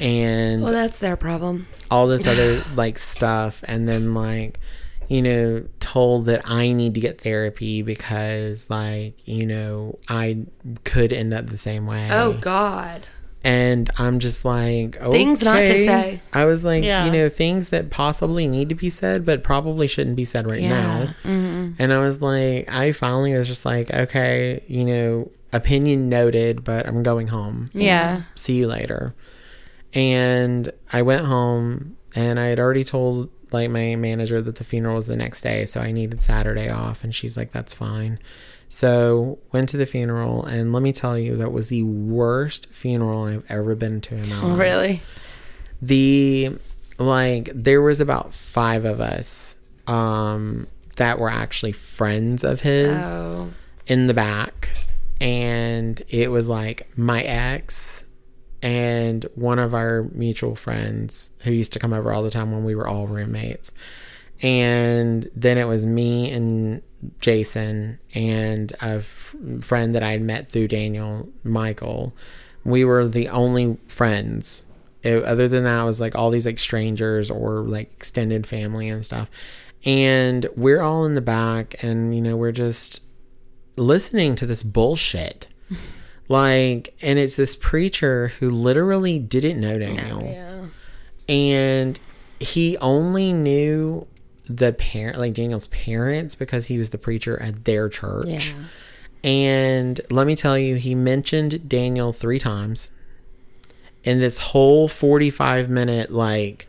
[0.00, 1.68] and Well, that's their problem.
[1.92, 4.58] all this other like stuff and then like
[5.10, 10.38] you know told that i need to get therapy because like you know i
[10.84, 13.04] could end up the same way Oh God.
[13.44, 16.22] and i'm just like Things not to say.
[16.32, 17.04] i was like Yeah.
[17.06, 20.60] you know things that possibly need to be said but probably shouldn't be said right
[20.62, 20.68] Yeah.
[20.68, 21.72] now Mm-hmm.
[21.82, 26.86] and i was like i finally was just like okay you know opinion noted but
[26.86, 28.22] i'm going home Yeah.
[28.36, 29.14] see you later.
[29.92, 34.96] And I went home and I had already told like my manager that the funeral
[34.96, 38.18] was the next day, so I needed Saturday off and she's like that's fine.
[38.68, 43.24] So went to the funeral and let me tell you that was the worst funeral
[43.24, 44.58] I've ever been to in my life.
[44.58, 45.02] Really?
[45.82, 46.56] The
[46.98, 49.56] like there was about 5 of us
[49.86, 50.66] um
[50.96, 53.50] that were actually friends of his Oh.
[53.86, 54.68] in the back
[55.20, 58.04] and it was like my ex
[58.62, 62.64] and one of our mutual friends who used to come over all the time when
[62.64, 63.72] we were all roommates.
[64.42, 66.82] And then it was me and
[67.20, 72.14] jason and a f- friend that i had met through daniel michael.
[72.62, 74.64] We were the only friends.
[75.02, 78.88] It- other than that it was like all these like strangers or like extended family
[78.90, 79.30] and stuff.
[79.86, 83.00] And we're all in the back and you know we're just
[83.76, 85.48] listening to this bullshit.
[86.30, 90.22] like, and it's this preacher who literally didn't know Daniel.
[90.22, 90.66] Yeah.
[91.28, 91.98] And
[92.38, 94.06] he only knew
[94.44, 98.54] the parent, like Daniel's parents, because he was the preacher at their church.
[98.54, 98.64] Yeah.
[99.24, 102.90] And let me tell you, he mentioned Daniel three times
[104.04, 106.68] in this whole 45 minute, like,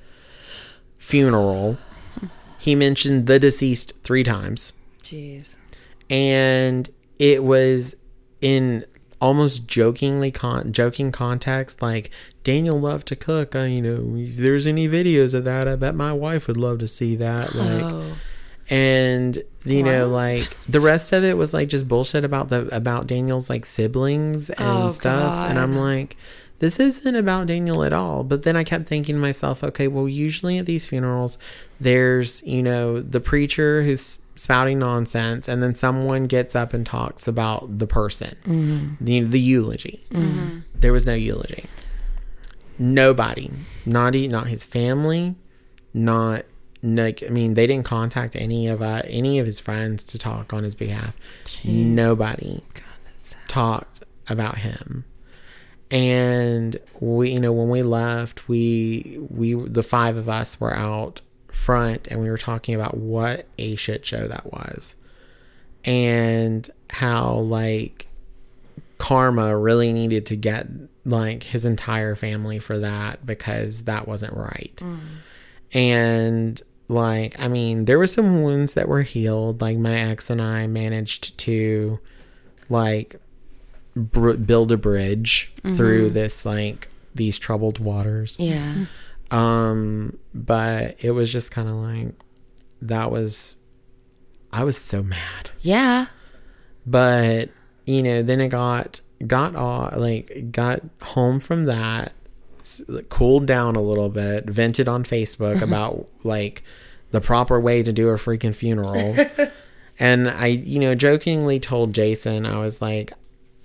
[0.97, 1.77] funeral.
[2.57, 5.55] He mentioned the deceased three times Jeez.
[6.11, 7.95] and it was
[8.39, 8.85] in
[9.21, 12.09] almost jokingly con- joking context like
[12.43, 15.93] daniel loved to cook uh, you know if there's any videos of that i bet
[15.95, 18.13] my wife would love to see that like Oh.
[18.69, 23.05] and you know like the rest of it was like just bullshit about the about
[23.07, 26.17] daniel's like siblings and Oh, stuff and i'm like
[26.59, 30.07] this isn't about daniel at all but then i kept thinking to myself okay well
[30.07, 31.37] usually at these funerals
[31.79, 37.27] there's you know the preacher who's spouting nonsense and then someone gets up and talks
[37.27, 38.97] about the person.
[39.01, 40.03] The, the eulogy.
[40.73, 41.65] There was no eulogy.
[42.79, 43.51] Nobody.
[43.85, 45.35] Not e- not his family.
[45.93, 46.45] Not
[46.83, 50.53] like I mean, they didn't contact any of uh, any of his friends to talk
[50.53, 51.15] on his behalf.
[51.63, 52.63] Nobody
[53.47, 55.05] talked about him.
[55.91, 61.21] And we, you know, when we left, we we the five of us were out
[61.51, 64.95] front, and we were talking about what a shit show that was,
[65.85, 68.07] and how like
[68.97, 70.67] karma really needed to get
[71.05, 74.81] like his entire family for that because that wasn't right.
[75.73, 79.61] And like, I mean, there were some wounds that were healed.
[79.61, 81.99] Like my ex and I managed to
[82.69, 83.15] like
[83.95, 86.13] br- build a bridge through mm-hmm.
[86.13, 88.35] this like these troubled waters.
[88.39, 88.85] Yeah.
[89.31, 92.13] Um, but it was just kind of like
[92.81, 93.55] that was
[94.51, 95.49] I was so mad.
[95.61, 96.07] Yeah.
[96.85, 97.49] but
[97.85, 102.13] you know then it got got all like got home from that
[103.09, 106.63] cooled down a little bit vented on facebook about like
[107.11, 109.15] the proper way to do a freaking funeral.
[109.99, 113.13] And i you know jokingly told jason i was like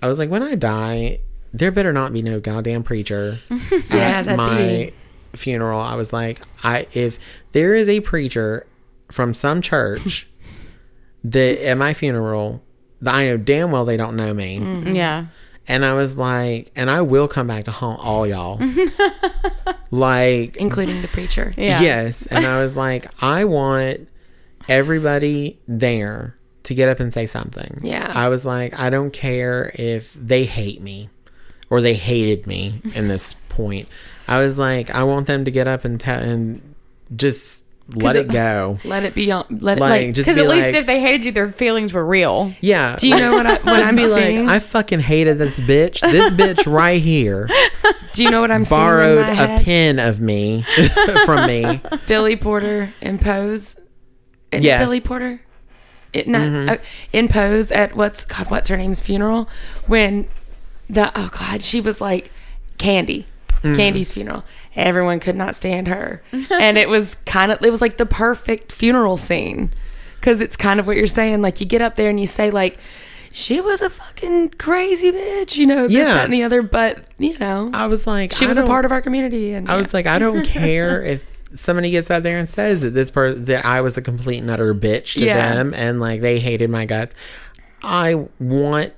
[0.03, 1.19] i was like when i die
[1.53, 3.39] there better not be no goddamn preacher
[3.89, 4.93] Yeah, at my be-
[5.37, 7.19] funeral i was like i if
[7.51, 8.65] there is a preacher
[9.09, 10.27] from some church
[11.23, 12.61] that at my funeral
[13.01, 14.59] that I know damn well they don't know me.
[14.59, 14.87] Mm-hmm.
[14.87, 14.95] Mm-hmm.
[14.95, 15.25] Yeah.
[15.67, 18.57] And I was like, and I will come back to haunt all y'all.
[19.91, 21.53] like, Including the preacher.
[21.57, 21.81] Yeah.
[21.81, 22.25] yes.
[22.27, 24.07] And I was like, I want
[24.69, 27.79] everybody there to get up and say something.
[27.81, 28.11] Yeah.
[28.15, 31.09] I was like, I don't care if they hate me
[31.69, 33.89] or they hated me in this point.
[34.27, 36.61] I was like, I want them to get up and tell and
[37.15, 37.63] just
[37.95, 38.79] let it go.
[38.83, 39.45] Let it be on.
[39.49, 40.13] Let it Like, like.
[40.15, 42.53] just Because at least like- if they hated you, their feelings were real.
[42.59, 42.97] Yeah.
[42.97, 44.45] do you know what, I what I'm be seeing?
[44.45, 46.01] like, I fucking hated this bitch.
[46.01, 47.47] This bitch right here
[48.13, 50.63] do you know what I'm borrowed seeing in my a pin of me
[51.25, 51.81] from me.
[52.07, 53.77] Billy Porter in Pose.
[54.51, 54.83] Isn't Yes.
[54.85, 55.39] Billy Porter.
[56.11, 56.69] It not Mm-hmm.
[56.69, 56.75] uh,
[57.13, 58.49] in Pose at what's God?
[58.49, 59.47] What's her name's funeral?
[59.85, 60.27] When
[60.89, 62.31] the oh God, she was like
[62.77, 63.27] Candy.
[63.73, 63.75] Mm.
[63.77, 64.43] Candy's funeral.
[64.75, 66.21] Everyone could not stand her,
[66.51, 69.71] and it was kind of it was like the perfect funeral scene
[70.19, 71.41] because it's kind of what you're saying.
[71.41, 72.77] Like you get up there and you say like.
[73.33, 76.05] She was a fucking crazy bitch, you know, this, Yeah.
[76.15, 76.63] that, and the other.
[76.63, 79.69] But you know, I was like, she I was a part of our community, and
[79.69, 83.11] I was like, I don't care if somebody gets out there and says that this
[83.11, 85.53] part that I was a complete and utter bitch to Yeah.
[85.53, 87.13] them and like they hated my guts.
[87.83, 88.93] I want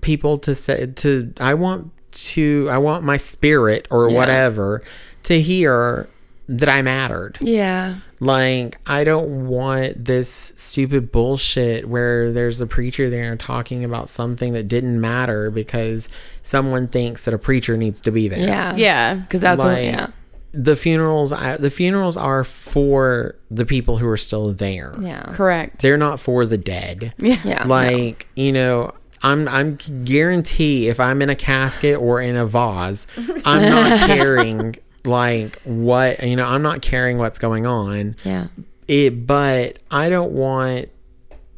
[0.00, 4.16] people to say to I want to I want my spirit or Yeah.
[4.16, 4.82] whatever
[5.24, 6.08] to hear
[6.48, 7.38] that I mattered.
[7.40, 14.10] yeah, Like, I don't want this stupid bullshit where there's a preacher there talking about
[14.10, 16.08] something that didn't matter because
[16.42, 18.40] someone thinks that a preacher needs to be there.
[18.40, 19.14] yeah, Yeah.
[19.14, 20.06] because that's what, Like, yeah,
[20.52, 24.92] The funerals, I, the funerals are for the people who are still there.
[25.00, 25.80] yeah, Correct.
[25.80, 27.14] They're not for the dead.
[27.18, 27.38] Yeah.
[27.44, 27.64] yeah.
[27.66, 28.92] Like, you know,
[29.22, 33.06] I'm I'm guarantee if I'm in a casket or in a vase,
[33.44, 38.46] I'm not caring like what you know, I'm not caring what's going on yeah,
[38.86, 40.88] it but i don't want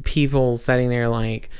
[0.02, 1.50] people sitting there like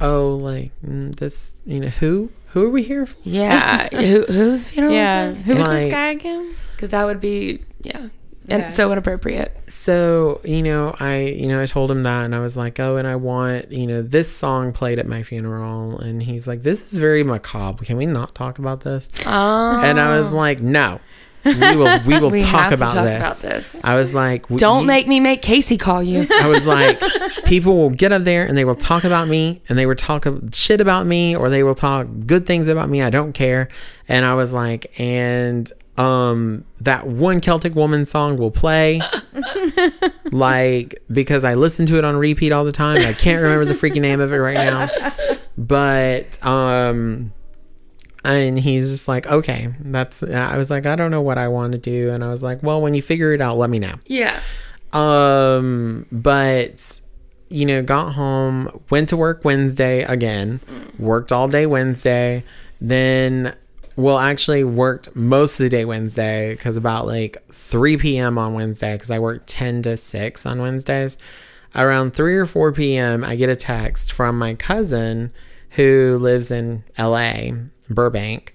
[0.00, 3.88] oh like mm, this you know who who are we here for yeah.
[3.92, 5.26] Who, whose funeral Yeah.
[5.28, 5.56] is this?
[5.56, 6.54] was Like- this guy again?
[6.74, 8.08] Because that would be yeah,
[8.48, 8.70] and Yeah.
[8.70, 9.54] so inappropriate.
[9.68, 12.96] so you know i you know i told him that and i was like oh
[12.96, 16.92] and i want you know this song played at my funeral and he's like this
[16.92, 21.00] is very macabre can we not talk about this Oh, and i was like no
[21.44, 23.20] we will we will we talk, about, talk this.
[23.20, 23.84] about this.
[23.84, 26.26] i was like Don't you- make me make Casey call you.
[26.30, 27.00] I was like,
[27.44, 30.26] people will get up there and they will talk about me and they will talk
[30.52, 33.00] shit about me or they will talk good things about me.
[33.02, 33.68] I don't care.
[34.08, 39.00] And I was like, and um, that one Celtic woman song will play,
[40.32, 42.98] like because I listen to it on repeat all the time.
[42.98, 44.88] I can't remember the freaking name of it right now,
[45.56, 47.32] but um.
[48.24, 50.22] And he's just like, okay, that's.
[50.24, 52.62] I was like, I don't know what I want to do, and I was like,
[52.62, 53.94] well, when you figure it out, let me know.
[54.06, 54.40] yeah,
[54.92, 57.00] Um, but
[57.48, 60.60] you know, got home, went to work Wednesday again,
[60.98, 62.42] worked all day Wednesday,
[62.80, 63.54] then
[63.98, 68.38] well, actually worked most of the day Wednesday because about like 3 p.m.
[68.38, 71.18] on Wednesday because I work 10 to 6 on Wednesdays.
[71.74, 75.32] Around 3 or 4 p.m., I get a text from my cousin
[75.70, 77.50] who lives in LA,
[77.90, 78.54] Burbank,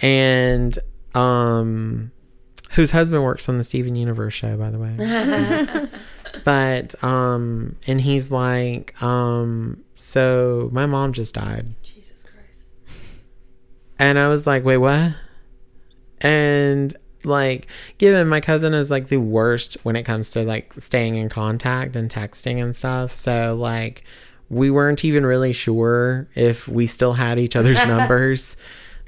[0.00, 0.78] and
[1.14, 2.10] um
[2.70, 5.88] whose husband works on the Steven Universe show, by the way.
[6.44, 11.74] but um, and he's like, um, so my mom just died.
[13.98, 15.14] And I was like, wait, what?
[16.20, 17.66] And like
[17.98, 21.96] given my cousin is like the worst when it comes to like staying in contact
[21.96, 24.04] and texting and stuff so like
[24.48, 28.56] we weren't even really sure if we still had each other's numbers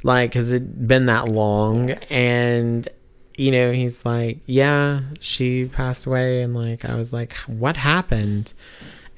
[0.03, 1.91] like has it been that long.
[2.11, 2.89] And
[3.37, 6.43] you know he's like yeah she passed away.
[6.43, 8.53] And like i was like what happened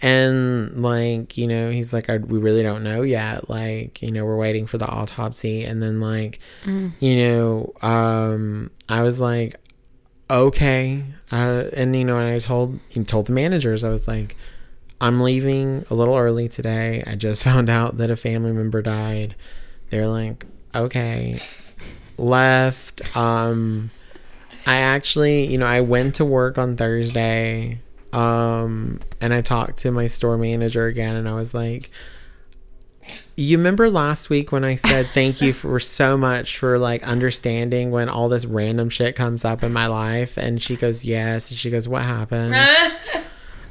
[0.03, 3.49] and like you know he's like we really don't know yet.
[3.49, 5.65] Like you know we're waiting for the autopsy.
[5.65, 6.41] And then like
[7.01, 9.57] you know um i was like
[10.29, 11.05] okay.
[11.31, 14.37] Uh, and you know and i told told the managers i was like
[15.01, 17.05] i'm leaving a little early today.
[17.07, 19.37] I just found out that a family member died.
[19.91, 21.39] They're like okay.
[22.19, 23.17] Left.
[23.17, 23.91] Um
[24.65, 27.81] i actually you know i went to work on thursday
[28.13, 31.91] um and i talked to my store manager again and i was like
[33.37, 37.91] you remember last week when i said thank you for so much for like understanding
[37.91, 40.37] when all this random shit comes up in my life?
[40.37, 41.51] And she goes yes.
[41.51, 42.55] And she goes what happened?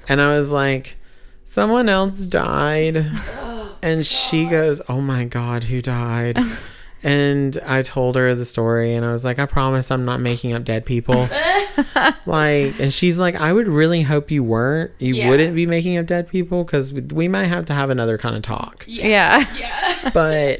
[0.09, 0.97] And i was like
[1.45, 3.05] someone else died.
[3.83, 6.37] And she goes oh my god who died
[7.03, 10.53] and i told her the story and i was like i promise i'm not making
[10.53, 11.27] up dead people
[12.25, 15.29] like and she's like i would really hope you weren't you Yeah.
[15.29, 18.35] wouldn't be making up dead people because we, we might have to have another kind
[18.35, 19.45] of talk Yeah.
[19.57, 20.09] Yeah.
[20.13, 20.59] but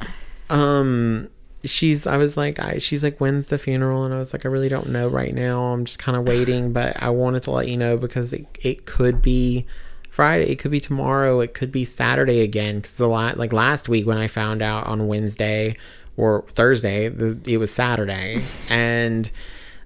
[0.49, 1.29] um
[1.63, 4.49] she's i was like I, she's like when's the funeral and i was like i
[4.49, 7.67] really don't know right now i'm just kind of waiting but i wanted to let
[7.67, 9.65] you know because it, it could be
[10.09, 13.87] friday it could be tomorrow it could be saturday again because the la- like last
[13.87, 15.77] week when i found out on wednesday
[16.17, 19.31] or thursday the, it was saturday and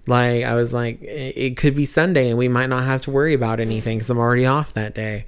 [0.07, 3.11] like i was like it, it could be sunday and we might not have to
[3.11, 5.25] worry about anything because i'm already off that day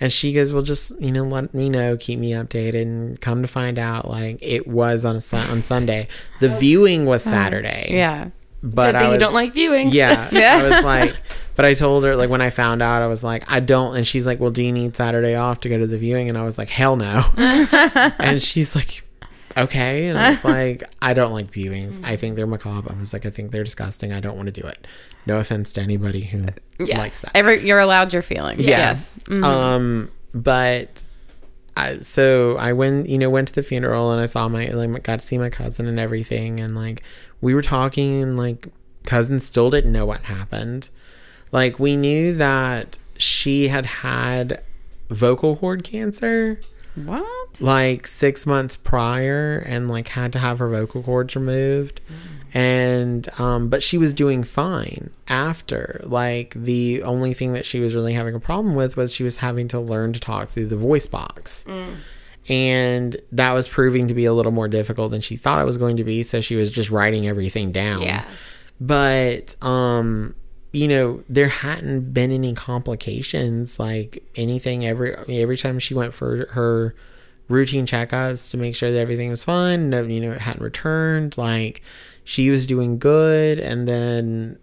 [0.00, 3.42] and she goes, "Well, just you know, let me know, keep me updated." And come
[3.42, 6.08] to find out, like it was on a sun- on Sunday.
[6.40, 7.88] The viewing was uh, Saturday.
[7.90, 8.30] Yeah.
[8.62, 9.92] but Good I was, you don't like viewings.
[9.92, 10.56] Yeah, Yeah.
[10.58, 11.16] I was like,
[11.54, 13.94] but I told her like when I found out, I was like, I don't.
[13.96, 16.36] And she's like, "Well, do you need Saturday off to go to the viewing?" And
[16.36, 19.03] I was like, "Hell no." and she's like,
[19.56, 22.02] "Okay." And I was like, "I don't like viewings.
[22.04, 24.12] I think they're macabre." I was like, "I think they're disgusting.
[24.12, 24.86] I don't want to do it."
[25.26, 26.46] No offense to anybody who
[26.78, 26.98] Yeah.
[26.98, 27.32] likes that.
[27.34, 28.60] Every you're allowed your feelings.
[28.60, 29.18] Yes.
[29.28, 29.42] Yes.
[29.44, 31.04] Um, but
[31.76, 35.02] I so I went, you know, went to the funeral and I saw my like
[35.02, 37.02] got to see my cousin and everything, and like
[37.40, 38.68] we were talking, and like
[39.06, 40.90] cousin still didn't know what happened.
[41.52, 44.60] Like we knew that she had had
[45.08, 46.58] vocal cord cancer
[46.96, 47.43] What?
[47.60, 52.00] Like six months prior and like had to have her vocal cords removed.
[52.52, 56.00] And um but she was doing fine after.
[56.04, 59.38] Like the only thing that she was really having a problem with was she was
[59.38, 61.64] having to learn to talk through the voice box.
[62.48, 65.78] And that was proving to be a little more difficult than she thought it was
[65.78, 66.22] going to be.
[66.22, 68.02] So she was just writing everything down.
[68.02, 68.24] Yeah.
[68.80, 70.34] but um
[70.72, 73.78] you know there hadn't been any complications.
[73.78, 76.94] Like anything every every time she went for her
[77.48, 81.36] routine checkups to make sure that everything was fine no you know it hadn't returned
[81.36, 81.82] like
[82.24, 84.58] she was doing good and then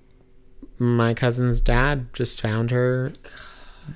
[0.79, 3.13] my cousin's dad just found her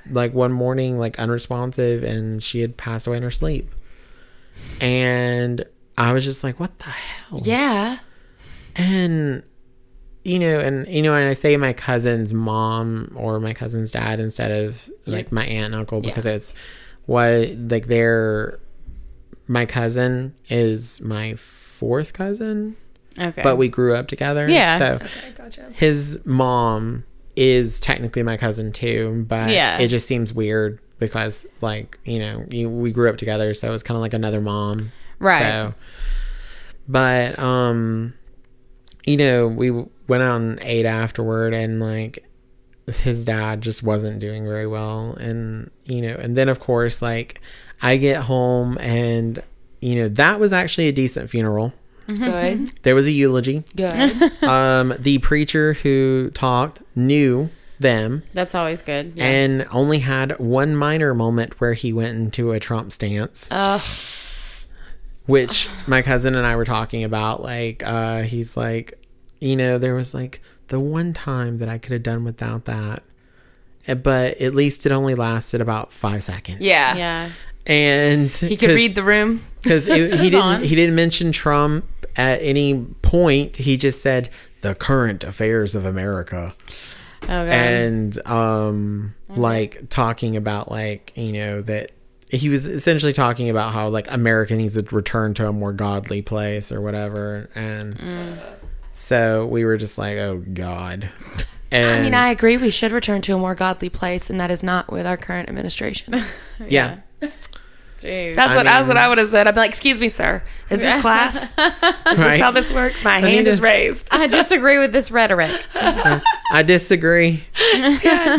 [0.10, 3.74] like one morning like unresponsive and she had passed away in her sleep.
[4.80, 5.66] And
[5.98, 7.42] i was just like what the hell?
[7.44, 8.00] Yeah.
[8.76, 9.44] and
[10.24, 14.20] you know and you know and i say my cousin's mom or my cousin's dad
[14.20, 16.54] instead of like my aunt and uncle because it's
[17.06, 18.60] what like they're
[19.48, 22.76] my cousin is my fourth cousin
[23.18, 23.42] Okay.
[23.44, 24.78] but we grew up together Yeah.
[24.78, 25.08] so Okay,
[25.38, 25.70] gotcha.
[25.74, 27.06] his mom
[27.36, 29.78] is technically my cousin too but Yeah.
[29.80, 33.84] it just seems weird because like you know you, we grew up together so it's
[33.84, 35.40] kind of like another mom Right.
[35.40, 35.74] so
[36.88, 38.14] but um
[39.06, 42.24] you know we went out and ate afterward and like
[42.88, 47.42] his dad just wasn't doing very well and you know and then of course like
[47.82, 49.42] i get home and
[49.82, 51.74] you know that was actually a decent funeral
[52.08, 52.72] Good.
[52.84, 54.22] there was a eulogy Good.
[54.44, 57.50] um the preacher who talked knew
[57.80, 59.14] them That's always good.
[59.16, 59.26] Yeah.
[59.26, 63.80] and only had one minor moment where he went into a trump stance Uh,
[65.26, 67.42] which my cousin and I were talking about.
[67.42, 68.94] Like, uh, he's like,
[69.42, 73.02] you know, there was like the one time that I could have done without that,
[73.88, 76.62] Uh, but at least it only lasted about five seconds.
[76.62, 76.96] yeah.
[76.96, 77.30] yeah.
[77.68, 79.44] And He could read the room.
[79.64, 80.62] because he didn't on.
[80.62, 81.86] he didn't mention Trump
[82.16, 83.58] at any point.
[83.58, 84.30] He just said
[84.62, 86.54] the current affairs of America
[87.24, 87.32] Okay.
[87.86, 91.92] and um like talking about like you know that
[92.30, 96.22] he was essentially talking about how like america needs to return to a more godly
[96.22, 97.98] place or whatever and
[98.92, 101.10] So we were just like, oh God.
[101.72, 102.56] And I mean, I agree.
[102.58, 105.50] We should return to a more godly place, and that is not with our current
[105.50, 106.24] administration.
[106.66, 107.00] yeah.
[108.06, 108.36] Jeez.
[108.36, 109.48] That's I what that's what I would have said.
[109.48, 110.44] I'd be like, "Excuse me, sir.
[110.70, 111.36] Is this class?
[111.44, 112.16] Is Right.
[112.18, 113.04] this how this works?
[113.04, 115.52] My need hand is to- raised." I disagree with this rhetoric.
[115.76, 117.44] I disagree.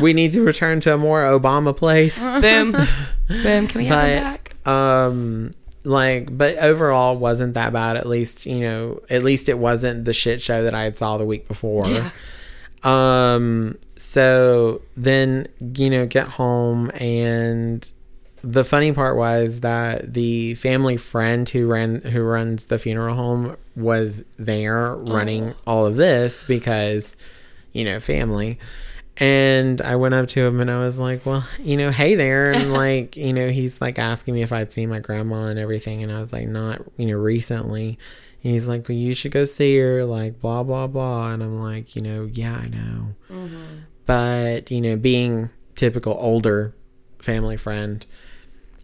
[0.00, 2.18] We need to return to a more Obama place.
[2.40, 2.72] Boom,
[3.28, 3.66] boom.
[3.66, 4.22] Can we have him But
[4.64, 4.66] back?
[4.72, 10.04] um like but overall wasn't that bad at least you know at least it wasn't
[10.04, 11.84] the shit show that i had saw the week before
[12.82, 17.92] um so then you know get home and
[18.46, 23.56] the funny part was that the family friend who ran who runs the funeral home
[23.74, 24.98] was there oh.
[24.98, 27.16] running all of this because
[27.72, 28.58] you know family
[29.18, 32.52] and I went up to him and I was like, "Well, you know, hey there."
[32.52, 36.02] And like, you know, he's like asking me if I'd seen my grandma and everything
[36.02, 37.98] and I was like, "Not, you know, recently."
[38.44, 41.30] And he's like, "Well, you should go see her." Like, blah blah blah.
[41.30, 43.64] And I'm like, "You know, yeah, I know." Mm-hmm.
[44.04, 46.74] But, you know, being typical older
[47.18, 48.04] family friend,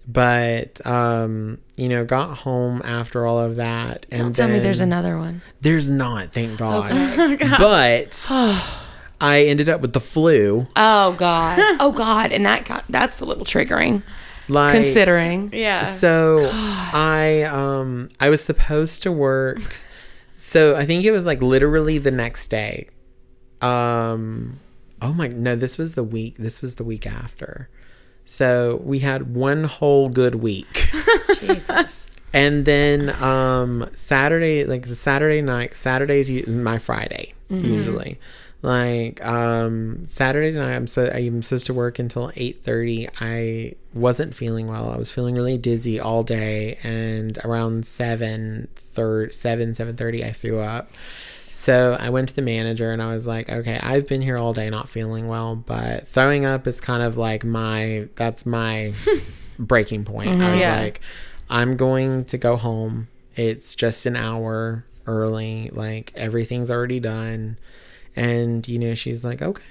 [0.06, 4.80] but um, you know, got home after all of that and Don't tell me there's
[4.80, 5.42] another one.
[5.60, 7.38] There's not, thank God.
[7.38, 8.26] But
[9.20, 10.66] I ended up with the flu.
[10.76, 11.58] Oh God.
[11.80, 12.32] Oh God.
[12.32, 14.02] And that got that's a little triggering,
[14.48, 15.50] Like considering.
[15.52, 15.84] Yeah.
[15.84, 19.60] So I um I was supposed to work.
[20.36, 22.88] So I think it was like literally the next day.
[23.60, 24.58] Um
[25.00, 26.36] oh my no, this was the week.
[26.38, 27.68] This was the week after.
[28.24, 30.90] So we had one whole good week.
[31.40, 32.06] Jesus.
[32.32, 38.18] And then um Saturday, like the Saturday night, Saturday's my Friday usually.
[38.62, 43.08] Like um Saturday night, I'm so I'm supposed to work until eight thirty.
[43.20, 44.90] I wasn't feeling well.
[44.90, 50.30] I was feeling really dizzy all day, and around seven third seven seven thirty, I
[50.30, 50.90] threw up.
[51.62, 54.52] So I went to the manager and I was like, okay, I've been here all
[54.52, 58.92] day not feeling well, but throwing up is kind of like my that's my
[59.60, 60.42] breaking point.
[60.42, 60.80] I was Yeah.
[60.80, 61.00] like,
[61.48, 63.06] I'm going to go home.
[63.36, 65.70] It's just an hour early.
[65.72, 67.58] Like everything's already done.
[68.16, 69.62] And you know, she's like, okay,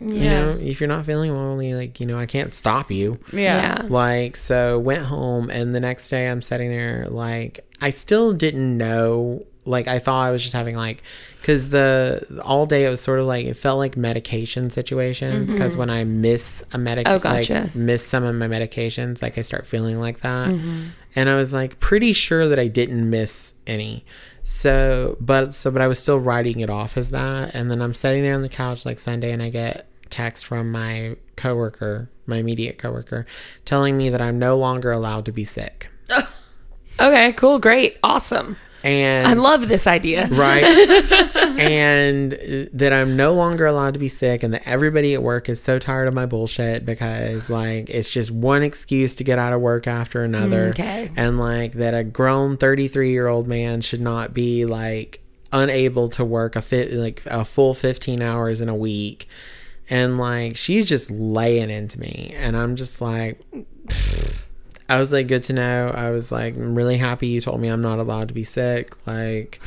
[0.00, 3.18] you know, if you're not feeling well, like you know, I can't stop you.
[3.32, 3.82] yeah.
[3.82, 3.86] Yeah.
[3.88, 8.78] Like, so went home, and the next day I'm sitting there, like, I still didn't
[8.78, 9.44] know.
[9.64, 11.02] Like, I thought I was just having, like,
[11.40, 15.52] because the all day it was sort of like, it felt like medication situations.
[15.52, 15.80] Because mm-hmm.
[15.80, 17.62] when I miss a medic, Oh, gotcha.
[17.62, 20.48] like, miss some of my medications, like, I start feeling like that.
[20.48, 20.88] Mm-hmm.
[21.14, 24.04] And I was, like, pretty sure that I didn't miss any.
[24.44, 27.54] So, but, so, but I was still writing it off as that.
[27.54, 30.72] And then I'm sitting there on the couch, like, Sunday, and I get text from
[30.72, 33.26] my coworker, my immediate coworker,
[33.64, 35.88] telling me that I'm no longer allowed to be sick.
[36.98, 37.32] Okay.
[37.32, 37.58] Cool.
[37.58, 37.96] Great.
[38.02, 38.58] Awesome.
[38.82, 40.26] And I love this idea.
[40.28, 40.64] right
[41.60, 45.48] and uh, that i'm no longer allowed to be sick and that everybody at work
[45.48, 49.52] is so tired of my bullshit because like it's just one excuse to get out
[49.52, 51.10] of work after another Okay.
[51.16, 55.20] and like that a grown 33 year old man should not be like
[55.52, 59.28] unable to work a fit like a full 15 hours in a week
[59.90, 63.38] and like she's just laying into me and i'm just like
[64.90, 65.92] I was like, good to know.
[65.94, 68.94] I was like, I'm really happy you told me I'm not allowed to be sick.
[69.06, 69.60] Like,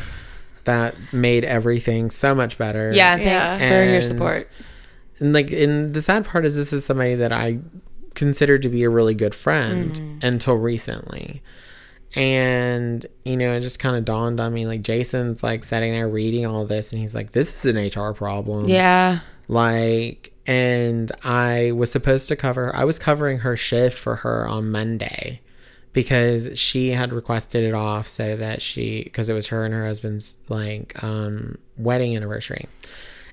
[0.65, 2.91] that made everything so much better.
[2.93, 3.15] Yeah.
[3.15, 3.47] Yeah.
[3.47, 4.49] Thanks for your support.
[5.19, 7.59] And like, and the sad part is, this is somebody that I
[8.13, 10.25] considered to be a really good friend mm-hmm.
[10.25, 11.41] until recently.
[12.15, 16.07] And, you know, it just kind of dawned on me like, Jason's like sitting there
[16.07, 19.21] reading all this, and he's like, this is an HR problem Yeah.
[19.53, 24.69] Like and i was supposed to cover i was covering her shift for her on
[24.69, 25.39] monday
[25.93, 29.85] because she had requested it off so that she because it was her and her
[29.85, 32.67] husband's like um wedding anniversary.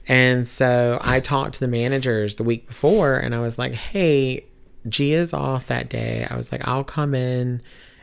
[0.06, 4.44] And so i talked to the managers the week before and i was like hey
[4.88, 6.26] gia's off that day.
[6.30, 7.62] I was like i'll come in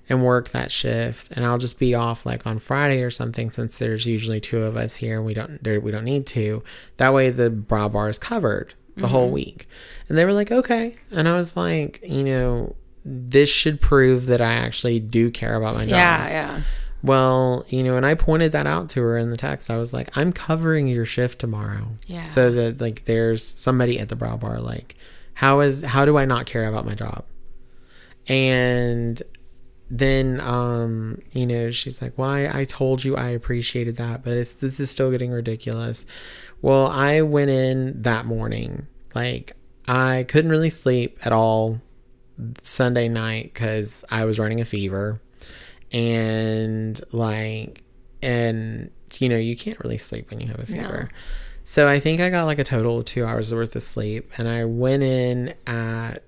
[0.10, 3.78] and work that shift and I'll just be off like on Friday or something since
[3.78, 6.64] there's usually two of us here and we don't there we don't need to.
[6.98, 9.12] That way the brow bar is covered the mm-hmm.
[9.12, 9.68] whole week.
[10.10, 12.76] And they were like, "Okay." And I was like, you know,
[13.06, 15.92] this should prove that I actually do care about my job.
[15.92, 16.28] Yeah.
[16.28, 16.62] Yeah.
[17.04, 19.70] Well, you know, and I pointed that out to her in the text.
[19.70, 21.90] I was like, I'm covering your shift tomorrow.
[22.08, 22.24] Yeah.
[22.24, 24.96] So that like there's somebody at the brow bar like
[25.36, 27.24] how is how do I not care about my job?
[28.28, 29.22] And
[29.90, 34.34] then um, you know, she's like, Well, I, I told you I appreciated that, but
[34.34, 36.06] it's this is still getting ridiculous.
[36.62, 39.54] Well, I went in that morning, like
[39.88, 41.82] I couldn't really sleep at all
[42.62, 45.22] Sunday night because I was running a fever
[45.92, 47.84] and like
[48.22, 51.10] and you know you can't really sleep when you have a fever.
[51.64, 54.48] So I think I got like a total of two hours worth of sleep, and
[54.48, 56.24] I went in at.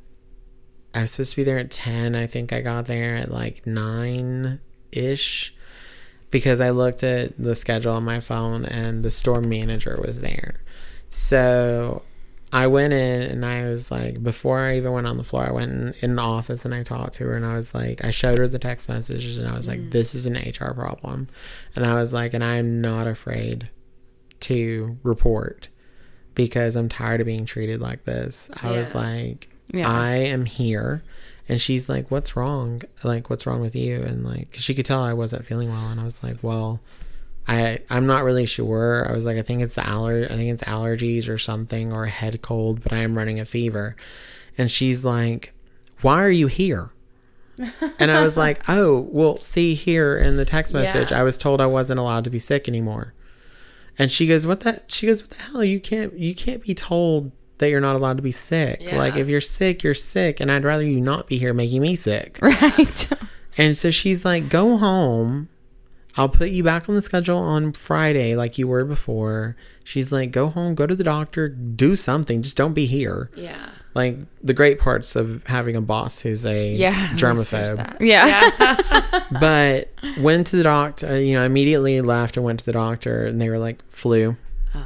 [0.93, 2.15] I was supposed to be there at ten.
[2.15, 4.59] I think I got there at like nine
[4.91, 5.53] ish,
[6.31, 10.61] because I looked at the schedule on my phone and the store manager was there.
[11.09, 12.03] So
[12.51, 15.51] I went in and I was like, before I even went on the floor, I
[15.51, 18.11] went in, in the office and I talked to her and I was like, I
[18.11, 19.91] showed her the text messages and I was like, mm.
[19.91, 21.27] this is an HR problem.
[21.75, 23.69] And I was like, and I'm not afraid
[24.41, 25.69] to report
[26.35, 28.49] because I'm tired of being treated like this.
[28.63, 29.89] I was like, Yeah.
[29.91, 31.03] I am here.
[31.47, 32.81] And she's like, what's wrong?
[33.03, 34.01] Like, what's wrong with you?
[34.01, 35.87] And like, 'cause she could tell I wasn't feeling well.
[35.87, 36.79] And I was like, well,
[37.47, 39.07] I I'm not really sure.
[39.09, 42.03] I was like, I think it's the aller I think it's allergies or something or
[42.05, 43.95] a head cold, but I am running a fever.
[44.57, 45.53] And she's like,
[46.01, 46.91] Why are you here?
[47.99, 51.19] and I was like, Oh, well, see here in the text message, Yeah.
[51.19, 53.13] I was told I wasn't allowed to be sick anymore.
[53.97, 55.63] And she goes, What that she goes, What the hell?
[55.63, 58.79] You can't you can't be told that you're not allowed to be sick.
[58.81, 58.97] Yeah.
[58.97, 61.95] Like if you're sick, you're sick, and I'd rather you not be here making me
[61.95, 62.39] sick.
[62.41, 63.09] Right.
[63.57, 65.49] And so she's like, go home.
[66.17, 69.55] I'll put you back on the schedule on Friday like you were before.
[69.83, 72.41] She's like, go home, go to the doctor, do something.
[72.41, 73.29] Just don't be here.
[73.35, 73.69] Yeah.
[73.95, 76.93] Like the great parts of having a boss who's a Yeah.
[77.15, 77.75] germaphobe.
[77.77, 77.97] that.
[78.01, 79.25] Yeah.
[79.39, 83.39] But went to the doctor, you know, immediately left and went to the doctor and
[83.41, 84.35] they were like, flu.
[84.73, 84.85] Oh my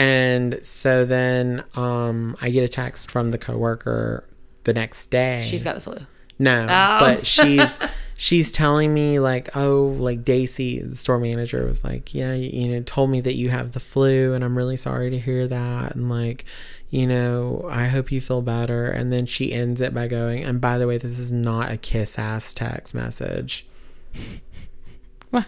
[0.00, 4.24] And so then um, I get a text from the coworker
[4.64, 5.42] the next day.
[5.48, 5.98] She's got the flu.
[6.38, 6.98] No, Oh.
[7.00, 7.78] but she's
[8.16, 12.68] she's telling me like, oh, like Daisy, the store manager was like, yeah, you, you
[12.72, 15.94] know, told me that you have the flu, and I'm really sorry to hear that,
[15.96, 16.46] and like,
[16.88, 18.86] you know, I hope you feel better.
[18.90, 21.76] And then she ends it by going, and by the way, this is not a
[21.76, 23.66] kiss ass text message.
[25.30, 25.46] what?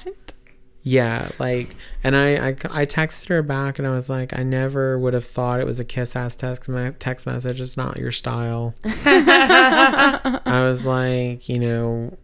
[0.84, 4.98] Yeah, like, and I, I, I texted her back and I was like, I never
[4.98, 7.60] would have thought it was a kiss ass text, me- text message.
[7.60, 8.74] It's not your style.
[8.84, 12.18] I was like, you know,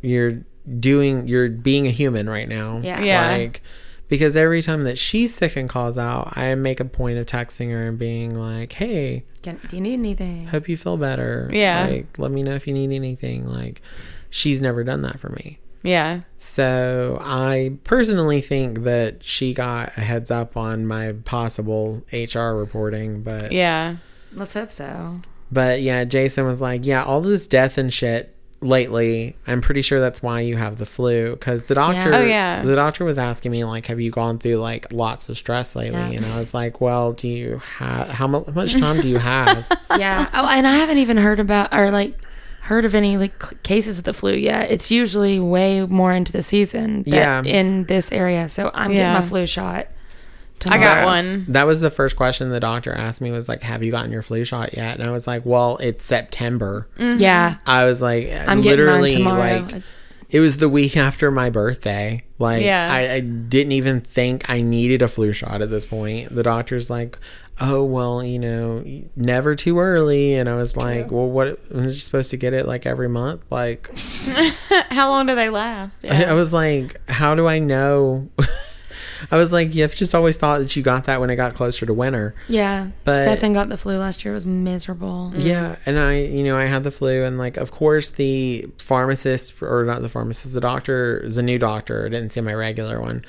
[0.00, 0.42] you're
[0.78, 2.80] doing, you're being a human right now.
[2.82, 3.02] Yeah.
[3.02, 3.32] Yeah.
[3.32, 3.62] Like,
[4.08, 7.70] because every time that she's sick and calls out, I make a point of texting
[7.70, 10.46] her and being like, hey, Can, do you need anything?
[10.48, 11.48] hope you feel better.
[11.52, 11.86] Yeah.
[11.86, 13.46] Like, let me know if you need anything.
[13.46, 13.82] Like,
[14.30, 15.58] she's never done that for me.
[15.82, 16.20] Yeah.
[16.36, 23.22] So I personally think that she got a heads up on my possible HR reporting,
[23.22, 23.96] but Yeah.
[24.34, 25.16] Let's hope so.
[25.50, 29.36] but yeah, Jason was like, yeah, all this death and shit lately.
[29.46, 32.62] I'm pretty sure that's why you have the flu because the doctor, Oh, yeah.
[32.62, 35.98] the doctor was asking me like, have you gone through like lots of stress lately?
[35.98, 36.10] Yeah.
[36.10, 39.18] And I was like, well, do you have how mu- how much time do you
[39.34, 39.66] have?
[39.98, 40.28] Yeah.
[40.34, 42.18] Oh, and I haven't even heard about or like
[42.70, 44.70] heard of any like cases of the flu yet.
[44.70, 47.02] It's usually way more into the season.
[47.02, 47.42] that- Yeah.
[47.42, 48.96] In this area, so I'm Yeah.
[48.98, 49.88] getting my flu shot.
[50.68, 51.46] I got one.
[51.48, 54.20] That was the first question the doctor asked me was like, have you gotten your
[54.22, 55.00] flu shot yet?
[55.00, 56.86] And I was like, well, it's September.
[56.98, 57.18] Mm-hmm.
[57.20, 57.56] Yeah.
[57.66, 59.66] I was like, I'm literally, getting tomorrow.
[59.72, 59.82] like,
[60.28, 62.22] it was the week after my birthday.
[62.38, 62.86] Like, Yeah.
[62.88, 66.34] I, I didn't even think I needed a flu shot at this point.
[66.34, 67.18] The doctor's like,
[67.60, 68.84] oh, well, you know,
[69.16, 70.34] never too early.
[70.34, 73.44] And I was like, well, what, am I supposed to get it like every month?
[73.50, 73.90] Like,
[74.90, 76.04] How long do they last?
[76.04, 78.28] I was like, how do I know?
[79.30, 81.84] I was like, you've just always thought that you got that when it got closer
[81.84, 82.34] to winter.
[82.48, 82.88] yeah.
[83.04, 84.32] But- Seth and got the flu last year.
[84.32, 85.32] It was miserable.
[85.36, 89.62] Yeah, and I, you know, I had the flu, and like, of course, the pharmacist
[89.62, 92.06] or not the pharmacist, the doctor is a new doctor.
[92.06, 93.22] I didn't see my regular one,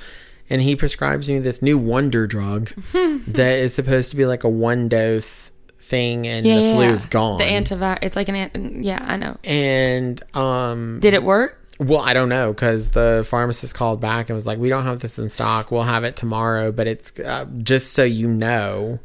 [0.51, 4.49] and he prescribes me this new wonder drug that is supposed to be like a
[4.49, 6.55] one dose thing, and Yeah.
[6.57, 6.91] the yeah, flu yeah.
[6.91, 7.37] is gone.
[7.39, 7.99] The antivirus.
[8.03, 8.35] It's like an.
[8.35, 9.37] Ant- yeah, I know.
[9.43, 11.57] and um, Did it work?
[11.79, 14.99] well, I don't know because the pharmacist called back and was like, "We don't have
[14.99, 15.71] this in stock.
[15.71, 18.99] We'll have it tomorrow, but it's uh, just so you know,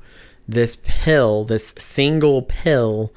[0.47, 3.13] this pill, this single pill."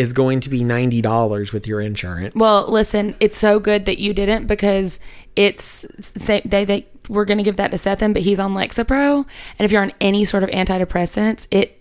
[0.00, 2.34] Is going to be ninety dollars with your insurance.
[2.34, 4.98] Well, listen, it's so good that you didn't because
[5.36, 5.84] it's
[6.16, 9.26] say they they we're gonna give that to Sethan, but he's on Lexapro,
[9.58, 11.78] and if you're on any sort of antidepressants, it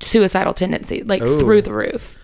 [0.00, 1.38] suicidal tendency like Ooh.
[1.38, 2.18] through the roof.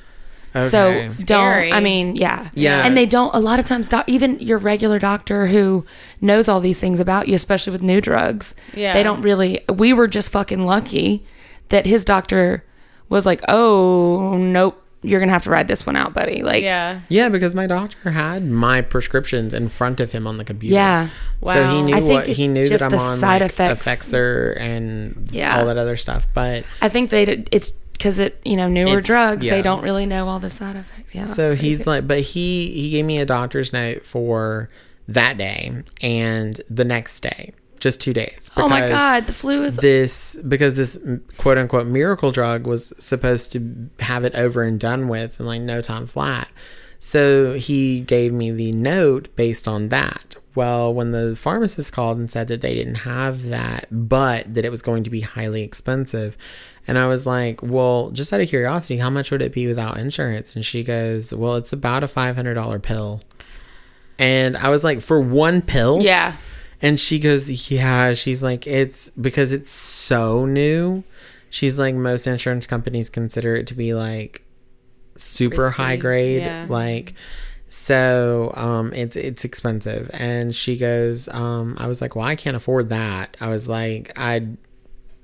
[0.57, 0.67] Okay.
[0.67, 1.69] So Scary.
[1.69, 1.77] don't.
[1.77, 2.85] I mean, yeah, Yeah.
[2.85, 3.33] And they don't.
[3.33, 5.87] A lot of times, doc, even your regular doctor who
[6.21, 8.95] knows all these things about you, especially with new drugs, Yeah.
[8.95, 9.61] they don't really.
[9.73, 11.25] We were just fucking lucky
[11.69, 12.65] that his doctor
[13.09, 17.01] was like, "Oh, nope, you're gonna have to ride this one out, buddy." Like, Yeah.
[17.09, 20.75] yeah, because my doctor had my prescriptions in front of him on the computer.
[20.75, 21.09] yeah.
[21.41, 21.55] wow.
[21.55, 25.59] So he knew what he knew that I'm on side like, effects- Effexor and Yeah.
[25.59, 26.29] all that other stuff.
[26.35, 29.55] But I think they did, it's because it you know newer drugs yeah.
[29.55, 31.15] they don't really know all the side effects.
[31.15, 31.25] Yeah.
[31.25, 31.91] so he's crazy.
[31.91, 34.71] like, but he he gave me a doctor's note for
[35.09, 38.51] that day and the next day, just two days.
[38.57, 39.77] oh my god, the flu is.
[39.77, 40.99] This because this
[41.39, 45.63] quote unquote miracle drug was supposed to have it over and done with in like
[45.63, 46.49] no time flat.
[46.99, 50.37] So he gave me the note based on that.
[50.55, 54.71] Well, when the pharmacist called and said that they didn't have that, but that it
[54.71, 56.37] was going to be highly expensive,
[56.87, 59.97] and I was like, well, just out of curiosity, how much would it be without
[59.97, 60.55] insurance?
[60.55, 63.23] And she goes, well, it's about a $500 pill.
[64.19, 66.03] And I was like, for one pill?
[66.03, 66.37] yeah.
[66.83, 68.15] And she goes, Yeah.
[68.15, 71.03] She's like, It's because it's so new.
[71.51, 74.43] She's like, Most insurance companies consider it to be like
[75.17, 76.43] super Risky, high grade.
[76.43, 76.67] yeah.
[76.69, 77.15] Like,
[77.73, 82.57] so um it's it's expensive and she goes um i was like well i can't
[82.57, 84.45] afford that i was like i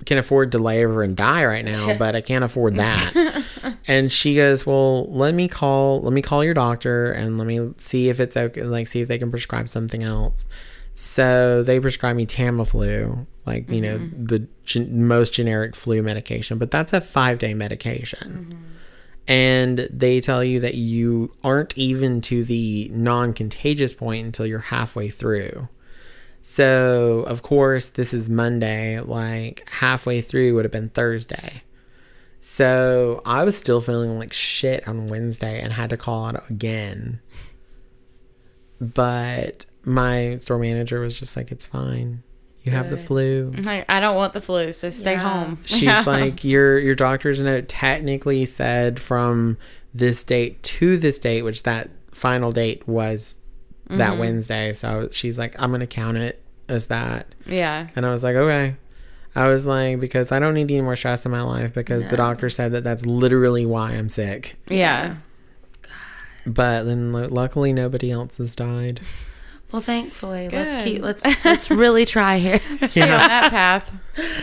[0.05, 3.43] can afford to lay over and die right now but i can't afford that
[3.87, 7.73] and she goes well let me call let me call your doctor and let me
[7.79, 10.45] see if it's okay like see if they can prescribe something else
[10.99, 14.25] so they prescribed me tamiflu like you know mm-hmm.
[14.25, 18.63] the gen- most generic flu medication but that's a five day medication mm-hmm.
[19.27, 25.07] and they tell you that you aren't even to the non-contagious point until you're halfway
[25.07, 25.67] through.
[26.41, 31.61] So of course this is monday like halfway through would have been thursday.
[32.39, 37.21] So i was still feeling like shit on wednesday and had to call out again.
[38.81, 42.21] But my store manager was just like it's fine
[42.63, 43.05] you have the Good.
[43.07, 45.19] flu Like, I don't want the flu, so stay Yeah.
[45.29, 45.59] home.
[45.65, 46.03] she's Yeah.
[46.05, 49.57] like your your doctor's note technically said from
[49.93, 53.39] this date to this date which that final date was
[53.89, 54.19] that Mm-hmm.
[54.19, 57.87] wednesday so she's like i'm gonna count it as that yeah.
[57.95, 58.75] and i was like okay
[59.33, 62.17] i was like because i don't need any more stress in my life because the
[62.17, 65.15] doctor said that that's literally why i'm sick Yeah.
[66.45, 68.99] but then lu- luckily nobody else has died
[69.71, 70.83] Well, thankfully, let's Good.
[70.85, 72.61] keep let's let's really try here.
[72.87, 73.91] Stay on that path.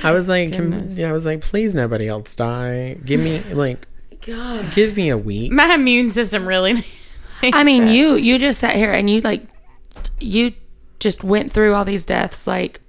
[0.05, 0.97] i was like can, Goodness.
[0.97, 3.89] yeah i was like please nobody else die give me like
[4.21, 4.73] God.
[4.73, 6.85] give me a week My immune system really.
[7.43, 9.43] I mean, you you just sat here and you like
[10.21, 10.53] you
[11.01, 12.81] just went through all these deaths like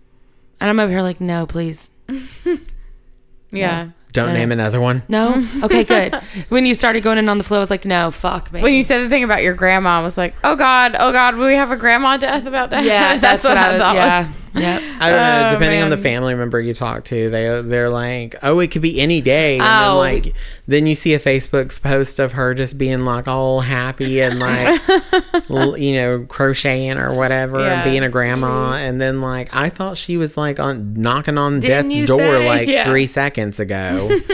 [0.62, 1.90] and I'm over here like no, please.
[3.52, 3.90] yeah.
[4.16, 5.48] Don't Uh, name another one No?
[5.64, 6.16] Okay, good.
[6.50, 8.62] when you started going in on the flow, I was like, no, fuck me.
[8.62, 11.36] When you said the thing about your grandma, I was like, oh God, oh God,
[11.36, 12.84] will we have a grandma death about that?
[12.84, 13.80] yeah, that's, what, I, thought.
[13.80, 13.96] thought.
[13.96, 14.30] was- Yeah.
[14.56, 14.82] Yep.
[15.02, 15.48] I don't know.
[15.48, 18.82] Oh, Depending on the family member you talk to, they they're like, "Oh, it could
[18.82, 19.98] be any day." And then Oh.
[19.98, 20.34] like,
[20.68, 24.82] then you see a Facebook post of her just being like all happy and like,
[25.50, 28.12] l- you know, crocheting or whatever, and being a Yes.
[28.14, 28.74] grandma.
[28.74, 32.48] And then like, I thought she was like on knocking on Didn't death's door say?
[32.48, 32.86] like Yeah.
[32.86, 34.10] three seconds ago.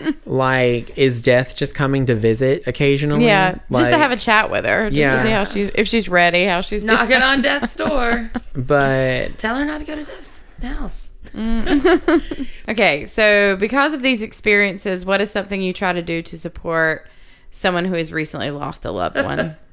[0.36, 3.24] like, is death just coming to visit occasionally?
[3.26, 5.16] Yeah, just to have a chat with her, just Yeah.
[5.16, 6.94] to see how she's if she's ready, how she's doing.
[6.94, 8.30] Knocking on death's door.
[8.54, 11.12] But Tell her not to go to death's house.
[11.34, 12.46] Mm.
[12.68, 17.08] Okay, so because of these experiences, what is something you try to do to support
[17.50, 19.56] someone who has recently lost a loved one?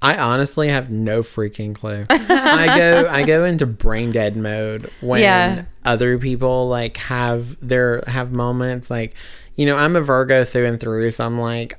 [0.00, 2.06] I honestly have no freaking clue.
[2.10, 5.64] I go I go into brain dead mode when Yeah.
[5.84, 9.14] other people like have their have moments like
[9.56, 11.78] you know, I'm a Virgo through and through, so I'm like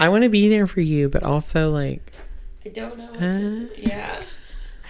[0.00, 2.12] I want to be there for you, but also like
[2.66, 3.06] I don't know.
[3.06, 4.22] What uh, yeah.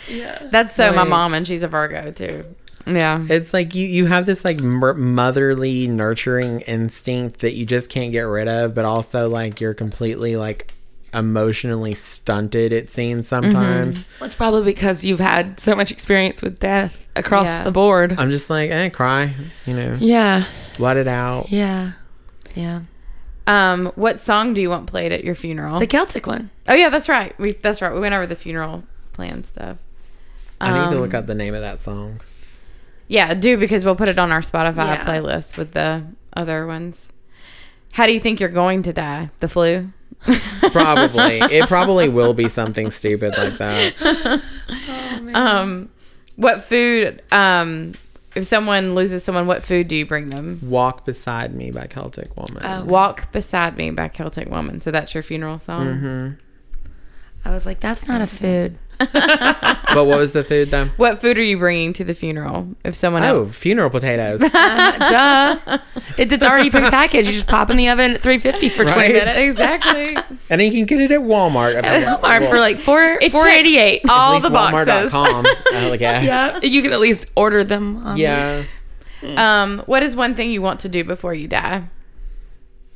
[0.09, 0.49] Yeah.
[0.51, 2.45] That's so my mom, and she's a Virgo too.
[2.86, 7.89] Yeah, it's like you you have this like mer- motherly nurturing instinct that you just
[7.89, 10.73] can't get rid of, but also like you're completely like
[11.15, 14.05] emotionally stunted it seems sometimes.
[14.20, 17.62] Well, it's probably because you've had so much experience with death across Yeah.
[17.65, 18.15] the board.
[18.19, 19.32] I'm just like, eh, cry,
[19.66, 20.45] you know, Yeah.
[20.78, 21.51] let it out.
[21.51, 21.93] Yeah.
[22.55, 22.81] Yeah.
[23.47, 25.78] Um, what song do you want played at your funeral?
[25.78, 26.51] The Celtic one.
[26.69, 27.39] oh yeah, that's right.
[27.39, 27.93] We that's right.
[27.93, 29.77] We went over the funeral plan stuff.
[30.61, 32.20] um, I need to Um, look up the name of that song.
[33.07, 35.05] Yeah, do because we'll put it on our Spotify Yeah.
[35.05, 36.05] playlist with the
[36.35, 37.09] other ones.
[37.93, 39.28] How do you think you're going to die?
[39.41, 39.91] The flu?
[40.72, 41.36] Probably.
[41.56, 44.42] it probably will be something stupid like that.
[45.34, 45.90] Um,
[46.36, 47.22] what food?
[47.30, 47.92] Um,
[48.34, 50.60] if someone loses someone, what food do you bring them?
[50.62, 52.62] Walk Beside Me by Celtic Woman.
[52.64, 52.84] Oh.
[52.84, 54.80] Walk beside me by Celtic Woman.
[54.80, 55.98] So that's your funeral song.
[55.98, 56.28] hmm
[57.46, 58.78] I was like, that's not a food.
[58.99, 60.91] But what was the food then?
[60.97, 62.69] What food are you bringing to the funeral?
[62.85, 64.43] If someone Oh, else, funeral potatoes.
[64.43, 64.49] Uh,
[65.69, 65.79] duh.
[66.19, 67.27] It, it's already prepackaged.
[67.27, 69.39] You just pop in the oven at 350 for 20 minutes.
[69.39, 70.16] exactly,
[70.51, 71.75] and then you can get it at Walmart.
[71.83, 75.12] At Walmart for like four, It 488 checks all the boxes.
[75.12, 75.47] Walmart.com,
[75.93, 76.25] I guess.
[76.25, 76.61] Yeah.
[76.62, 78.05] You can at least order them.
[78.07, 78.65] On Yeah.
[79.37, 81.85] um, what is one thing you want to do before you die?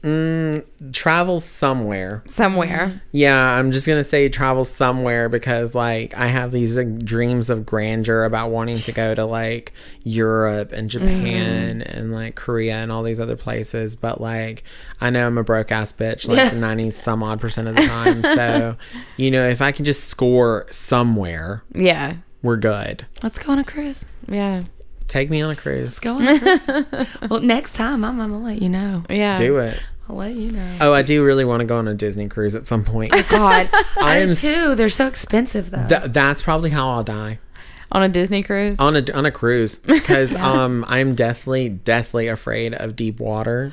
[0.02, 2.22] Mm, travel somewhere.
[2.26, 3.02] Somewhere.
[3.10, 7.66] Yeah, I'm just gonna say travel somewhere because like I have these like, dreams of
[7.66, 9.72] grandeur about wanting to go to like
[10.04, 13.96] Europe and Japan and like Korea and all these other places.
[13.96, 14.62] But like
[15.00, 18.22] I know I'm a broke ass bitch like ninety some odd percent of the time.
[18.22, 18.76] so
[19.16, 22.18] you know if I can just score somewhere, Yeah.
[22.42, 23.04] we're good.
[23.22, 24.04] Let's go on a cruise.
[24.28, 24.62] Yeah.
[25.08, 25.84] Take me on a cruise.
[25.84, 27.06] Let's go on a cruise.
[27.30, 29.04] well, next time I'm, I'm gonna let you know.
[29.10, 29.36] Yeah.
[29.36, 29.80] Do it.
[30.08, 30.76] I'll let you know.
[30.80, 33.12] Oh, I do really want to go on a Disney cruise at some point.
[33.14, 34.74] Oh, God, I I am do s- too.
[34.74, 35.86] They're so expensive though.
[35.86, 37.38] Th- that's probably how I'll die.
[37.90, 38.78] On a Disney cruise.
[38.80, 43.72] on a on a cruise because um I'm deathly deathly afraid of deep water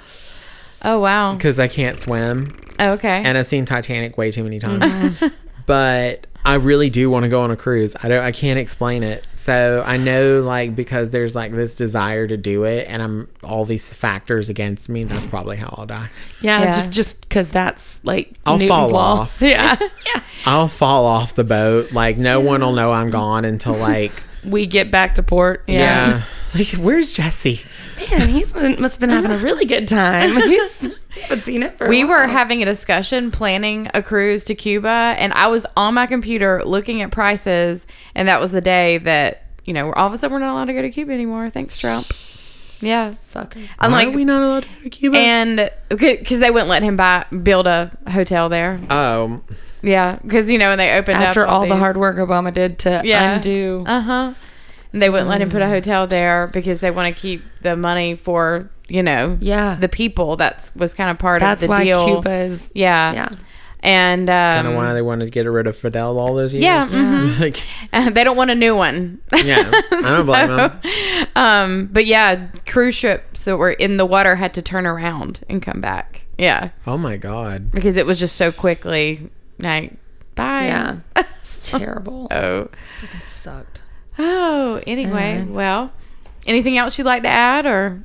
[0.84, 1.34] oh wow.
[1.36, 3.22] because I can't swim Oh, okay.
[3.26, 5.22] and I've seen Titanic way too many times.
[5.66, 7.96] but I really do want to go on a cruise.
[8.02, 9.26] I don't I can't explain it.
[9.34, 13.66] So I know like because there's like this desire to do it and I'm all
[13.66, 16.10] these factors against me, that's probably how I'll die.
[16.42, 16.72] yeah, Yeah.
[16.72, 19.20] just just because that's like I'll Newton's fall law.
[19.22, 19.42] off.
[19.42, 20.22] Yeah, yeah.
[20.46, 21.92] I'll fall off the boat.
[21.92, 24.12] Like no one will know I'm gone until like
[24.44, 25.64] We get back to port.
[25.68, 26.24] yeah.
[26.54, 27.62] Like where's Jesse?
[28.12, 30.36] man, he's been, must have been having a really good time.
[30.36, 31.86] He's, we haven't seen it for.
[31.86, 35.94] a we were having a discussion planning a cruise to Cuba, and I was on
[35.94, 40.14] my computer looking at prices, and that was the day that you know all of
[40.14, 41.50] a sudden we're not allowed to go to Cuba anymore.
[41.50, 42.08] Thanks, Trump.
[42.82, 43.68] Yeah, Fucker.
[43.80, 45.18] I'm Why like, are we not allowed to go to Cuba?
[45.18, 48.80] and because they wouldn't let him buy build a hotel there.
[48.90, 49.42] oh,
[49.82, 52.78] Yeah, because you know when they opened After up all the hard work Obama did
[52.80, 53.36] to Yeah.
[53.36, 53.84] undo.
[53.88, 54.34] Uh huh.
[54.92, 57.76] And they wouldn't let him put a hotel there because they want to keep the
[57.76, 60.36] money for you know Yeah, the people.
[60.36, 62.06] That's was kind of part that's of the why deal.
[62.06, 62.72] Cuba is.
[62.76, 63.14] Yeah.
[63.14, 63.30] Yeah,
[63.82, 66.64] And um, kind of why they wanted to get rid of Fidel all those years.
[66.64, 67.40] Yeah, mhm.
[67.92, 69.20] like, they don't want a new one.
[69.34, 71.28] yeah, I don't blame them.
[71.36, 75.62] Um, but yeah, cruise ships that were in the water had to turn around and
[75.62, 76.22] come back.
[76.38, 77.72] Yeah, Oh my god.
[77.72, 79.30] because it was just so quickly
[79.60, 79.94] like
[80.36, 80.66] bye.
[80.66, 80.98] yeah.
[81.16, 82.28] It's terrible.
[82.32, 82.68] Oh.
[83.02, 83.80] It sucked.
[84.20, 84.82] Oh.
[84.86, 85.48] Anyway, Alright.
[85.50, 85.94] well,
[86.46, 88.04] anything else you'd like to add or?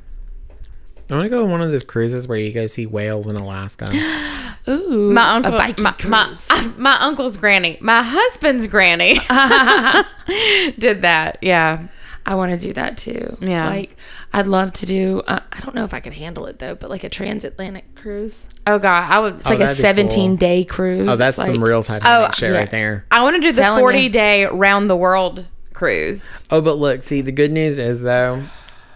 [1.11, 3.35] I want to go on one of those cruises where you go see whales in
[3.35, 3.89] Alaska.
[4.67, 6.47] Ooh, My uncle, a Viking my, my, cruise.
[6.77, 9.15] my uncle's granny, my husband's granny,
[10.77, 11.37] did that.
[11.41, 11.87] Yeah,
[12.25, 13.37] I want to do that too.
[13.41, 13.67] Yeah.
[13.69, 13.95] like
[14.33, 15.21] I'd love to do.
[15.27, 18.47] Uh, I don't know if I could handle it though, but like a transatlantic cruise.
[18.67, 19.35] Oh God, I would.
[19.37, 20.37] It's like a that'd 17 cool.
[20.37, 21.09] day cruise.
[21.09, 22.57] Oh, that's It's some like- real Titanic Oh, shit yeah.
[22.57, 23.05] right there.
[23.11, 24.09] I want to do the Telling forty you.
[24.09, 26.43] day round the world cruise.
[26.51, 28.43] Oh, but look, see, the good news is though,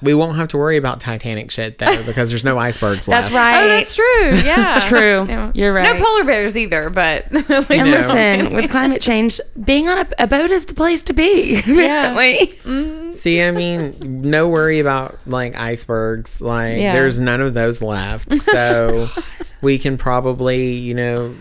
[0.02, 3.36] we won't have to worry about Titanic shit though because there's no icebergs That's left.
[3.36, 3.64] right.
[3.64, 4.36] Oh, that's true.
[4.44, 5.26] Yeah, True.
[5.28, 5.52] Yeah.
[5.54, 5.96] You're right.
[5.98, 7.86] No polar bears either, but And know.
[7.86, 11.60] listen, with climate change, being on a, a boat is the place to be.
[11.60, 13.14] Apparently, mm.
[13.14, 16.42] See, I mean, no worry about like icebergs.
[16.42, 16.94] Like, Yeah.
[16.94, 19.10] there's none of those left, so
[19.62, 21.36] we can probably, you know,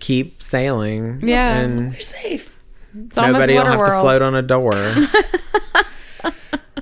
[0.00, 1.20] keep sailing.
[1.26, 1.58] Yeah.
[1.58, 2.58] and we're safe.
[3.06, 4.74] it's almost nobody will water have to float on a door.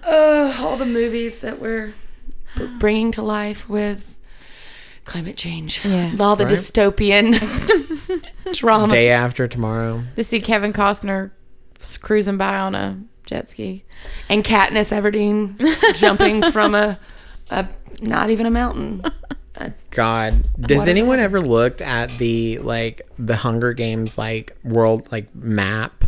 [0.02, 1.92] Uh, all the movies that we're
[2.56, 4.16] b- bringing to life with
[5.04, 5.80] climate change.
[5.84, 6.20] Yes.
[6.20, 6.54] all the Right.
[6.54, 7.38] dystopian
[8.52, 8.88] drama.
[8.92, 10.02] Day after tomorrow.
[10.16, 11.30] to see Kevin Costner
[12.00, 13.84] cruising by on a jet ski.
[14.28, 15.56] and Katniss Everdeen
[15.94, 16.98] jumping from a,
[17.50, 17.68] a
[18.00, 19.02] not even a mountain.
[19.90, 25.32] God, does What- anyone ever looked at the like the Hunger Games like world like
[25.34, 26.01] map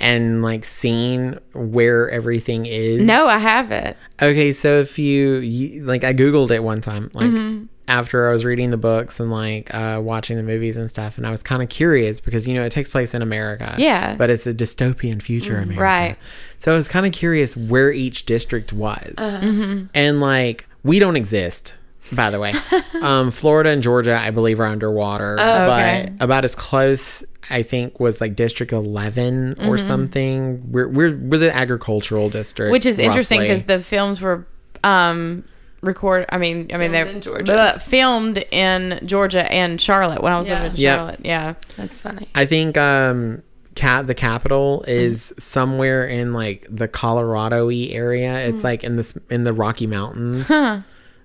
[0.00, 3.02] and like seen where everything is?
[3.02, 3.96] No, I haven't.
[4.20, 7.64] Okay, so if you, you like, I googled it one time, like Mm-hmm.
[7.88, 11.26] after I was reading the books and like uh, watching the movies and stuff, and
[11.26, 14.14] I was kind of curious because you know it takes place in America, Yeah.
[14.14, 16.16] Mm, but it's a dystopian future America, right.
[16.58, 19.38] So I was kind of curious where each district was, Uh-huh.
[19.44, 19.86] Mm-hmm.
[19.94, 21.74] and like we don't exist.
[22.14, 22.52] By the way,
[23.02, 26.08] um, Florida and Georgia, I believe, are underwater, Oh, okay.
[26.16, 30.70] but about as close, I think, was like District 11 or something.
[30.72, 32.72] We're, we're we're the agricultural district, Mm-hmm.
[32.72, 34.46] Which is interesting because the films were
[34.82, 35.44] um
[35.80, 37.52] record I mean I mean Filmed they're in Georgia.
[37.52, 40.54] bleh, filmed in Georgia and Charlotte when I was Yeah.
[40.62, 40.96] living in Yep.
[40.98, 41.20] Charlotte.
[41.24, 41.54] Yeah.
[41.76, 42.28] That's funny.
[42.34, 43.42] I think um
[43.74, 48.38] cat the capital is somewhere in like the Colorado y area.
[48.48, 50.48] It's like in this in the Rocky Mountains.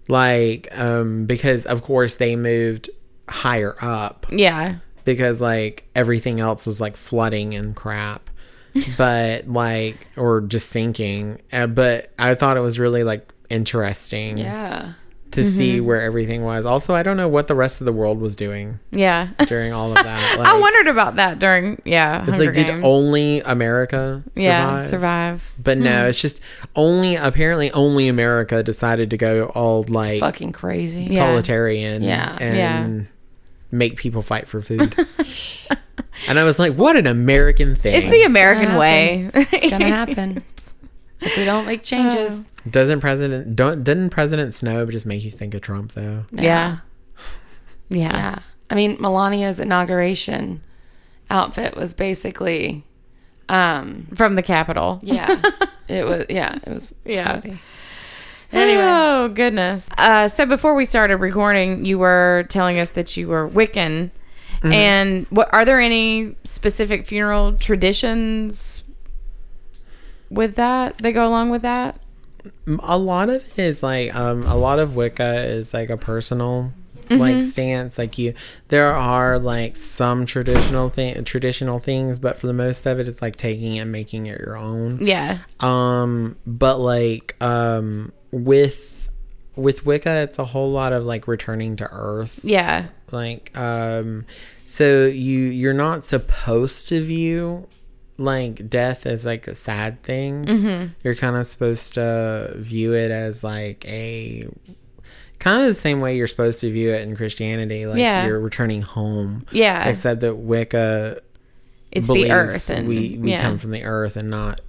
[0.09, 2.89] Like um because of course they moved
[3.29, 4.75] higher up Yeah.
[5.05, 8.29] because like everything else was like flooding and crap.
[8.97, 11.41] but like or just sinking.
[11.53, 14.93] Uh, but I thought it was really like interesting Yeah.
[15.31, 15.85] To see mm-hmm.
[15.85, 16.65] where everything was.
[16.65, 19.29] Also, I don't know what the rest of the world was doing Yeah.
[19.45, 20.37] during all of that.
[20.37, 22.21] Like, I wondered about that during yeah.
[22.21, 24.43] It's Hunger like, did only America survive?
[24.43, 25.53] yeah survive?
[25.61, 26.09] But no, hmm.
[26.09, 26.41] it's just
[26.75, 31.03] only apparently only America decided to go all like Fucking crazy.
[31.03, 31.09] Yeah.
[31.09, 31.25] Yeah.
[31.25, 32.83] totalitarian Yeah.
[32.83, 33.07] and
[33.71, 34.95] make people fight for food.
[36.27, 37.95] and I was like, what an American thing.
[37.95, 39.31] It's the American gonna way.
[39.35, 40.43] It's gonna happen.
[41.21, 42.47] If we don't make changes.
[42.69, 46.25] Doesn't President don't didn't President Snow just make you think of Trump though?
[46.31, 46.41] yeah.
[46.41, 46.77] Yeah.
[47.89, 48.39] Yeah.
[48.69, 50.61] I mean, Melania's inauguration
[51.31, 52.83] outfit was basically,
[53.49, 54.99] um, From the Capitol.
[55.01, 55.41] yeah,
[55.87, 57.39] it was, yeah, it was, Yeah.
[57.39, 57.59] crazy.
[58.51, 58.83] Anyway.
[58.83, 59.87] Oh goodness.
[59.97, 64.11] Uh, so before we started recording, you were telling us that you were Wiccan,
[64.61, 68.83] and what are there any specific funeral traditions
[70.29, 71.99] with that that go along with that?
[72.83, 76.71] a lot of it is like um a lot of wicca is like a personal
[77.09, 78.33] like stance like you
[78.69, 83.21] there are like some traditional thing traditional things but for the most of it it's
[83.21, 85.39] like taking it and making it your own Yeah.
[85.59, 89.09] um but like um with
[89.55, 92.85] with wicca it's a whole lot of like returning to earth Yeah.
[93.11, 94.25] like um
[94.67, 97.67] so you you're not supposed to view
[98.19, 100.87] like death as like a sad thing Mm-hmm.
[101.03, 104.47] you're kind of supposed to view it as like a
[105.39, 108.27] kind of the same way you're supposed to view it in christianity like Yeah.
[108.27, 109.87] you're returning home Yeah.
[109.87, 111.21] except that wicca
[111.91, 113.41] it's the earth and we we yeah.
[113.41, 114.61] come from the earth and not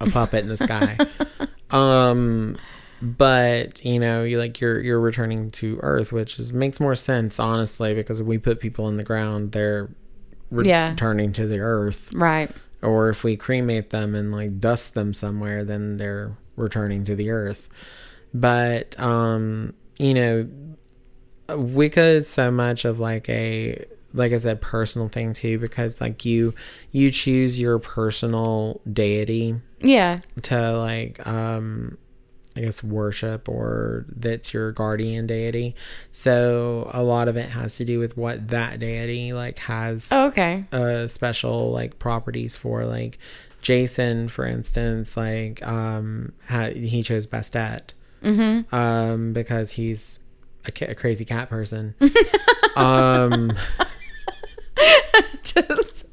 [0.00, 0.96] a puppet in the sky
[1.70, 2.56] um
[3.02, 7.38] but you know you like you're you're returning to earth which is makes more sense
[7.40, 9.88] honestly because we put people in the ground they're
[10.50, 10.90] re- Yeah.
[10.90, 12.50] returning to the earth right.
[12.82, 17.30] or if we cremate them and like dust them somewhere then they're returning to the
[17.30, 17.68] earth
[18.34, 20.48] but um you know
[21.56, 26.24] wicca is so much of like a like i said personal thing too because like
[26.24, 26.54] you
[26.92, 30.20] you choose your personal deity Yeah.
[30.42, 31.96] to like um
[32.56, 35.76] I guess worship or that's your guardian deity.
[36.10, 40.26] So a lot of it has to do with what that deity like has Oh,
[40.26, 40.64] okay.
[40.72, 43.18] uh special like properties for like
[43.62, 47.90] Jason for instance like um ha- he chose Bastet
[48.24, 48.74] Mm-hmm.
[48.74, 50.18] um because he's
[50.66, 51.94] a, ca- a crazy cat person
[52.76, 53.52] um
[55.42, 56.06] Just.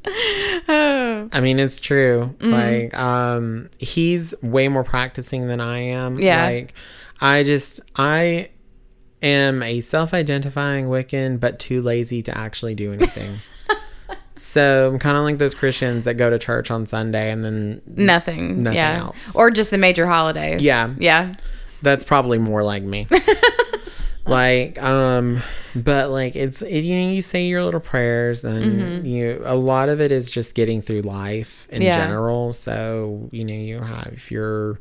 [0.67, 1.29] Oh.
[1.31, 2.35] I mean, it's true.
[2.39, 2.51] Mm-hmm.
[2.51, 6.19] Like, um, he's way more practicing than I am.
[6.19, 6.45] Yeah.
[6.45, 6.73] Like,
[7.19, 8.49] I just, I
[9.21, 13.37] am a self identifying Wiccan, but too lazy to actually do anything.
[14.35, 17.81] so I'm kind of like those Christians that go to church on Sunday and then
[17.85, 18.63] Nothing.
[18.63, 18.99] Nothing yeah.
[18.99, 19.35] else.
[19.35, 20.61] Or just the major holidays.
[20.61, 20.93] Yeah.
[20.97, 21.33] Yeah.
[21.81, 23.07] that's probably more like me.
[24.29, 25.41] like um
[25.75, 29.89] but like it's it, you know you say your little prayers and you a lot
[29.89, 31.87] of it is just getting through life in Mm-hmm.
[31.87, 31.97] Yeah.
[32.07, 34.79] general so you know you have your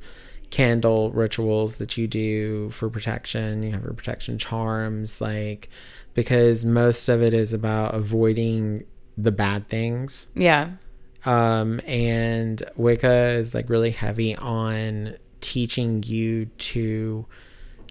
[0.51, 5.69] candle rituals that you do for protection you have your protection charms like
[6.15, 8.85] because most of it is about avoiding
[9.19, 10.71] the bad things Yeah.
[11.25, 17.27] um, and Wicca is like really heavy on teaching you to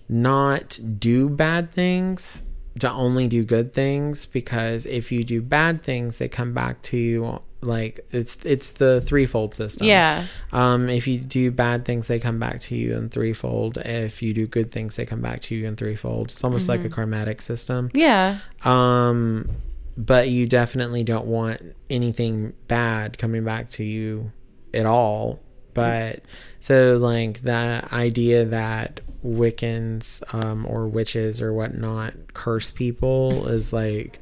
[0.07, 2.43] not do bad things,
[2.79, 4.25] to only do good things.
[4.25, 9.01] Because if you do bad things, they come back to you like it's it's the
[9.01, 9.87] threefold system.
[9.87, 10.27] Yeah.
[10.51, 13.77] Um, if you do bad things, they come back to you in threefold.
[13.77, 16.31] If you do good things, they come back to you in threefold.
[16.31, 17.89] It's almost like a karmatic system.
[17.93, 18.39] Yeah.
[18.63, 19.49] Um,
[19.97, 24.31] but you definitely don't want anything bad coming back to you
[24.73, 25.41] at all.
[25.73, 26.21] But
[26.65, 34.17] so like that idea that Wiccans um, or witches or whatnot curse people is like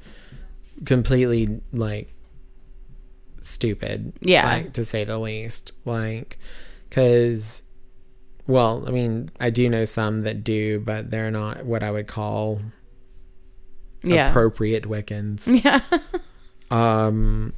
[0.84, 2.14] completely like
[3.44, 4.12] stupid.
[4.20, 4.46] Yeah.
[4.46, 5.72] like, to say the least.
[5.86, 6.38] Like,
[6.90, 7.64] because
[8.46, 12.08] well, I mean, I do know some that do, but they're not what I would
[12.08, 12.60] call
[14.04, 14.32] Yeah.
[14.32, 15.48] appropriate Wiccans.
[15.64, 15.80] Yeah.
[16.70, 17.54] Um,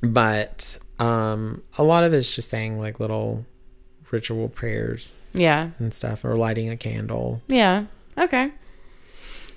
[0.00, 3.44] but um, a lot of it's just saying like little
[4.10, 5.70] ritual prayers Yeah.
[5.78, 7.42] and stuff, or lighting a candle.
[7.48, 7.84] Yeah.
[8.18, 8.50] Okay.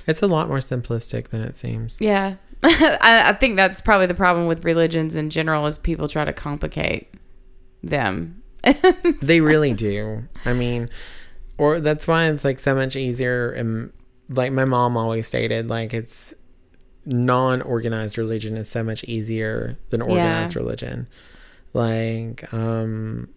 [0.07, 1.98] It's a lot more simplistic than it seems.
[1.99, 2.36] Yeah.
[2.64, 6.34] I, I think that's probably the problem with religions in general is people try to
[6.34, 7.14] complicate
[7.84, 8.41] them.
[9.22, 10.24] They really do.
[10.45, 10.90] I mean,
[11.57, 13.52] or that's why it's like so much easier.
[13.52, 13.91] And
[14.30, 16.34] like my mom always stated, like it's
[17.06, 21.07] non-organized religion is so much easier than organized religion.
[21.74, 23.30] Like, um,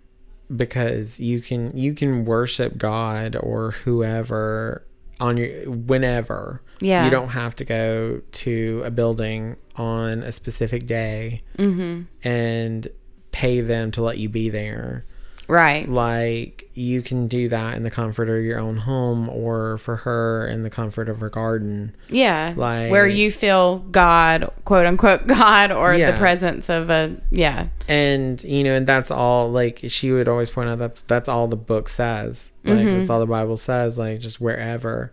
[0.55, 4.87] because you can you can worship God or whoever
[5.21, 6.63] on your whenever.
[6.81, 7.05] Yeah.
[7.05, 12.03] You don't have to go to a building on a specific day mm-hmm.
[12.27, 12.89] and
[13.33, 15.05] pay them to let you be there.
[15.51, 15.89] Right.
[15.89, 20.47] Like you can do that in the comfort of your own home or for her
[20.47, 21.95] in the comfort of her garden.
[22.09, 22.55] Yeah.
[22.57, 26.13] Like- where you feel God, quote unquote God, or Yeah.
[26.13, 27.67] the presence of a yeah.
[27.89, 31.49] and you know and that's all like she would always point out that's that's all
[31.49, 32.99] the book says like Mm-hmm.
[32.99, 35.11] that's all the bible says like just wherever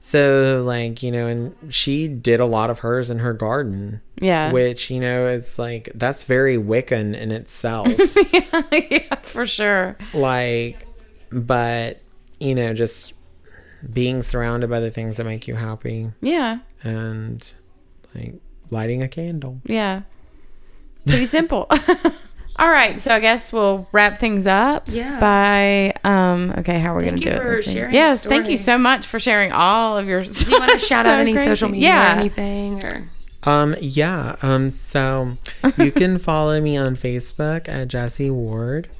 [0.00, 4.50] so like you know and she did a lot of hers in her garden Yeah.
[4.50, 7.88] which you know it's like that's very wiccan in itself
[8.32, 9.96] yeah, for sure.
[10.14, 10.86] like
[11.30, 12.00] but
[12.38, 13.14] you know just
[13.92, 16.58] being surrounded by the things that make you happy Yeah.
[16.82, 17.52] and
[18.14, 18.34] like
[18.70, 20.02] lighting a candle Yeah.
[21.06, 21.66] Pretty simple.
[22.60, 24.84] All right, so I guess we'll wrap things up.
[24.86, 25.18] Yeah.
[25.18, 26.52] By um.
[26.58, 27.42] Okay, how are we Thank gonna do it?
[27.42, 30.22] for Let's sharing your Yes, thank you so much for sharing all of your.
[30.22, 32.84] Do you want to shout out any social media or anything?
[32.84, 33.08] Or
[33.44, 34.36] Um, yeah.
[34.42, 35.38] Um, so
[35.78, 38.90] you can follow me on Facebook at Jesse Ward.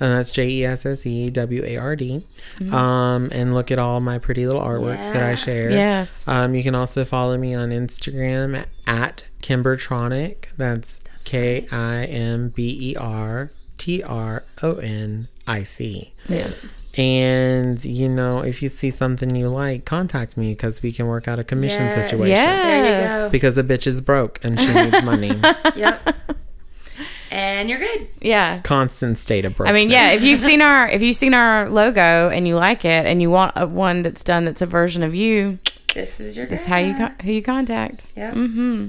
[0.00, 2.26] And that's J E S S E W A R D.
[2.72, 5.70] Um, and look at all my pretty little artworks that I share.
[5.70, 6.24] Yes.
[6.26, 10.46] Um, you can also follow me on Instagram at Kimbertronic.
[10.56, 16.12] That's K I M B E R T R O N I C.
[16.28, 16.64] Yes.
[16.96, 21.26] And you know, if you see something you like, contact me because we can work
[21.26, 22.10] out a commission Yes.
[22.10, 22.28] situation.
[22.28, 23.10] Yes.
[23.10, 25.32] There you Because the bitch is broke and she needs money.
[25.76, 26.16] Yep.
[27.32, 28.06] and you're good.
[28.20, 28.60] Yeah.
[28.62, 29.68] Constant state of broke.
[29.68, 30.12] I mean, yeah.
[30.12, 33.28] If you've seen our if you've seen our logo and you like it and you
[33.30, 35.58] want a one that's done that's a version of you,
[35.94, 36.46] This is your.
[36.46, 38.12] this is how you con- who you contact.
[38.16, 38.34] Yep.
[38.34, 38.88] Mm-hmm.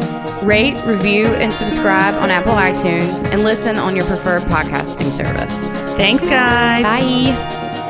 [0.46, 5.56] Rate, review, and subscribe on Apple iTunes and listen on your preferred podcasting service.
[5.96, 6.82] Thanks, guys.
[6.82, 7.81] Bye.